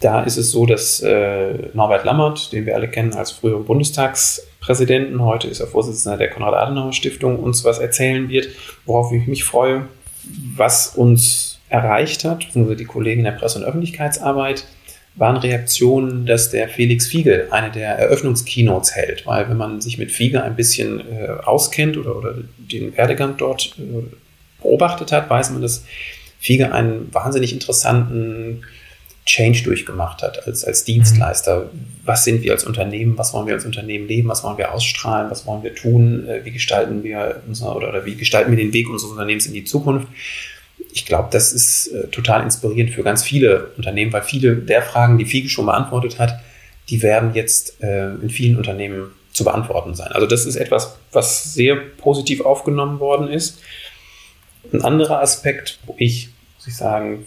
Da 0.01 0.23
ist 0.23 0.39
es 0.39 0.51
so, 0.51 0.65
dass 0.65 1.01
äh, 1.01 1.69
Norbert 1.75 2.07
Lammert, 2.07 2.53
den 2.53 2.65
wir 2.65 2.75
alle 2.75 2.89
kennen 2.89 3.13
als 3.13 3.33
früheren 3.33 3.67
Bundestagspräsidenten, 3.67 5.23
heute 5.23 5.47
ist 5.47 5.61
er 5.61 5.67
Vorsitzender 5.67 6.17
der 6.17 6.31
Konrad-Adenauer-Stiftung, 6.31 7.39
uns 7.39 7.65
was 7.65 7.79
erzählen 7.79 8.31
wird, 8.31 8.49
worauf 8.87 9.13
ich 9.13 9.27
mich 9.27 9.45
freue, 9.45 9.89
was 10.57 10.97
uns 10.97 11.61
erreicht 11.69 12.25
hat, 12.25 12.47
beziehungsweise 12.47 12.77
die 12.77 12.87
Kollegen 12.87 13.21
in 13.21 13.25
der 13.27 13.33
Presse- 13.33 13.59
und 13.59 13.65
Öffentlichkeitsarbeit, 13.67 14.65
waren 15.17 15.37
Reaktionen, 15.37 16.25
dass 16.25 16.51
der 16.51 16.71
Felix 16.71 17.07
Fiegel 17.07 17.49
eine 17.51 17.71
der 17.71 17.91
Eröffnungskeynotes 17.99 18.97
hält. 18.97 19.27
Weil 19.27 19.51
wenn 19.51 19.59
man 19.59 19.83
sich 19.83 19.99
mit 19.99 20.13
Fiegel 20.13 20.41
ein 20.41 20.57
bisschen 20.57 21.01
äh, 21.01 21.29
auskennt 21.45 21.99
oder, 21.99 22.17
oder 22.17 22.35
den 22.57 22.97
Werdegang 22.97 23.37
dort 23.37 23.77
äh, 23.79 24.03
beobachtet 24.63 25.13
hat, 25.13 25.29
weiß 25.29 25.51
man, 25.51 25.61
dass 25.61 25.85
Fiegel 26.39 26.73
einen 26.73 27.13
wahnsinnig 27.13 27.53
interessanten 27.53 28.63
Change 29.31 29.63
durchgemacht 29.63 30.23
hat 30.23 30.47
als, 30.47 30.65
als 30.65 30.85
Dienstleister. 30.85 31.71
Was 32.05 32.25
sind 32.25 32.43
wir 32.43 32.53
als 32.53 32.65
Unternehmen? 32.65 33.17
Was 33.17 33.33
wollen 33.33 33.47
wir 33.47 33.55
als 33.55 33.65
Unternehmen 33.65 34.09
leben? 34.09 34.29
Was 34.29 34.43
wollen 34.43 34.59
wir 34.59 34.73
ausstrahlen? 34.73 35.31
Was 35.31 35.47
wollen 35.47 35.63
wir 35.63 35.75
tun? 35.75 36.29
Äh, 36.29 36.45
wie 36.45 36.51
gestalten 36.51 37.05
wir 37.05 37.43
unser, 37.47 37.77
oder, 37.77 37.91
oder 37.91 38.05
wie 38.05 38.17
gestalten 38.17 38.51
wir 38.51 38.59
den 38.59 38.73
Weg 38.73 38.89
unseres 38.89 39.13
Unternehmens 39.13 39.47
in 39.47 39.55
die 39.55 39.65
Zukunft? 39.65 40.09
ich 40.93 41.07
glaube, 41.07 41.29
das 41.31 41.53
ist 41.53 41.89
äh, 41.89 42.09
total 42.09 42.43
inspirierend 42.43 42.93
für 42.93 43.03
ganz 43.03 43.23
viele 43.23 43.71
Unternehmen, 43.77 44.13
weil 44.13 44.23
viele 44.23 44.57
der 44.57 44.83
Fragen, 44.83 45.19
die 45.19 45.25
Fiege 45.25 45.49
schon 45.49 45.67
beantwortet 45.67 46.19
hat, 46.19 46.41
die 46.89 47.03
werden 47.03 47.35
jetzt 47.35 47.83
äh, 47.83 48.15
in 48.15 48.31
vielen 48.31 48.57
Unternehmen 48.57 49.11
zu 49.33 49.45
beantworten 49.45 49.95
sein. 49.95 50.11
Also 50.13 50.27
das 50.27 50.47
ist 50.47 50.57
etwas, 50.57 50.97
was 51.13 51.55
sehr 51.55 51.77
positiv 51.77 52.41
aufgenommen 52.41 52.99
worden 52.99 53.29
ist. 53.29 53.61
Ein 54.73 54.83
anderer 54.83 55.21
Aspekt, 55.21 55.79
wo 55.87 55.95
ich, 55.99 56.31
muss 56.57 56.67
ich 56.67 56.77
sagen, 56.77 57.27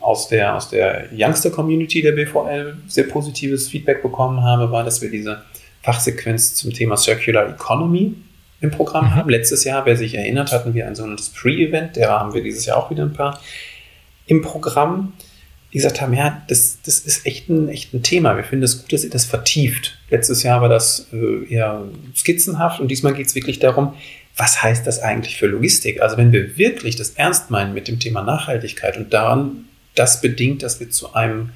aus 0.00 0.28
der, 0.28 0.56
aus 0.56 0.70
der 0.70 1.08
Youngster-Community 1.12 2.02
der 2.02 2.12
BVL 2.12 2.76
sehr 2.86 3.04
positives 3.04 3.68
Feedback 3.68 4.02
bekommen 4.02 4.42
habe, 4.42 4.70
war, 4.70 4.84
dass 4.84 5.02
wir 5.02 5.10
diese 5.10 5.42
Fachsequenz 5.82 6.54
zum 6.54 6.72
Thema 6.72 6.96
Circular 6.96 7.48
Economy 7.50 8.14
im 8.60 8.70
Programm 8.70 9.06
mhm. 9.06 9.14
haben. 9.14 9.30
Letztes 9.30 9.64
Jahr, 9.64 9.84
wer 9.86 9.96
sich 9.96 10.14
erinnert, 10.14 10.52
hatten 10.52 10.74
wir 10.74 10.86
ein 10.86 10.94
sogenanntes 10.94 11.28
Pre-Event, 11.30 11.96
der 11.96 12.10
haben 12.10 12.32
wir 12.32 12.42
dieses 12.42 12.64
Jahr 12.66 12.78
auch 12.78 12.90
wieder 12.90 13.04
ein 13.04 13.12
paar 13.12 13.40
im 14.26 14.40
Programm, 14.40 15.12
die 15.72 15.78
gesagt 15.78 16.00
haben, 16.00 16.14
ja, 16.14 16.42
das, 16.48 16.78
das 16.82 17.00
ist 17.00 17.26
echt 17.26 17.48
ein, 17.50 17.68
echt 17.68 17.92
ein 17.92 18.02
Thema. 18.02 18.36
Wir 18.36 18.44
finden 18.44 18.64
es 18.64 18.72
das 18.72 18.82
gut, 18.82 18.92
dass 18.92 19.04
ihr 19.04 19.10
das 19.10 19.24
vertieft. 19.24 19.98
Letztes 20.08 20.42
Jahr 20.42 20.62
war 20.62 20.68
das 20.68 21.08
äh, 21.12 21.52
eher 21.52 21.82
skizzenhaft 22.16 22.80
und 22.80 22.88
diesmal 22.88 23.12
geht 23.12 23.26
es 23.26 23.34
wirklich 23.34 23.58
darum, 23.58 23.94
was 24.36 24.62
heißt 24.62 24.86
das 24.86 25.00
eigentlich 25.00 25.36
für 25.36 25.46
Logistik? 25.46 26.02
Also 26.02 26.16
wenn 26.16 26.32
wir 26.32 26.56
wirklich 26.56 26.96
das 26.96 27.10
ernst 27.10 27.50
meinen 27.50 27.72
mit 27.72 27.88
dem 27.88 28.00
Thema 28.00 28.22
Nachhaltigkeit 28.22 28.96
und 28.96 29.12
daran 29.12 29.66
das 29.94 30.20
bedingt, 30.20 30.62
dass 30.62 30.80
wir 30.80 30.90
zu 30.90 31.14
einem, 31.14 31.50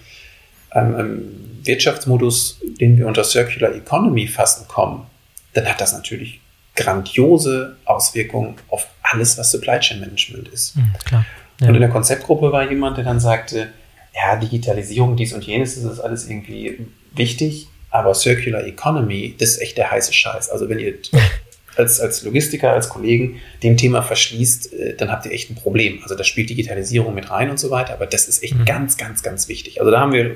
einem, 0.70 0.94
einem 0.94 1.60
Wirtschaftsmodus, 1.64 2.60
den 2.80 2.96
wir 2.98 3.06
unter 3.06 3.24
Circular 3.24 3.74
Economy 3.74 4.28
fassen, 4.28 4.68
kommen, 4.68 5.06
dann 5.54 5.66
hat 5.66 5.80
das 5.80 5.92
natürlich 5.92 6.40
grandiose 6.76 7.76
Auswirkungen 7.84 8.54
auf 8.68 8.86
alles, 9.02 9.36
was 9.36 9.50
Supply 9.50 9.80
Chain 9.80 9.98
Management 10.00 10.48
ist. 10.48 10.76
Mhm. 10.76 10.94
Ja. 11.10 11.24
Und 11.68 11.74
in 11.74 11.80
der 11.80 11.90
Konzeptgruppe 11.90 12.52
war 12.52 12.68
jemand, 12.70 12.96
der 12.98 13.04
dann 13.04 13.18
sagte, 13.18 13.72
ja, 14.14 14.36
Digitalisierung, 14.36 15.16
dies 15.16 15.32
und 15.32 15.44
jenes, 15.44 15.74
das 15.74 15.92
ist 15.92 16.00
alles 16.00 16.28
irgendwie 16.28 16.86
wichtig, 17.12 17.66
aber 17.90 18.14
Circular 18.14 18.64
Economy, 18.64 19.34
das 19.38 19.50
ist 19.50 19.62
echt 19.62 19.78
der 19.78 19.90
heiße 19.90 20.12
Scheiß. 20.12 20.50
Also 20.50 20.68
wenn 20.68 20.78
ihr 20.78 20.94
als, 21.78 22.00
als 22.00 22.22
Logistiker, 22.24 22.72
als 22.72 22.88
Kollegen 22.88 23.40
dem 23.62 23.76
Thema 23.76 24.02
verschließt, 24.02 24.72
äh, 24.72 24.96
dann 24.96 25.10
habt 25.10 25.26
ihr 25.26 25.32
echt 25.32 25.50
ein 25.50 25.54
Problem. 25.54 26.00
Also 26.02 26.14
da 26.14 26.24
spielt 26.24 26.50
Digitalisierung 26.50 27.14
mit 27.14 27.30
rein 27.30 27.50
und 27.50 27.58
so 27.58 27.70
weiter, 27.70 27.92
aber 27.94 28.06
das 28.06 28.28
ist 28.28 28.42
echt 28.42 28.56
mhm. 28.56 28.64
ganz, 28.64 28.96
ganz, 28.96 29.22
ganz 29.22 29.48
wichtig. 29.48 29.80
Also 29.80 29.90
da 29.90 30.00
haben 30.00 30.12
wir 30.12 30.34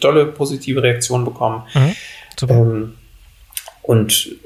tolle 0.00 0.26
positive 0.26 0.82
Reaktionen 0.82 1.24
bekommen. 1.24 1.64
Mhm. 1.74 1.96
Super. 2.38 2.54
Ähm, 2.54 2.94
und 3.82 4.36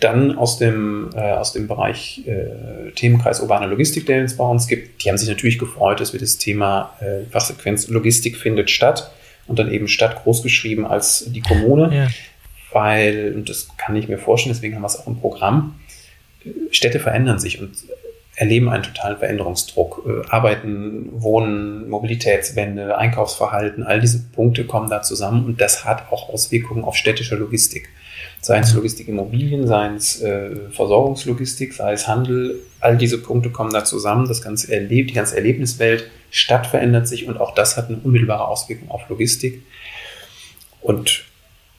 dann 0.00 0.36
aus 0.36 0.58
dem, 0.58 1.10
äh, 1.14 1.32
aus 1.32 1.52
dem 1.52 1.66
Bereich 1.66 2.22
äh, 2.26 2.92
Themenkreis 2.92 3.40
urbane 3.40 3.66
Logistik, 3.66 4.06
der 4.06 4.22
es 4.24 4.36
bei 4.36 4.44
uns 4.44 4.68
gibt, 4.68 5.02
die 5.02 5.08
haben 5.08 5.18
sich 5.18 5.28
natürlich 5.28 5.58
gefreut, 5.58 6.00
dass 6.00 6.12
wir 6.12 6.20
das 6.20 6.38
Thema 6.38 6.94
äh, 7.00 7.28
Fachsequenz 7.30 7.88
Logistik 7.88 8.36
findet 8.36 8.70
statt 8.70 9.10
und 9.46 9.58
dann 9.58 9.72
eben 9.72 9.88
Stadt 9.88 10.22
großgeschrieben 10.22 10.86
als 10.86 11.24
die 11.32 11.40
Kommune, 11.40 11.94
ja. 11.94 12.08
Weil, 12.72 13.34
und 13.34 13.48
das 13.48 13.68
kann 13.76 13.96
ich 13.96 14.08
mir 14.08 14.18
vorstellen, 14.18 14.54
deswegen 14.54 14.74
haben 14.74 14.82
wir 14.82 14.88
es 14.88 14.98
auch 14.98 15.06
im 15.06 15.20
Programm, 15.20 15.80
Städte 16.70 17.00
verändern 17.00 17.38
sich 17.38 17.60
und 17.60 17.72
erleben 18.36 18.70
einen 18.70 18.82
totalen 18.82 19.18
Veränderungsdruck. 19.18 20.06
Äh, 20.06 20.30
Arbeiten, 20.30 21.08
Wohnen, 21.12 21.88
Mobilitätswende, 21.90 22.96
Einkaufsverhalten, 22.96 23.82
all 23.82 24.00
diese 24.00 24.20
Punkte 24.32 24.64
kommen 24.64 24.88
da 24.88 25.02
zusammen 25.02 25.44
und 25.44 25.60
das 25.60 25.84
hat 25.84 26.10
auch 26.10 26.28
Auswirkungen 26.30 26.84
auf 26.84 26.96
städtische 26.96 27.36
Logistik 27.36 27.88
seien 28.40 28.62
es 28.62 28.74
Logistik 28.74 29.08
Immobilien, 29.08 29.66
seien 29.66 29.96
es 29.96 30.20
äh, 30.22 30.70
Versorgungslogistik, 30.70 31.74
sei 31.74 31.92
es 31.92 32.08
Handel, 32.08 32.58
all 32.80 32.96
diese 32.96 33.18
Punkte 33.18 33.50
kommen 33.50 33.72
da 33.72 33.84
zusammen, 33.84 34.26
das 34.28 34.42
ganze 34.42 34.72
Erleb 34.72 35.08
die 35.08 35.14
ganze 35.14 35.36
Erlebniswelt, 35.36 36.10
Stadt 36.30 36.66
verändert 36.66 37.06
sich 37.06 37.28
und 37.28 37.38
auch 37.38 37.54
das 37.54 37.76
hat 37.76 37.88
eine 37.88 37.98
unmittelbare 37.98 38.46
Auswirkung 38.46 38.90
auf 38.90 39.08
Logistik. 39.08 39.62
Und 40.80 41.24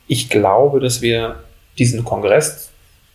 ich 0.06 0.28
glaube, 0.28 0.80
dass 0.80 1.02
wir 1.02 1.36
diesen 1.78 2.04
Kongress 2.04 2.70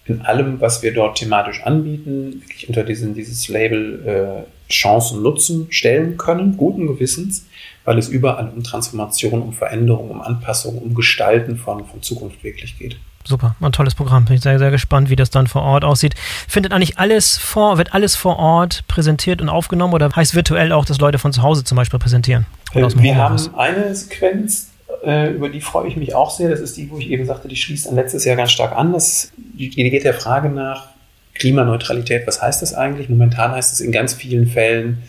in 0.05 0.21
allem, 0.21 0.61
was 0.61 0.83
wir 0.83 0.93
dort 0.93 1.17
thematisch 1.17 1.63
anbieten, 1.63 2.41
wirklich 2.41 2.67
unter 2.69 2.83
diesen, 2.83 3.13
dieses 3.13 3.47
Label 3.49 4.45
äh, 4.69 4.71
Chancen 4.71 5.21
nutzen, 5.21 5.67
stellen 5.69 6.17
können, 6.17 6.55
guten 6.55 6.87
Gewissens, 6.87 7.45
weil 7.83 7.97
es 7.97 8.07
überall 8.07 8.49
um 8.55 8.63
Transformation, 8.63 9.41
um 9.41 9.53
Veränderung, 9.53 10.09
um 10.09 10.21
Anpassung, 10.21 10.77
um 10.77 10.93
Gestalten 10.93 11.57
von, 11.57 11.85
von 11.85 12.01
Zukunft 12.01 12.43
wirklich 12.43 12.77
geht 12.79 12.97
super, 13.27 13.55
ein 13.59 13.71
tolles 13.71 13.95
Programm. 13.95 14.25
Bin 14.25 14.35
ich 14.35 14.41
sehr, 14.41 14.57
sehr 14.57 14.71
gespannt, 14.71 15.09
wie 15.09 15.15
das 15.15 15.29
dann 15.29 15.47
vor 15.47 15.61
Ort 15.61 15.83
aussieht. 15.83 16.15
Findet 16.47 16.73
eigentlich 16.73 16.97
alles 16.97 17.37
vor, 17.37 17.77
wird 17.77 17.93
alles 17.93 18.15
vor 18.15 18.37
Ort 18.37 18.83
präsentiert 18.87 19.41
und 19.41 19.49
aufgenommen 19.49 19.93
oder 19.93 20.15
heißt 20.15 20.35
virtuell 20.35 20.71
auch, 20.71 20.85
dass 20.85 20.99
Leute 20.99 21.19
von 21.19 21.33
zu 21.33 21.41
Hause 21.41 21.63
zum 21.63 21.75
Beispiel 21.75 21.99
präsentieren? 21.99 22.45
Äh, 22.73 22.87
wir 22.95 23.15
haben 23.15 23.55
eine 23.55 23.93
Sequenz, 23.93 24.69
äh, 25.03 25.31
über 25.31 25.49
die 25.49 25.61
freue 25.61 25.87
ich 25.87 25.97
mich 25.97 26.15
auch 26.15 26.31
sehr. 26.31 26.49
Das 26.49 26.59
ist 26.59 26.77
die, 26.77 26.89
wo 26.89 26.97
ich 26.97 27.09
eben 27.09 27.25
sagte, 27.25 27.47
die 27.47 27.55
schließt 27.55 27.87
an 27.87 27.95
letztes 27.95 28.25
Jahr 28.25 28.35
ganz 28.35 28.51
stark 28.51 28.73
an. 28.73 28.93
Das, 28.93 29.31
die, 29.37 29.69
geht 29.69 30.03
der 30.03 30.13
Frage 30.13 30.49
nach 30.49 30.89
Klimaneutralität. 31.33 32.25
Was 32.25 32.41
heißt 32.41 32.61
das 32.61 32.73
eigentlich? 32.73 33.09
Momentan 33.09 33.51
heißt 33.51 33.73
es 33.73 33.81
in 33.81 33.91
ganz 33.91 34.13
vielen 34.13 34.47
Fällen, 34.47 35.03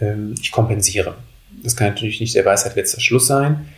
ähm, 0.00 0.34
ich 0.40 0.52
kompensiere. 0.52 1.14
Das 1.62 1.76
kann 1.76 1.88
natürlich 1.88 2.20
nicht 2.20 2.34
der 2.34 2.44
Weisheit 2.44 2.76
letzter 2.76 3.00
Schluss 3.00 3.26
sein. 3.26 3.68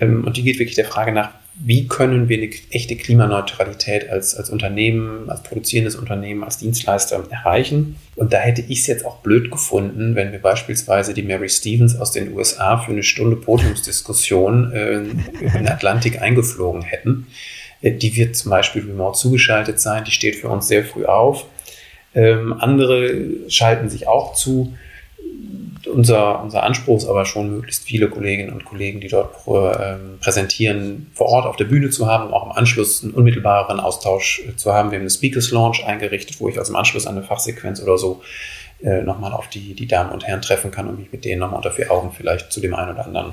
Ähm, 0.00 0.24
und 0.24 0.36
die 0.36 0.42
geht 0.42 0.58
wirklich 0.58 0.76
der 0.76 0.86
Frage 0.86 1.12
nach, 1.12 1.30
wie 1.56 1.86
können 1.86 2.28
wir 2.28 2.38
eine 2.38 2.50
echte 2.70 2.96
Klimaneutralität 2.96 4.10
als, 4.10 4.34
als 4.34 4.50
Unternehmen, 4.50 5.30
als 5.30 5.42
produzierendes 5.44 5.94
Unternehmen, 5.94 6.42
als 6.42 6.58
Dienstleister 6.58 7.24
erreichen. 7.30 7.96
Und 8.16 8.32
da 8.32 8.38
hätte 8.38 8.62
ich 8.62 8.80
es 8.80 8.86
jetzt 8.88 9.04
auch 9.04 9.18
blöd 9.18 9.52
gefunden, 9.52 10.16
wenn 10.16 10.32
wir 10.32 10.40
beispielsweise 10.40 11.14
die 11.14 11.22
Mary 11.22 11.48
Stevens 11.48 11.94
aus 11.94 12.10
den 12.10 12.32
USA 12.34 12.78
für 12.78 12.90
eine 12.90 13.04
Stunde 13.04 13.36
Podiumsdiskussion 13.36 14.72
äh, 14.72 14.94
in 14.94 15.22
den 15.54 15.68
Atlantik 15.68 16.20
eingeflogen 16.20 16.82
hätten. 16.82 17.28
Äh, 17.82 17.92
die 17.92 18.16
wird 18.16 18.34
zum 18.34 18.50
Beispiel 18.50 18.82
remote 18.82 19.16
zugeschaltet 19.16 19.78
sein, 19.78 20.02
die 20.04 20.12
steht 20.12 20.34
für 20.34 20.48
uns 20.48 20.66
sehr 20.66 20.84
früh 20.84 21.04
auf. 21.04 21.46
Ähm, 22.16 22.52
andere 22.52 23.48
schalten 23.48 23.88
sich 23.88 24.08
auch 24.08 24.34
zu 24.34 24.74
unser, 25.86 26.42
unser 26.42 26.62
Anspruch 26.62 26.98
ist 26.98 27.06
aber 27.06 27.24
schon, 27.24 27.50
möglichst 27.50 27.84
viele 27.84 28.08
Kolleginnen 28.08 28.52
und 28.52 28.64
Kollegen, 28.64 29.00
die 29.00 29.08
dort 29.08 29.34
ähm, 29.46 30.18
präsentieren, 30.20 31.10
vor 31.14 31.26
Ort 31.26 31.46
auf 31.46 31.56
der 31.56 31.64
Bühne 31.64 31.90
zu 31.90 32.06
haben, 32.06 32.28
um 32.28 32.34
auch 32.34 32.46
im 32.46 32.52
Anschluss 32.52 33.02
einen 33.02 33.12
unmittelbaren 33.12 33.80
Austausch 33.80 34.42
äh, 34.48 34.56
zu 34.56 34.72
haben. 34.72 34.90
Wir 34.90 34.98
haben 34.98 35.02
eine 35.02 35.10
Speakers 35.10 35.50
Launch 35.50 35.84
eingerichtet, 35.84 36.40
wo 36.40 36.48
ich 36.48 36.58
also 36.58 36.72
im 36.72 36.76
Anschluss 36.76 37.06
an 37.06 37.16
eine 37.16 37.26
Fachsequenz 37.26 37.82
oder 37.82 37.98
so 37.98 38.22
äh, 38.82 39.02
nochmal 39.02 39.32
auf 39.32 39.48
die, 39.48 39.74
die 39.74 39.86
Damen 39.86 40.10
und 40.10 40.26
Herren 40.26 40.42
treffen 40.42 40.70
kann 40.70 40.88
und 40.88 40.98
mich 40.98 41.12
mit 41.12 41.24
denen 41.24 41.40
nochmal 41.40 41.58
unter 41.58 41.70
vier 41.70 41.90
Augen 41.90 42.12
vielleicht 42.12 42.52
zu 42.52 42.60
dem 42.60 42.74
einen 42.74 42.92
oder 42.92 43.06
anderen 43.06 43.32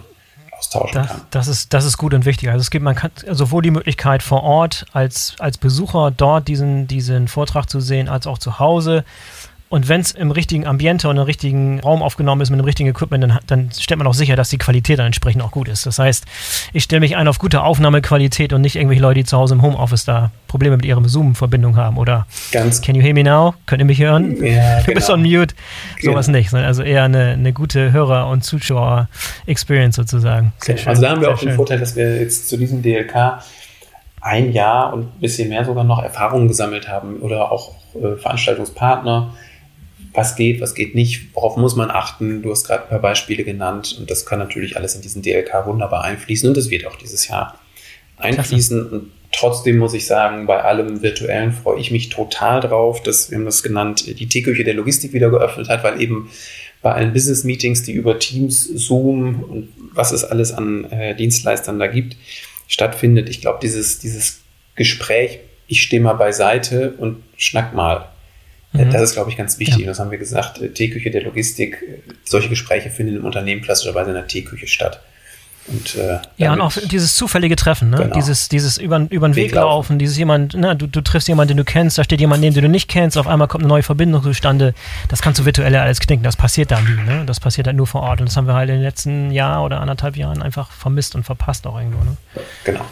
austauschen 0.62 0.94
das, 0.94 1.08
kann. 1.08 1.22
Das 1.32 1.48
ist, 1.48 1.74
das 1.74 1.86
ist 1.86 1.98
gut 1.98 2.14
und 2.14 2.26
wichtig. 2.26 2.50
Also 2.50 2.62
es 2.62 2.70
gibt, 2.70 2.84
man 2.84 2.96
kann 2.96 3.12
sowohl 3.32 3.62
die 3.62 3.72
Möglichkeit 3.72 4.24
vor 4.24 4.44
Ort 4.44 4.86
als, 4.94 5.36
als 5.40 5.58
Besucher 5.58 6.12
dort 6.12 6.48
diesen, 6.48 6.88
diesen 6.88 7.28
Vortrag 7.28 7.70
zu 7.70 7.80
sehen, 7.80 8.08
als 8.08 8.28
auch 8.28 8.38
zu 8.38 8.60
Hause. 8.60 9.04
Und 9.72 9.88
wenn 9.88 10.02
es 10.02 10.12
im 10.12 10.32
richtigen 10.32 10.68
Ambiente 10.68 11.08
und 11.08 11.16
im 11.16 11.24
richtigen 11.24 11.80
Raum 11.80 12.04
aufgenommen 12.04 12.42
ist, 12.42 12.50
mit 12.50 12.60
dem 12.60 12.66
richtigen 12.66 12.90
Equipment, 12.90 13.24
dann, 13.24 13.40
dann 13.48 13.70
stellt 13.72 13.98
man 13.98 14.06
auch 14.06 14.14
sicher, 14.14 14.36
dass 14.36 14.50
die 14.50 14.58
Qualität 14.58 15.00
dann 15.00 15.06
entsprechend 15.06 15.42
auch 15.42 15.52
gut 15.52 15.70
ist. 15.70 15.86
Das 15.86 15.98
heißt, 15.98 16.26
ich 16.74 16.84
stelle 16.84 17.00
mich 17.00 17.16
ein 17.16 17.26
auf 17.30 17.40
gute 17.40 17.64
Aufnahmequalität 17.64 18.52
und 18.52 18.60
nicht 18.60 18.76
irgendwelche 18.76 19.02
Leute, 19.02 19.22
die 19.22 19.24
zu 19.24 19.38
Hause 19.38 19.54
im 19.54 19.62
Homeoffice 19.62 20.04
da 20.04 20.32
Probleme 20.50 20.76
mit 20.76 20.86
ihrer 20.86 21.02
Zoom-Verbindung 21.08 21.78
haben. 21.78 21.98
Oder 21.98 22.28
Ganz 22.52 22.82
Can 22.82 22.96
you 22.96 23.02
hear 23.02 23.14
me 23.14 23.24
now? 23.24 23.54
Könnt 23.66 23.82
ihr 23.82 23.86
mich 23.86 24.02
hören? 24.02 24.44
Ja, 24.44 24.82
du 24.86 24.94
bist 24.94 25.08
genau. 25.08 25.14
on 25.18 25.22
mute. 25.24 25.56
Sowas 26.02 26.26
Genau. 26.26 26.38
nicht. 26.38 26.54
Also 26.54 26.84
eher 26.84 27.04
eine, 27.06 27.30
eine 27.32 27.54
gute 27.54 27.94
Hörer- 27.94 28.28
und 28.28 28.44
Zuschauer-Experience 28.44 29.96
sozusagen. 29.96 30.52
Sehr 30.60 30.78
schön. 30.78 30.88
Also 30.90 31.02
da 31.02 31.10
haben 31.12 31.22
wir 31.22 31.28
sehr 31.28 31.34
auch 31.36 31.40
den 31.40 31.48
schön. 31.48 31.56
Vorteil, 31.56 31.80
dass 31.80 31.96
wir 31.96 32.18
jetzt 32.20 32.50
zu 32.50 32.58
diesem 32.58 32.82
DLK 32.82 33.40
ein 34.20 34.52
Jahr 34.52 34.94
und 34.94 35.04
ein 35.16 35.20
bisschen 35.22 35.50
mehr 35.50 35.66
sogar 35.66 35.84
noch 35.84 36.04
Erfahrungen 36.04 36.48
gesammelt 36.48 36.88
haben 36.88 37.18
oder 37.22 37.52
auch 37.52 37.72
äh, 37.96 38.18
Veranstaltungspartner. 38.18 39.34
Was 40.14 40.36
geht, 40.36 40.60
was 40.60 40.76
geht 40.76 40.96
nicht, 40.96 41.34
worauf 41.34 41.58
muss 41.58 41.76
man 41.76 41.90
achten? 41.90 42.42
Du 42.42 42.52
hast 42.52 42.66
gerade 42.66 42.84
ein 42.84 42.90
paar 42.90 43.00
Beispiele 43.00 43.44
genannt 43.44 43.96
und 43.98 44.12
das 44.12 44.26
kann 44.26 44.40
natürlich 44.40 44.76
alles 44.76 44.96
in 44.96 45.02
diesen 45.02 45.22
DLK 45.22 45.66
wunderbar 45.66 46.04
einfließen 46.04 46.50
und 46.50 46.58
das 46.58 46.70
wird 46.70 46.86
auch 46.86 46.96
dieses 46.98 47.28
Jahr 47.28 47.60
einfließen. 48.18 48.92
Und 48.92 49.12
trotzdem 49.32 49.78
muss 49.78 49.94
ich 49.94 50.06
sagen, 50.06 50.48
bei 50.48 50.64
allem 50.64 51.02
Virtuellen 51.02 51.52
freue 51.54 51.80
ich 51.80 51.92
mich 51.92 52.10
total 52.10 52.60
drauf, 52.60 53.02
dass, 53.04 53.32
wir 53.32 53.38
haben 53.38 53.46
das 53.46 53.64
genannt, 53.64 54.06
die 54.20 54.28
Teeküche 54.28 54.64
der 54.64 54.74
Logistik 54.74 55.14
wieder 55.14 55.30
geöffnet 55.30 55.70
hat, 55.70 55.84
weil 55.84 56.02
eben 56.02 56.30
bei 56.82 56.92
allen 56.94 57.14
Business-Meetings, 57.14 57.84
die 57.84 57.94
über 57.94 58.20
Teams, 58.20 58.64
Zoom 58.64 59.44
und 59.44 59.70
was 59.94 60.12
es 60.12 60.24
alles 60.24 60.52
an 60.52 60.86
äh, 60.86 61.16
Dienstleistern 61.16 61.80
da 61.80 61.88
gibt, 61.88 62.18
stattfindet. 62.68 63.30
Ich 63.30 63.42
glaube, 63.42 63.60
dieses, 63.62 64.00
dieses 64.00 64.42
Gespräch, 64.76 65.40
ich 65.68 65.84
stehe 65.84 66.02
mal 66.02 66.14
beiseite 66.14 66.94
und 66.98 67.24
schnack 67.38 67.74
mal, 67.76 68.10
Mhm. 68.74 68.92
das 68.92 69.02
ist, 69.02 69.14
glaube 69.14 69.30
ich, 69.30 69.38
ganz 69.38 69.60
wichtig. 69.60 69.80
Ja. 69.80 69.88
Das 69.88 70.00
haben 70.00 70.12
wir 70.12 70.18
gesagt, 70.18 70.62
äh, 70.62 70.70
Teeküche 70.70 71.12
der 71.12 71.24
Logistik, 71.24 71.82
äh, 71.82 72.14
solche 72.24 72.50
Gespräche 72.50 72.90
finden 72.90 73.18
im 73.18 73.26
Unternehmen 73.26 73.62
klassischerweise 73.62 74.12
in 74.12 74.16
der 74.16 74.28
Teeküche 74.28 74.68
statt. 74.68 75.02
Und, 75.68 75.96
äh, 75.96 76.20
Ja, 76.38 76.54
und 76.54 76.62
auch 76.62 76.74
dieses 76.84 77.16
zufällige 77.16 77.56
Treffen, 77.56 77.92
ne? 77.92 77.98
Genau. 77.98 78.16
Dieses, 78.16 78.50
dieses 78.50 78.78
über, 78.78 79.06
über 79.10 79.30
den 79.30 79.36
Weg 79.36 79.54
laufen, 79.54 80.00
dieses 80.00 80.18
jemand, 80.18 80.56
ne, 80.56 80.76
du, 80.76 80.88
du 80.88 81.02
triffst 81.02 81.28
jemanden, 81.28 81.50
den 81.50 81.58
du 81.58 81.64
kennst, 81.64 81.98
da 81.98 82.04
steht 82.04 82.20
jemand 82.20 82.42
neben, 82.42 82.56
den 82.56 82.64
du 82.64 82.70
nicht 82.70 82.90
kennst, 82.90 83.18
auf 83.18 83.28
einmal 83.28 83.48
kommt 83.48 83.64
eine 83.64 83.70
neue 83.70 83.84
Verbindung 83.84 84.24
zustande. 84.24 84.74
Das 85.08 85.22
kannst 85.22 85.40
du 85.40 85.46
virtuell 85.46 85.76
alles 85.76 86.00
knicken, 86.00 86.24
das 86.24 86.36
passiert 86.36 86.72
da 86.72 86.82
nie, 86.82 87.02
ne? 87.06 87.24
Das 87.26 87.40
passiert 87.40 87.68
halt 87.68 87.78
nur 87.78 87.88
vor 87.88 88.02
Ort. 88.02 88.22
Und 88.22 88.30
das 88.30 88.38
haben 88.38 88.48
wir 88.48 88.56
halt 88.56 88.70
in 88.70 88.76
den 88.76 88.84
letzten 88.84 89.32
Jahr 89.32 89.64
oder 89.64 89.80
anderthalb 89.82 90.18
Jahren 90.18 90.42
einfach 90.42 90.72
vermisst 90.72 91.16
und 91.16 91.24
verpasst 91.24 91.68
auch 91.68 91.78
irgendwo, 91.78 92.04
ne? 92.04 92.18
genau. 92.64 92.86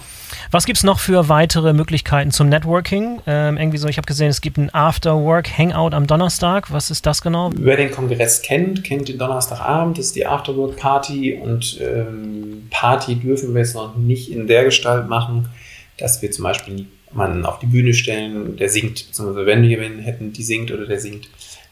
Was 0.52 0.66
gibt 0.66 0.78
es 0.78 0.84
noch 0.84 1.00
für 1.00 1.30
weitere 1.30 1.74
Möglichkeiten 1.74 2.32
zum 2.32 2.50
Networking? 2.50 3.22
Ähm, 3.28 3.58
irgendwie 3.58 3.78
so, 3.78 3.88
ich 3.88 3.98
habe 3.98 4.08
gesehen, 4.08 4.30
es 4.30 4.42
gibt 4.42 4.58
ein 4.58 4.74
After-Work-Hangout 4.74 5.94
am 5.94 6.08
Donnerstag. 6.08 6.72
Was 6.72 6.90
ist 6.90 7.06
das 7.06 7.22
genau? 7.22 7.52
Wer 7.54 7.78
den 7.78 7.92
Kongress 7.92 8.42
kennt, 8.42 8.84
kennt 8.84 9.08
den 9.10 9.20
Donnerstagabend, 9.20 9.98
das 9.98 10.08
ist 10.08 10.16
die 10.16 10.26
Afterwork-Party 10.26 11.40
und 11.44 11.80
ähm, 11.82 12.59
Party 12.70 13.16
dürfen 13.16 13.54
wir 13.54 13.62
jetzt 13.62 13.76
noch 13.76 13.96
nicht 13.96 14.32
in 14.32 14.48
der 14.48 14.64
Gestalt 14.66 15.08
machen, 15.10 15.50
dass 15.98 16.22
wir 16.22 16.32
zum 16.32 16.44
Beispiel 16.44 16.86
jemanden 17.12 17.46
auf 17.46 17.60
die 17.60 17.66
Bühne 17.66 17.94
stellen, 17.94 18.56
der 18.58 18.70
singt, 18.70 19.08
beziehungsweise 19.08 19.46
wenn 19.46 19.62
wir 19.64 19.70
jemanden 19.70 20.00
hätten, 20.00 20.32
die 20.34 20.44
singt 20.44 20.72
oder 20.72 20.86
der 20.86 21.00
singt, 21.00 21.26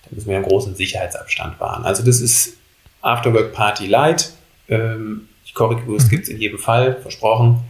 dann 0.04 0.16
müssen 0.16 0.28
wir 0.30 0.36
einen 0.38 0.46
großen 0.46 0.76
Sicherheitsabstand 0.76 1.60
wahren. 1.60 1.84
Also 1.86 2.04
das 2.04 2.22
ist 2.22 2.54
Afterwork-Party 3.02 3.88
Light. 3.88 4.32
Ähm, 4.70 5.30
die 5.48 5.54
Currywurst 5.54 6.08
Mhm. 6.08 6.10
gibt 6.10 6.24
es 6.24 6.30
in 6.30 6.40
jedem 6.40 6.60
Fall, 6.60 6.98
versprochen. 7.02 7.62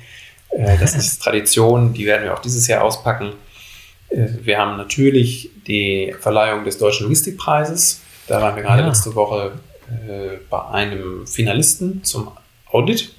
Äh, 0.52 0.78
das 0.80 0.96
ist 0.96 1.20
Tradition, 1.22 1.94
die 1.94 2.06
werden 2.06 2.24
wir 2.24 2.34
auch 2.34 2.40
dieses 2.42 2.68
Jahr 2.68 2.84
auspacken. 2.84 3.34
Äh, 4.10 4.28
Wir 4.44 4.58
haben 4.58 4.78
natürlich 4.78 5.50
die 5.68 6.16
Verleihung 6.20 6.64
des 6.64 6.78
Deutschen 6.78 7.04
Logistikpreises. 7.04 8.02
Da 8.28 8.42
waren 8.42 8.56
wir 8.56 8.64
gerade 8.64 8.82
Ja. 8.82 8.88
letzte 8.88 9.14
Woche 9.16 9.52
äh, 9.90 10.38
bei 10.50 10.66
einem 10.70 11.28
Finalisten 11.28 12.04
zum 12.04 12.32
Audit. 12.72 13.14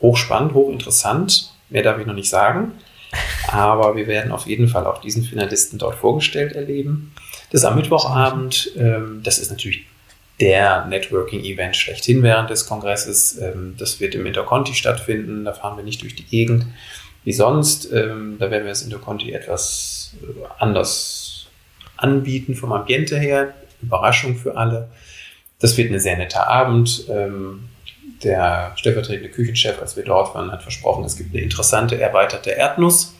Hochspannend, 0.00 0.54
hochinteressant. 0.54 1.52
Mehr 1.68 1.82
darf 1.82 1.98
ich 1.98 2.06
noch 2.06 2.14
nicht 2.14 2.30
sagen. 2.30 2.72
Aber 3.48 3.96
wir 3.96 4.06
werden 4.06 4.32
auf 4.32 4.46
jeden 4.46 4.68
Fall 4.68 4.86
auch 4.86 5.00
diesen 5.00 5.24
Finalisten 5.24 5.78
dort 5.78 5.96
vorgestellt 5.96 6.52
erleben. 6.52 7.12
Das 7.50 7.64
am 7.64 7.76
Mittwochabend. 7.76 8.72
Ähm, 8.76 9.20
das 9.22 9.38
ist 9.38 9.50
natürlich 9.50 9.86
der 10.40 10.86
Networking-Event 10.86 11.76
schlechthin 11.76 12.22
während 12.22 12.50
des 12.50 12.66
Kongresses. 12.66 13.38
Ähm, 13.38 13.74
das 13.78 14.00
wird 14.00 14.14
im 14.14 14.26
Interconti 14.26 14.74
stattfinden. 14.74 15.44
Da 15.44 15.52
fahren 15.52 15.76
wir 15.76 15.84
nicht 15.84 16.02
durch 16.02 16.14
die 16.14 16.24
Gegend 16.24 16.66
wie 17.24 17.32
sonst. 17.32 17.92
Ähm, 17.92 18.36
da 18.38 18.50
werden 18.50 18.64
wir 18.64 18.70
das 18.70 18.82
Interconti 18.82 19.32
etwas 19.32 20.14
äh, 20.22 20.26
anders 20.58 21.46
anbieten 21.96 22.54
vom 22.54 22.72
Ambiente 22.72 23.18
her. 23.18 23.54
Überraschung 23.82 24.36
für 24.36 24.56
alle. 24.56 24.88
Das 25.58 25.76
wird 25.76 25.92
ein 25.92 26.00
sehr 26.00 26.16
netter 26.16 26.46
Abend. 26.48 27.04
Der 28.22 28.72
stellvertretende 28.76 29.30
Küchenchef, 29.30 29.80
als 29.80 29.96
wir 29.96 30.04
dort 30.04 30.34
waren, 30.34 30.52
hat 30.52 30.62
versprochen, 30.62 31.04
es 31.04 31.16
gibt 31.16 31.34
eine 31.34 31.42
interessante 31.42 31.98
erweiterte 32.00 32.50
Erdnuss. 32.50 33.14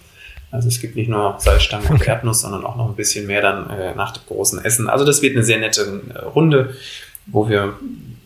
Also 0.50 0.68
es 0.68 0.80
gibt 0.80 0.96
nicht 0.96 1.08
nur 1.08 1.36
Salzstangen 1.38 1.86
und 1.88 1.96
Okay. 1.96 2.10
Erdnuss, 2.10 2.42
sondern 2.42 2.64
auch 2.64 2.76
noch 2.76 2.88
ein 2.88 2.96
bisschen 2.96 3.26
mehr 3.26 3.40
dann 3.40 3.70
äh, 3.70 3.94
nach 3.94 4.12
dem 4.12 4.22
großen 4.26 4.62
Essen. 4.64 4.88
Also 4.90 5.04
das 5.04 5.22
wird 5.22 5.36
eine 5.36 5.44
sehr 5.44 5.58
nette 5.58 6.02
äh, 6.12 6.18
Runde, 6.18 6.74
wo 7.26 7.48
wir, 7.48 7.74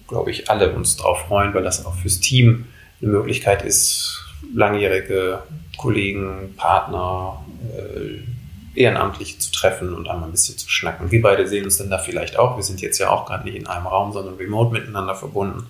glaube 0.09 0.31
ich, 0.31 0.51
alle 0.51 0.73
uns 0.73 0.97
drauf 0.97 1.27
freuen, 1.29 1.53
weil 1.55 1.63
das 1.63 1.85
auch 1.85 1.95
fürs 1.97 2.21
Team 2.21 2.67
eine 3.01 3.11
Möglichkeit 3.11 3.63
ist, 3.63 4.25
langjährige 4.55 5.43
Kollegen, 5.77 6.55
Partner, 6.57 7.45
äh, 7.77 8.34
Ehrenamtliche 8.75 9.39
zu 9.39 9.53
treffen 9.53 9.95
und 9.95 10.09
einmal 10.09 10.29
ein 10.29 10.33
bisschen 10.33 10.59
zu 10.59 10.69
schnacken. 10.69 11.11
Wir 11.11 11.23
beide 11.23 11.47
sehen 11.47 11.65
uns 11.65 11.79
dann 11.79 11.91
da 11.91 11.99
vielleicht 11.99 12.39
auch. 12.39 12.57
Wir 12.57 12.65
sind 12.65 12.81
jetzt 12.81 12.99
ja 12.99 13.11
auch 13.11 13.27
gerade 13.27 13.45
nicht 13.45 13.57
in 13.57 13.67
einem 13.67 13.87
Raum, 13.87 14.13
sondern 14.13 14.35
remote 14.35 14.73
miteinander 14.73 15.15
verbunden. 15.15 15.67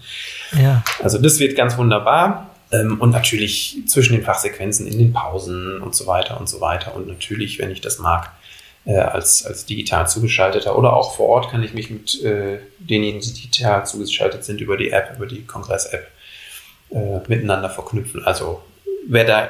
Ja. 0.53 0.83
Also 1.03 1.19
das 1.19 1.39
wird 1.39 1.57
ganz 1.57 1.77
wunderbar. 1.77 2.51
Ähm, 2.73 3.01
Und 3.01 3.11
natürlich 3.11 3.83
zwischen 3.87 4.15
den 4.15 4.25
Fachsequenzen 4.25 4.87
in 4.87 4.99
den 4.99 5.13
Pausen 5.13 5.81
und 5.81 5.95
so 5.95 6.07
weiter 6.07 6.41
und 6.41 6.49
so 6.49 6.61
weiter. 6.61 6.95
Und 6.95 7.07
natürlich, 7.07 7.59
wenn 7.59 7.71
ich 7.71 7.81
das 7.81 7.99
mag, 7.99 8.31
äh, 8.87 8.99
als, 8.99 9.45
als 9.47 9.65
digital 9.65 10.09
zugeschalteter 10.09 10.77
oder 10.77 10.95
auch 10.95 11.17
vor 11.17 11.29
Ort 11.29 11.51
kann 11.51 11.63
ich 11.63 11.75
mich 11.75 11.91
mit 11.91 12.23
äh, 12.23 12.59
denjenigen, 12.79 13.21
die 13.21 13.33
digital 13.33 13.87
zugeschaltet 13.87 14.45
sind, 14.45 14.61
über 14.61 14.77
die 14.77 14.91
App, 14.91 15.15
über 15.17 15.27
die 15.27 15.45
Kongress-App 15.45 16.07
äh, 16.91 17.19
miteinander 17.29 17.71
verknüpfen. 17.71 18.25
Also 18.25 18.63
wer 19.07 19.25
da 19.25 19.49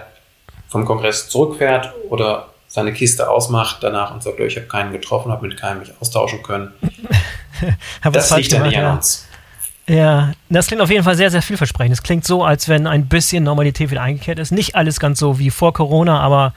vom 0.69 0.85
Kongress 0.85 1.29
zurückfährt 1.29 1.93
oder 2.09 2.54
seine 2.74 2.92
Kiste 2.92 3.30
ausmacht 3.30 3.76
danach 3.82 4.12
und 4.12 4.20
sagt, 4.20 4.40
"Oh, 4.40 4.42
ich 4.42 4.56
habe 4.56 4.66
keinen 4.66 4.90
getroffen, 4.90 5.30
habe 5.30 5.46
mit 5.46 5.56
keinem 5.56 5.78
mich 5.78 5.92
austauschen 6.00 6.42
können, 6.42 6.72
das 8.12 8.37
liegt 8.37 8.50
ja 8.50 8.62
nicht 8.64 8.76
an 8.76 8.82
ja. 8.82 8.92
uns. 8.94 9.28
Ja, 9.87 10.32
das 10.48 10.66
klingt 10.66 10.82
auf 10.82 10.90
jeden 10.90 11.04
Fall 11.04 11.14
sehr, 11.14 11.30
sehr 11.30 11.42
vielversprechend. 11.42 11.92
Es 11.92 12.02
klingt 12.02 12.24
so, 12.24 12.42
als 12.42 12.68
wenn 12.68 12.88
ein 12.88 13.06
bisschen 13.06 13.44
Normalität 13.44 13.92
wieder 13.92 14.02
eingekehrt 14.02 14.40
ist. 14.40 14.50
Nicht 14.50 14.74
alles 14.74 14.98
ganz 14.98 15.20
so 15.20 15.38
wie 15.38 15.50
vor 15.50 15.72
Corona, 15.72 16.18
aber 16.18 16.52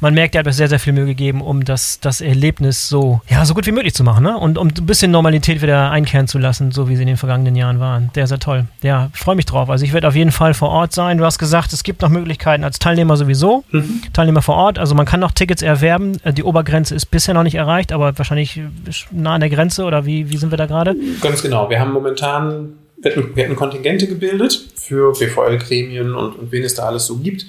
man 0.00 0.14
merkt, 0.14 0.34
er 0.34 0.40
hat 0.40 0.46
es 0.46 0.56
sehr, 0.56 0.68
sehr 0.68 0.78
viel 0.78 0.92
Mühe 0.92 1.06
gegeben, 1.06 1.40
um 1.40 1.64
das, 1.64 2.00
das 2.00 2.20
Erlebnis 2.20 2.88
so, 2.88 3.20
ja, 3.28 3.44
so 3.44 3.54
gut 3.54 3.66
wie 3.66 3.72
möglich 3.72 3.94
zu 3.94 4.04
machen, 4.04 4.22
ne? 4.22 4.36
Und 4.36 4.58
um 4.58 4.68
ein 4.68 4.86
bisschen 4.86 5.10
Normalität 5.10 5.62
wieder 5.62 5.90
einkehren 5.90 6.28
zu 6.28 6.38
lassen, 6.38 6.70
so 6.72 6.88
wie 6.88 6.96
sie 6.96 7.02
in 7.02 7.08
den 7.08 7.16
vergangenen 7.16 7.56
Jahren 7.56 7.80
waren. 7.80 8.10
Sehr, 8.14 8.26
sehr 8.26 8.38
toll. 8.38 8.66
Ja, 8.82 9.10
freue 9.12 9.36
mich 9.36 9.46
drauf. 9.46 9.70
Also 9.70 9.84
ich 9.84 9.92
werde 9.92 10.08
auf 10.08 10.14
jeden 10.14 10.32
Fall 10.32 10.54
vor 10.54 10.68
Ort 10.70 10.92
sein. 10.92 11.18
Du 11.18 11.24
hast 11.24 11.38
gesagt, 11.38 11.72
es 11.72 11.82
gibt 11.82 12.02
noch 12.02 12.08
Möglichkeiten 12.08 12.64
als 12.64 12.78
Teilnehmer 12.78 13.16
sowieso. 13.16 13.64
Mhm. 13.70 14.02
Teilnehmer 14.12 14.42
vor 14.42 14.56
Ort. 14.56 14.78
Also 14.78 14.94
man 14.94 15.06
kann 15.06 15.20
noch 15.20 15.32
Tickets 15.32 15.62
erwerben. 15.62 16.18
Äh, 16.24 16.32
Die 16.32 16.42
Obergrenze 16.42 16.94
ist 16.94 17.06
bisher 17.06 17.34
noch 17.34 17.42
nicht 17.42 17.54
erreicht, 17.56 17.92
aber 17.92 18.16
wahrscheinlich 18.18 18.60
ist 18.88 19.06
nah 19.10 19.34
an 19.34 19.40
der 19.40 19.50
Grenze 19.50 19.84
oder 19.84 20.06
wie, 20.06 20.30
wie 20.30 20.36
sind 20.36 20.50
wir 20.50 20.58
da 20.58 20.66
gerade? 20.66 20.94
Ganz 21.20 21.42
genau. 21.42 21.70
Wir 21.70 21.80
haben 21.80 21.92
momentan, 21.92 22.74
wir 22.98 23.10
hatten, 23.10 23.36
wir 23.36 23.44
hatten 23.44 23.56
Kontingente 23.56 24.06
gebildet 24.06 24.58
für 24.76 25.12
BVL-Gremien 25.12 26.14
und, 26.14 26.36
und 26.38 26.52
wen 26.52 26.62
es 26.64 26.74
da 26.74 26.84
alles 26.84 27.06
so 27.06 27.16
gibt. 27.16 27.46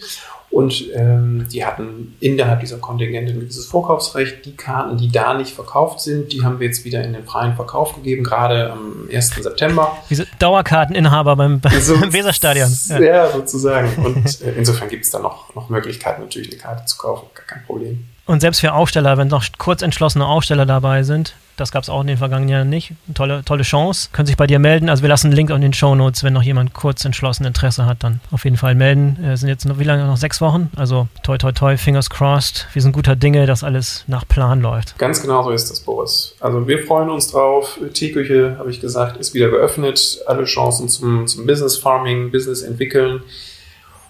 Und 0.50 0.86
ähm, 0.96 1.46
die 1.52 1.66
hatten 1.66 2.16
innerhalb 2.20 2.62
dieser 2.62 2.78
Kontingente 2.78 3.34
ein 3.34 3.40
gewisses 3.42 3.66
Vorkaufsrecht. 3.68 4.46
Die 4.46 4.56
Karten, 4.56 4.98
die 4.98 5.12
da 5.12 5.34
nicht 5.36 5.54
verkauft 5.54 6.00
sind, 6.00 6.32
die 6.32 6.42
haben 6.44 6.60
wir 6.60 6.68
jetzt 6.68 6.84
wieder 6.86 7.04
in 7.04 7.14
den 7.14 7.26
freien 7.26 7.56
Verkauf 7.56 7.94
gegeben, 7.96 8.24
gerade 8.24 8.72
am 8.72 9.08
1. 9.14 9.28
September. 9.36 9.98
Diese 10.10 10.26
Dauerkarteninhaber 10.40 11.36
beim, 11.36 11.60
beim 11.62 11.80
So- 11.82 11.96
Weserstadion. 12.12 12.70
Ja, 12.90 13.00
Ja. 13.00 13.32
sozusagen. 13.32 13.94
Und 14.04 14.42
äh, 14.42 14.54
insofern 14.58 14.90
gibt 14.90 15.06
es 15.06 15.12
da 15.12 15.20
noch, 15.20 15.54
noch 15.54 15.70
Möglichkeiten, 15.70 16.22
natürlich 16.22 16.50
eine 16.52 16.60
Karte 16.62 16.86
zu 16.86 16.98
kaufen. 16.98 17.28
Gar 17.36 17.46
kein 17.46 17.66
Problem. 17.66 18.06
Und 18.26 18.40
selbst 18.42 18.60
für 18.62 18.74
Aussteller, 18.74 19.18
wenn 19.18 19.28
noch 19.28 19.46
kurz 19.58 19.82
entschlossene 19.82 20.26
Aussteller 20.26 20.66
dabei 20.66 21.04
sind, 21.04 21.34
Das 21.58 21.72
gab 21.72 21.84
es 21.84 21.90
auch 21.90 22.02
in 22.02 22.08
den 22.08 22.18
vergangenen 22.18 22.50
Jahren 22.50 22.70
nicht. 22.70 22.94
Tolle, 23.16 23.44
tolle 23.44 23.64
Chance. 23.64 24.10
Können 24.14 24.28
sich 24.28 24.38
bei 24.38 24.46
dir 24.46 24.60
melden. 24.60 24.90
Also 24.90 25.02
wir 25.02 25.10
lassen 25.10 25.28
einen 25.28 25.36
Link 25.36 25.50
in 25.50 25.62
den 25.62 25.74
Show 25.74 25.96
Notes, 25.96 26.24
wenn 26.24 26.34
noch 26.34 26.44
jemand 26.44 26.74
kurz 26.74 27.04
entschlossen 27.04 27.46
Interesse 27.46 27.88
hat, 27.88 28.04
dann 28.04 28.20
auf 28.32 28.44
jeden 28.46 28.58
Fall 28.58 28.76
melden. 28.76 29.18
Äh, 29.24 29.36
sind 29.38 29.50
jetzt 29.50 29.66
noch 29.66 29.80
wie 29.80 29.84
lange 29.84 30.06
noch 30.06 30.18
sechs 30.18 30.40
Wochen? 30.40 30.70
Also 30.76 31.08
toi 31.24 31.38
toi 31.38 31.52
toi, 31.52 31.76
fingers 31.76 32.10
crossed. 32.12 32.68
Wir 32.74 32.82
sind 32.84 32.92
guter 32.92 33.16
Dinge, 33.16 33.48
dass 33.48 33.64
alles 33.64 34.04
nach 34.06 34.28
Plan 34.28 34.62
läuft. 34.62 34.98
Ganz 35.00 35.22
genau 35.22 35.44
so 35.44 35.50
ist 35.50 35.72
das, 35.72 35.80
Boris. 35.80 36.36
Also 36.40 36.68
wir 36.68 36.86
freuen 36.86 37.10
uns 37.10 37.32
drauf. 37.32 37.80
Teeküche, 37.94 38.56
habe 38.60 38.70
ich 38.70 38.80
gesagt, 38.80 39.18
ist 39.18 39.34
wieder 39.34 39.50
geöffnet. 39.50 40.20
Alle 40.28 40.46
Chancen 40.46 40.90
zum, 40.90 41.26
zum 41.26 41.48
Business 41.48 41.78
Farming, 41.78 42.32
Business 42.32 42.62
entwickeln. 42.62 43.22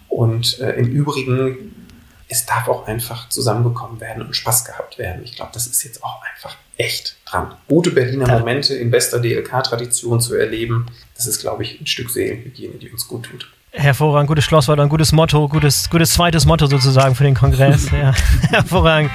Und 0.10 0.60
äh, 0.60 0.74
im 0.74 0.88
Übrigen 0.88 1.87
es 2.30 2.46
darf 2.46 2.68
auch 2.68 2.88
einfach 2.88 3.30
zusammengekommen 3.30 4.00
werden 4.00 4.26
und 4.26 4.36
Spaß 4.36 4.66
gehabt 4.66 4.98
werden. 4.98 5.24
Ich 5.24 5.36
glaube, 5.36 5.52
das 5.54 5.68
ist 5.68 5.84
jetzt 5.84 6.04
auch 6.04 6.22
einfach 6.34 6.56
echt 6.78 7.16
dran. 7.26 7.54
Gute 7.68 7.92
Berliner 7.92 8.28
ja. 8.28 8.40
Momente 8.40 8.76
in 8.76 8.92
bester 8.92 9.20
DLK-Tradition 9.20 10.20
zu 10.20 10.36
erleben, 10.36 10.88
das 11.16 11.28
ist, 11.28 11.40
glaube 11.40 11.64
ich, 11.64 11.80
ein 11.80 11.88
Stück 11.88 12.10
Seelenhygiene, 12.10 12.76
die 12.76 12.90
uns 12.90 13.08
gut 13.08 13.24
tut. 13.24 13.50
Hervorragend, 13.72 14.28
gutes 14.28 14.46
Schlusswort, 14.46 14.80
ein 14.80 14.90
gutes 14.90 15.12
Motto, 15.12 15.48
gutes, 15.48 15.90
gutes 15.90 16.14
zweites 16.14 16.46
Motto 16.46 16.68
sozusagen 16.68 17.16
für 17.16 17.24
den 17.24 17.36
Kongress. 17.36 17.92
ja. 17.92 18.14
Hervorragend. 18.50 19.12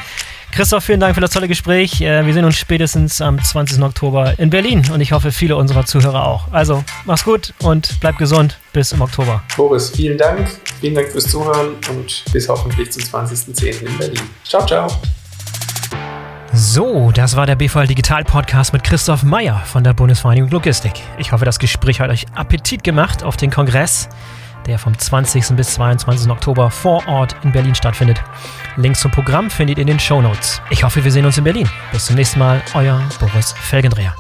Christoph, 0.52 0.84
vielen 0.84 1.00
Dank 1.00 1.14
für 1.14 1.22
das 1.22 1.30
tolle 1.30 1.48
Gespräch. 1.48 2.02
Äh, 2.02 2.26
wir 2.26 2.34
sehen 2.34 2.44
uns 2.44 2.56
spätestens 2.56 3.22
am 3.22 3.42
20. 3.42 3.82
Oktober 3.82 4.38
in 4.38 4.50
Berlin 4.50 4.82
und 4.92 5.00
ich 5.00 5.12
hoffe, 5.12 5.32
viele 5.32 5.56
unserer 5.56 5.86
Zuhörer 5.86 6.26
auch. 6.26 6.52
Also, 6.52 6.84
mach's 7.06 7.24
gut 7.24 7.54
und 7.62 7.98
bleib 8.00 8.18
gesund. 8.18 8.58
Bis 8.74 8.92
im 8.92 9.00
Oktober. 9.00 9.42
Boris, 9.56 9.88
vielen 9.88 10.18
Dank. 10.18 10.46
Vielen 10.78 10.94
Dank 10.94 11.08
fürs 11.08 11.24
Zuhören 11.24 11.76
und 11.88 12.22
bis 12.34 12.50
hoffentlich 12.50 12.92
zum 12.92 13.02
20.10. 13.02 13.86
in 13.86 13.96
Berlin. 13.96 14.20
Ciao, 14.44 14.66
ciao. 14.66 14.88
So, 16.52 17.10
das 17.12 17.34
war 17.34 17.46
der 17.46 17.56
BVL 17.56 17.86
Digital 17.86 18.22
Podcast 18.22 18.74
mit 18.74 18.84
Christoph 18.84 19.22
Meyer 19.22 19.62
von 19.64 19.82
der 19.82 19.94
Bundesvereinigung 19.94 20.50
Logistik. 20.50 20.92
Ich 21.16 21.32
hoffe, 21.32 21.46
das 21.46 21.58
Gespräch 21.58 21.98
hat 21.98 22.10
euch 22.10 22.26
Appetit 22.34 22.84
gemacht 22.84 23.24
auf 23.24 23.38
den 23.38 23.50
Kongress 23.50 24.10
der 24.66 24.78
vom 24.78 24.96
20. 24.96 25.56
bis 25.56 25.74
22. 25.74 26.30
Oktober 26.30 26.70
vor 26.70 27.06
Ort 27.06 27.36
in 27.44 27.52
Berlin 27.52 27.74
stattfindet. 27.74 28.22
Links 28.76 29.00
zum 29.00 29.10
Programm 29.10 29.50
findet 29.50 29.78
ihr 29.78 29.82
in 29.82 29.88
den 29.88 30.00
Show 30.00 30.20
Notes. 30.22 30.60
Ich 30.70 30.84
hoffe, 30.84 31.04
wir 31.04 31.12
sehen 31.12 31.26
uns 31.26 31.38
in 31.38 31.44
Berlin. 31.44 31.68
Bis 31.92 32.06
zum 32.06 32.16
nächsten 32.16 32.38
Mal, 32.38 32.62
euer 32.74 33.00
Boris 33.20 33.52
Felgendreher. 33.52 34.14